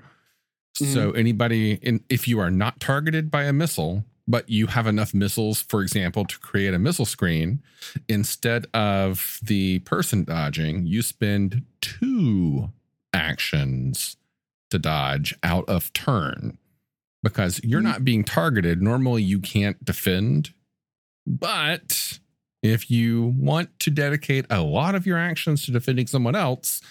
So 0.73 0.85
mm-hmm. 0.85 1.17
anybody 1.17 1.73
in 1.81 2.05
if 2.07 2.29
you 2.29 2.39
are 2.39 2.49
not 2.49 2.79
targeted 2.79 3.29
by 3.29 3.43
a 3.43 3.51
missile, 3.51 4.05
but 4.25 4.47
you 4.47 4.67
have 4.67 4.87
enough 4.87 5.13
missiles, 5.13 5.61
for 5.61 5.81
example, 5.81 6.23
to 6.23 6.39
create 6.39 6.73
a 6.73 6.79
missile 6.79 7.05
screen, 7.05 7.61
instead 8.07 8.67
of 8.73 9.39
the 9.43 9.79
person 9.79 10.23
dodging, 10.23 10.85
you 10.85 11.01
spend 11.01 11.63
two 11.81 12.69
actions 13.11 14.15
to 14.69 14.79
dodge 14.79 15.35
out 15.43 15.67
of 15.67 15.91
turn 15.91 16.57
because 17.23 17.59
you're 17.63 17.81
Mhm. 17.81 17.83
not 17.85 18.05
being 18.05 18.23
targeted. 18.23 18.81
Normally, 18.81 19.23
you 19.23 19.39
can't 19.39 19.83
defend, 19.83 20.53
but 21.27 22.19
if 22.61 22.89
you 22.91 23.33
want 23.37 23.77
to 23.79 23.89
dedicate 23.89 24.45
a 24.49 24.61
lot 24.61 24.95
of 24.95 25.05
your 25.05 25.17
actions 25.17 25.63
to 25.65 25.71
defending 25.71 26.07
someone 26.07 26.35
else, 26.35 26.81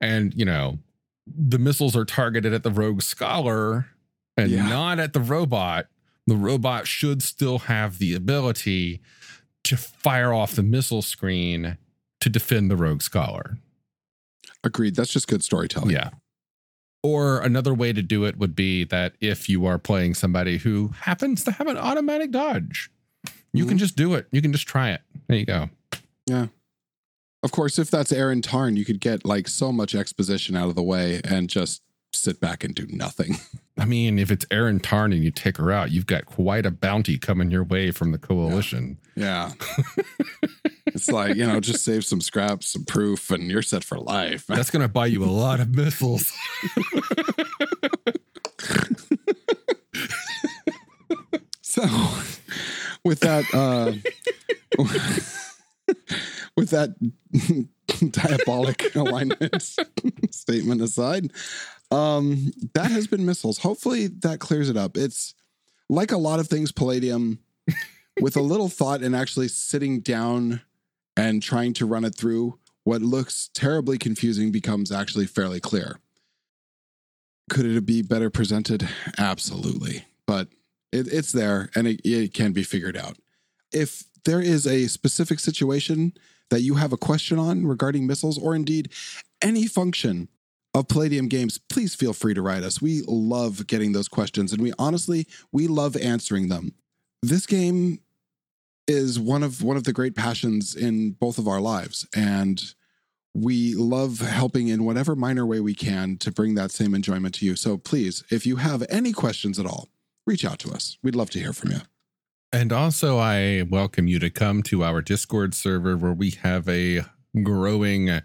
and 0.00 0.34
you 0.34 0.44
know, 0.44 0.78
the 1.26 1.58
missiles 1.58 1.96
are 1.96 2.04
targeted 2.04 2.52
at 2.52 2.62
the 2.62 2.70
rogue 2.70 3.02
scholar 3.02 3.86
and 4.36 4.50
Yeah. 4.50 4.68
not 4.68 4.98
at 4.98 5.12
the 5.12 5.20
robot, 5.20 5.86
the 6.26 6.36
robot 6.36 6.86
should 6.86 7.22
still 7.22 7.60
have 7.60 7.98
the 7.98 8.14
ability 8.14 9.00
to 9.64 9.76
fire 9.76 10.32
off 10.32 10.54
the 10.54 10.62
missile 10.62 11.02
screen 11.02 11.78
to 12.20 12.28
defend 12.28 12.70
the 12.70 12.76
rogue 12.76 13.02
scholar. 13.02 13.58
Agreed. 14.62 14.94
That's 14.96 15.12
just 15.12 15.28
good 15.28 15.42
storytelling. 15.44 15.90
Yeah. 15.90 16.10
Or 17.04 17.40
another 17.40 17.74
way 17.74 17.92
to 17.92 18.00
do 18.00 18.24
it 18.24 18.38
would 18.38 18.56
be 18.56 18.84
that 18.84 19.12
if 19.20 19.46
you 19.48 19.66
are 19.66 19.78
playing 19.78 20.14
somebody 20.14 20.56
who 20.56 20.92
happens 21.02 21.44
to 21.44 21.50
have 21.50 21.66
an 21.66 21.76
automatic 21.76 22.30
dodge, 22.30 22.90
you 23.52 23.64
can 23.64 23.72
mm-hmm. 23.72 23.78
just 23.78 23.94
do 23.94 24.14
it. 24.14 24.26
You 24.32 24.40
can 24.40 24.52
just 24.52 24.66
try 24.66 24.90
it. 24.90 25.02
There 25.28 25.36
you 25.36 25.44
go. 25.44 25.68
Yeah. 26.26 26.46
Of 27.42 27.52
course, 27.52 27.78
if 27.78 27.90
that's 27.90 28.10
Erin 28.10 28.40
Tarn, 28.40 28.76
you 28.76 28.86
could 28.86 29.00
get 29.00 29.26
like 29.26 29.48
so 29.48 29.70
much 29.70 29.94
exposition 29.94 30.56
out 30.56 30.70
of 30.70 30.76
the 30.76 30.82
way 30.82 31.20
and 31.24 31.50
just 31.50 31.82
sit 32.16 32.40
back 32.40 32.64
and 32.64 32.74
do 32.74 32.86
nothing. 32.88 33.36
I 33.78 33.84
mean, 33.84 34.18
if 34.18 34.30
it's 34.30 34.46
Erin 34.50 34.80
Tarn 34.80 35.12
and 35.12 35.24
you 35.24 35.30
take 35.30 35.56
her 35.56 35.72
out, 35.72 35.90
you've 35.90 36.06
got 36.06 36.26
quite 36.26 36.64
a 36.64 36.70
bounty 36.70 37.18
coming 37.18 37.50
your 37.50 37.64
way 37.64 37.90
from 37.90 38.12
the 38.12 38.18
coalition. 38.18 38.98
Yeah. 39.16 39.52
it's 40.86 41.10
like, 41.10 41.34
you 41.34 41.46
know, 41.46 41.58
just 41.60 41.84
save 41.84 42.04
some 42.04 42.20
scraps, 42.20 42.68
some 42.68 42.84
proof, 42.84 43.30
and 43.30 43.50
you're 43.50 43.62
set 43.62 43.82
for 43.82 43.98
life. 43.98 44.46
That's 44.46 44.70
going 44.70 44.82
to 44.82 44.88
buy 44.88 45.06
you 45.06 45.24
a 45.24 45.26
lot 45.26 45.58
of 45.60 45.74
missiles. 45.74 46.32
So, 51.74 51.82
with 53.04 53.18
that, 53.20 53.44
uh, 53.52 53.94
with 56.56 56.70
that 56.70 56.94
diabolic 58.12 58.94
alignment 58.94 59.60
statement 60.30 60.82
aside, 60.82 61.32
um, 61.94 62.50
that 62.74 62.90
has 62.90 63.06
been 63.06 63.24
missiles. 63.24 63.58
Hopefully, 63.58 64.08
that 64.08 64.40
clears 64.40 64.68
it 64.68 64.76
up. 64.76 64.96
It's 64.96 65.34
like 65.88 66.12
a 66.12 66.18
lot 66.18 66.40
of 66.40 66.48
things, 66.48 66.72
Palladium, 66.72 67.38
with 68.20 68.36
a 68.36 68.42
little 68.42 68.68
thought 68.80 69.02
and 69.02 69.14
actually 69.14 69.48
sitting 69.48 70.00
down 70.00 70.62
and 71.16 71.42
trying 71.42 71.72
to 71.74 71.86
run 71.86 72.04
it 72.04 72.16
through. 72.16 72.58
What 72.82 73.00
looks 73.00 73.48
terribly 73.54 73.96
confusing 73.96 74.50
becomes 74.50 74.92
actually 74.92 75.26
fairly 75.26 75.60
clear. 75.60 76.00
Could 77.48 77.66
it 77.66 77.86
be 77.86 78.02
better 78.02 78.28
presented? 78.28 78.88
Absolutely, 79.16 80.04
but 80.26 80.48
it, 80.92 81.06
it's 81.12 81.32
there 81.32 81.70
and 81.74 81.86
it, 81.86 82.00
it 82.04 82.34
can 82.34 82.52
be 82.52 82.62
figured 82.62 82.96
out. 82.96 83.16
If 83.72 84.04
there 84.24 84.40
is 84.40 84.66
a 84.66 84.86
specific 84.86 85.40
situation 85.40 86.12
that 86.50 86.60
you 86.60 86.74
have 86.74 86.92
a 86.92 86.96
question 86.96 87.38
on 87.38 87.66
regarding 87.66 88.06
missiles 88.06 88.38
or 88.38 88.54
indeed 88.54 88.90
any 89.42 89.66
function 89.66 90.28
of 90.74 90.88
Palladium 90.88 91.28
games, 91.28 91.58
please 91.58 91.94
feel 91.94 92.12
free 92.12 92.34
to 92.34 92.42
write 92.42 92.64
us. 92.64 92.82
We 92.82 93.02
love 93.06 93.66
getting 93.66 93.92
those 93.92 94.08
questions 94.08 94.52
and 94.52 94.60
we 94.60 94.72
honestly, 94.78 95.26
we 95.52 95.68
love 95.68 95.96
answering 95.96 96.48
them. 96.48 96.74
This 97.22 97.46
game 97.46 98.00
is 98.86 99.18
one 99.18 99.42
of 99.42 99.62
one 99.62 99.76
of 99.76 99.84
the 99.84 99.92
great 99.92 100.14
passions 100.14 100.74
in 100.74 101.12
both 101.12 101.38
of 101.38 101.48
our 101.48 101.60
lives 101.60 102.06
and 102.14 102.74
we 103.34 103.74
love 103.74 104.20
helping 104.20 104.68
in 104.68 104.84
whatever 104.84 105.16
minor 105.16 105.44
way 105.44 105.58
we 105.60 105.74
can 105.74 106.16
to 106.18 106.30
bring 106.30 106.54
that 106.54 106.70
same 106.70 106.94
enjoyment 106.94 107.34
to 107.34 107.46
you. 107.46 107.56
So 107.56 107.76
please, 107.76 108.22
if 108.30 108.46
you 108.46 108.56
have 108.56 108.84
any 108.88 109.12
questions 109.12 109.58
at 109.58 109.66
all, 109.66 109.88
reach 110.26 110.44
out 110.44 110.60
to 110.60 110.70
us. 110.70 110.98
We'd 111.02 111.16
love 111.16 111.30
to 111.30 111.40
hear 111.40 111.52
from 111.52 111.72
you. 111.72 111.80
And 112.52 112.72
also, 112.72 113.18
I 113.18 113.64
welcome 113.68 114.06
you 114.06 114.20
to 114.20 114.30
come 114.30 114.62
to 114.64 114.84
our 114.84 115.02
Discord 115.02 115.54
server 115.54 115.96
where 115.96 116.12
we 116.12 116.30
have 116.42 116.68
a 116.68 117.00
growing, 117.42 118.22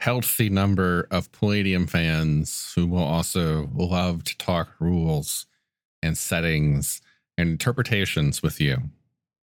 healthy 0.00 0.48
number 0.48 1.06
of 1.10 1.30
Palladium 1.32 1.86
fans 1.86 2.72
who 2.74 2.86
will 2.86 3.02
also 3.02 3.68
love 3.74 4.24
to 4.24 4.36
talk 4.38 4.68
rules 4.78 5.46
and 6.02 6.16
settings 6.16 7.00
and 7.36 7.48
interpretations 7.50 8.42
with 8.42 8.60
you 8.60 8.78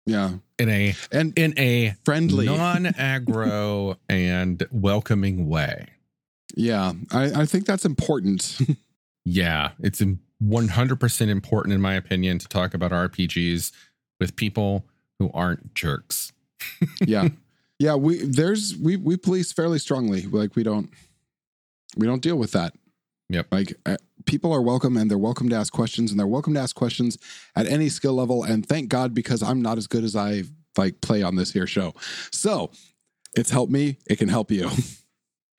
Yeah. 0.07 0.34
in 0.59 0.68
a 0.68 0.95
And 1.11 1.32
in 1.38 1.59
a 1.59 1.95
friendly. 2.05 2.47
non-aggro 2.47 3.97
and 4.09 4.66
welcoming 4.70 5.49
way. 5.49 5.86
yeah. 6.57 6.92
I, 7.11 7.42
I 7.42 7.47
think 7.47 7.66
that's 7.66 7.84
important. 7.84 8.59
Yeah, 9.26 9.70
it's 9.80 10.03
100% 10.42 11.28
important 11.28 11.72
in 11.72 11.80
my 11.80 11.95
opinion 11.95 12.38
to 12.40 12.47
talk 12.47 12.74
about 12.74 12.90
RPGs 12.90 13.72
with 14.20 14.36
people 14.36 14.84
who 15.18 15.30
aren't 15.32 15.72
jerks. 15.74 16.32
yeah. 17.07 17.28
Yeah. 17.85 17.97
We 17.97 18.24
there's 18.24 18.74
we 18.78 18.97
we 18.97 19.18
police 19.18 19.53
fairly 19.53 19.78
strongly. 19.78 20.22
Like 20.22 20.57
we 20.57 20.62
don't 20.62 20.89
we 21.97 22.07
don't 22.07 22.22
deal 22.22 22.37
with 22.37 22.53
that. 22.53 22.72
Yep. 23.28 23.49
Like 23.53 23.74
uh, 23.85 23.99
people 24.24 24.55
are 24.55 24.62
welcome 24.62 24.97
and 24.97 25.11
they're 25.11 25.18
welcome 25.18 25.51
to 25.51 25.57
ask 25.57 25.70
questions 25.70 26.11
and 26.11 26.18
they're 26.18 26.26
welcome 26.26 26.55
to 26.55 26.61
ask 26.61 26.74
questions 26.74 27.18
at 27.55 27.66
any 27.66 27.91
skill 27.91 28.14
level. 28.14 28.43
And 28.43 28.66
thank 28.66 28.89
God 28.89 29.12
because 29.12 29.43
I'm 29.43 29.61
not 29.61 29.76
as 29.76 29.87
good 29.87 30.03
as 30.03 30.16
I 30.16 30.45
like 30.78 31.03
play 31.03 31.22
on 31.22 31.37
this 31.37 31.53
here 31.53 31.66
show. 31.66 31.93
So 32.32 32.70
it's 33.35 33.51
helped 33.51 33.70
me. 33.70 33.99
It 34.09 34.16
can 34.16 34.28
help 34.28 34.51
you. 34.51 34.70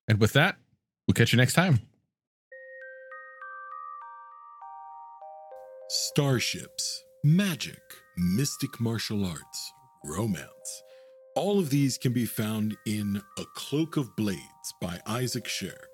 And 0.07 0.19
with 0.19 0.33
that, 0.33 0.57
we'll 1.07 1.13
catch 1.13 1.33
you 1.33 1.37
next 1.37 1.53
time. 1.53 1.79
Starships, 5.89 7.03
magic, 7.23 7.81
mystic 8.15 8.79
martial 8.79 9.25
arts, 9.25 9.73
romance. 10.03 10.83
All 11.35 11.59
of 11.59 11.69
these 11.69 11.97
can 11.97 12.13
be 12.13 12.25
found 12.25 12.77
in 12.85 13.21
A 13.37 13.43
Cloak 13.55 13.97
of 13.97 14.15
Blades 14.15 14.73
by 14.79 15.01
Isaac 15.05 15.49
Sher. 15.49 15.89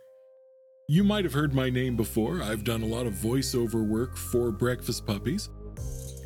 You 0.88 1.04
might 1.04 1.24
have 1.24 1.34
heard 1.34 1.56
my 1.56 1.68
name 1.68 1.96
before. 1.96 2.44
I've 2.44 2.64
done 2.64 2.84
a 2.84 2.86
lot 2.86 3.08
of 3.08 3.14
voiceover 3.14 3.84
work 3.84 4.16
for 4.16 4.52
Breakfast 4.52 5.08
Puppies, 5.08 5.50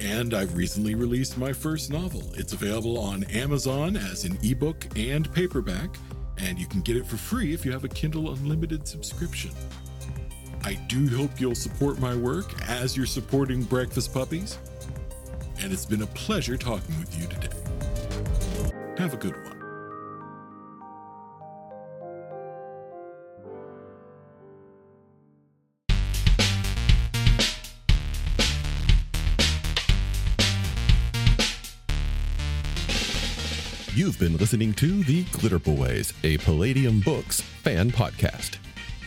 and 0.01 0.33
I've 0.33 0.57
recently 0.57 0.95
released 0.95 1.37
my 1.37 1.53
first 1.53 1.89
novel. 1.89 2.29
It's 2.35 2.51
available 2.51 2.99
on 2.99 3.23
Amazon 3.25 3.95
as 3.95 4.25
an 4.25 4.37
ebook 4.43 4.85
and 4.97 5.31
paperback, 5.31 5.95
and 6.39 6.59
you 6.59 6.67
can 6.67 6.81
get 6.81 6.97
it 6.97 7.07
for 7.07 7.15
free 7.15 7.53
if 7.53 7.63
you 7.63 7.71
have 7.71 7.85
a 7.85 7.89
Kindle 7.89 8.33
Unlimited 8.33 8.85
subscription. 8.85 9.51
I 10.65 10.73
do 10.89 11.07
hope 11.15 11.39
you'll 11.39 11.55
support 11.55 11.99
my 11.99 12.17
work 12.17 12.53
as 12.67 12.97
you're 12.97 13.05
supporting 13.05 13.63
Breakfast 13.63 14.13
Puppies, 14.13 14.57
and 15.61 15.71
it's 15.71 15.85
been 15.85 16.01
a 16.01 16.07
pleasure 16.07 16.57
talking 16.57 16.99
with 16.99 17.17
you 17.17 17.27
today. 17.27 17.64
Have 18.97 19.13
a 19.13 19.17
good 19.17 19.35
one. 19.43 19.61
You've 33.93 34.17
been 34.17 34.37
listening 34.37 34.73
to 34.75 35.03
The 35.03 35.23
Glitterbois, 35.25 36.13
a 36.23 36.37
Palladium 36.37 37.01
Books 37.01 37.41
fan 37.41 37.91
podcast. 37.91 38.57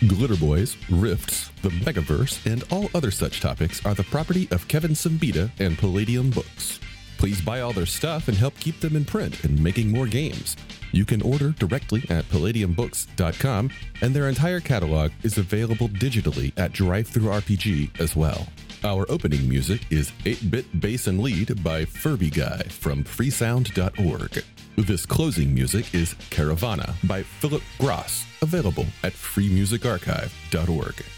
Glitter 0.06 0.36
Boys, 0.36 0.76
Rifts, 0.90 1.50
the 1.62 1.70
Megaverse, 1.70 2.44
and 2.50 2.62
all 2.70 2.90
other 2.94 3.10
such 3.10 3.40
topics 3.40 3.84
are 3.86 3.94
the 3.94 4.04
property 4.04 4.48
of 4.50 4.68
Kevin 4.68 4.92
Siembieda 4.92 5.50
and 5.58 5.78
Palladium 5.78 6.30
Books. 6.30 6.78
Please 7.18 7.40
buy 7.40 7.60
all 7.60 7.72
their 7.72 7.84
stuff 7.84 8.28
and 8.28 8.36
help 8.36 8.58
keep 8.60 8.80
them 8.80 8.96
in 8.96 9.04
print 9.04 9.44
and 9.44 9.62
making 9.62 9.90
more 9.90 10.06
games. 10.06 10.56
You 10.92 11.04
can 11.04 11.20
order 11.20 11.50
directly 11.50 12.04
at 12.08 12.24
palladiumbooks.com, 12.26 13.70
and 14.00 14.14
their 14.14 14.28
entire 14.28 14.60
catalog 14.60 15.10
is 15.22 15.36
available 15.36 15.88
digitally 15.88 16.52
at 16.56 16.72
DriveThruRPG 16.72 18.00
as 18.00 18.16
well. 18.16 18.46
Our 18.84 19.10
opening 19.10 19.48
music 19.48 19.80
is 19.90 20.12
8 20.24 20.50
Bit 20.50 20.80
Bass 20.80 21.08
and 21.08 21.20
Lead 21.20 21.62
by 21.64 21.84
Furbyguy 21.84 22.70
from 22.70 23.02
freesound.org. 23.02 24.44
This 24.76 25.04
closing 25.04 25.52
music 25.52 25.92
is 25.92 26.14
Caravana 26.30 26.94
by 27.04 27.24
Phillip 27.24 27.64
Gross, 27.80 28.24
available 28.40 28.86
at 29.02 29.12
freemusicarchive.org. 29.12 31.17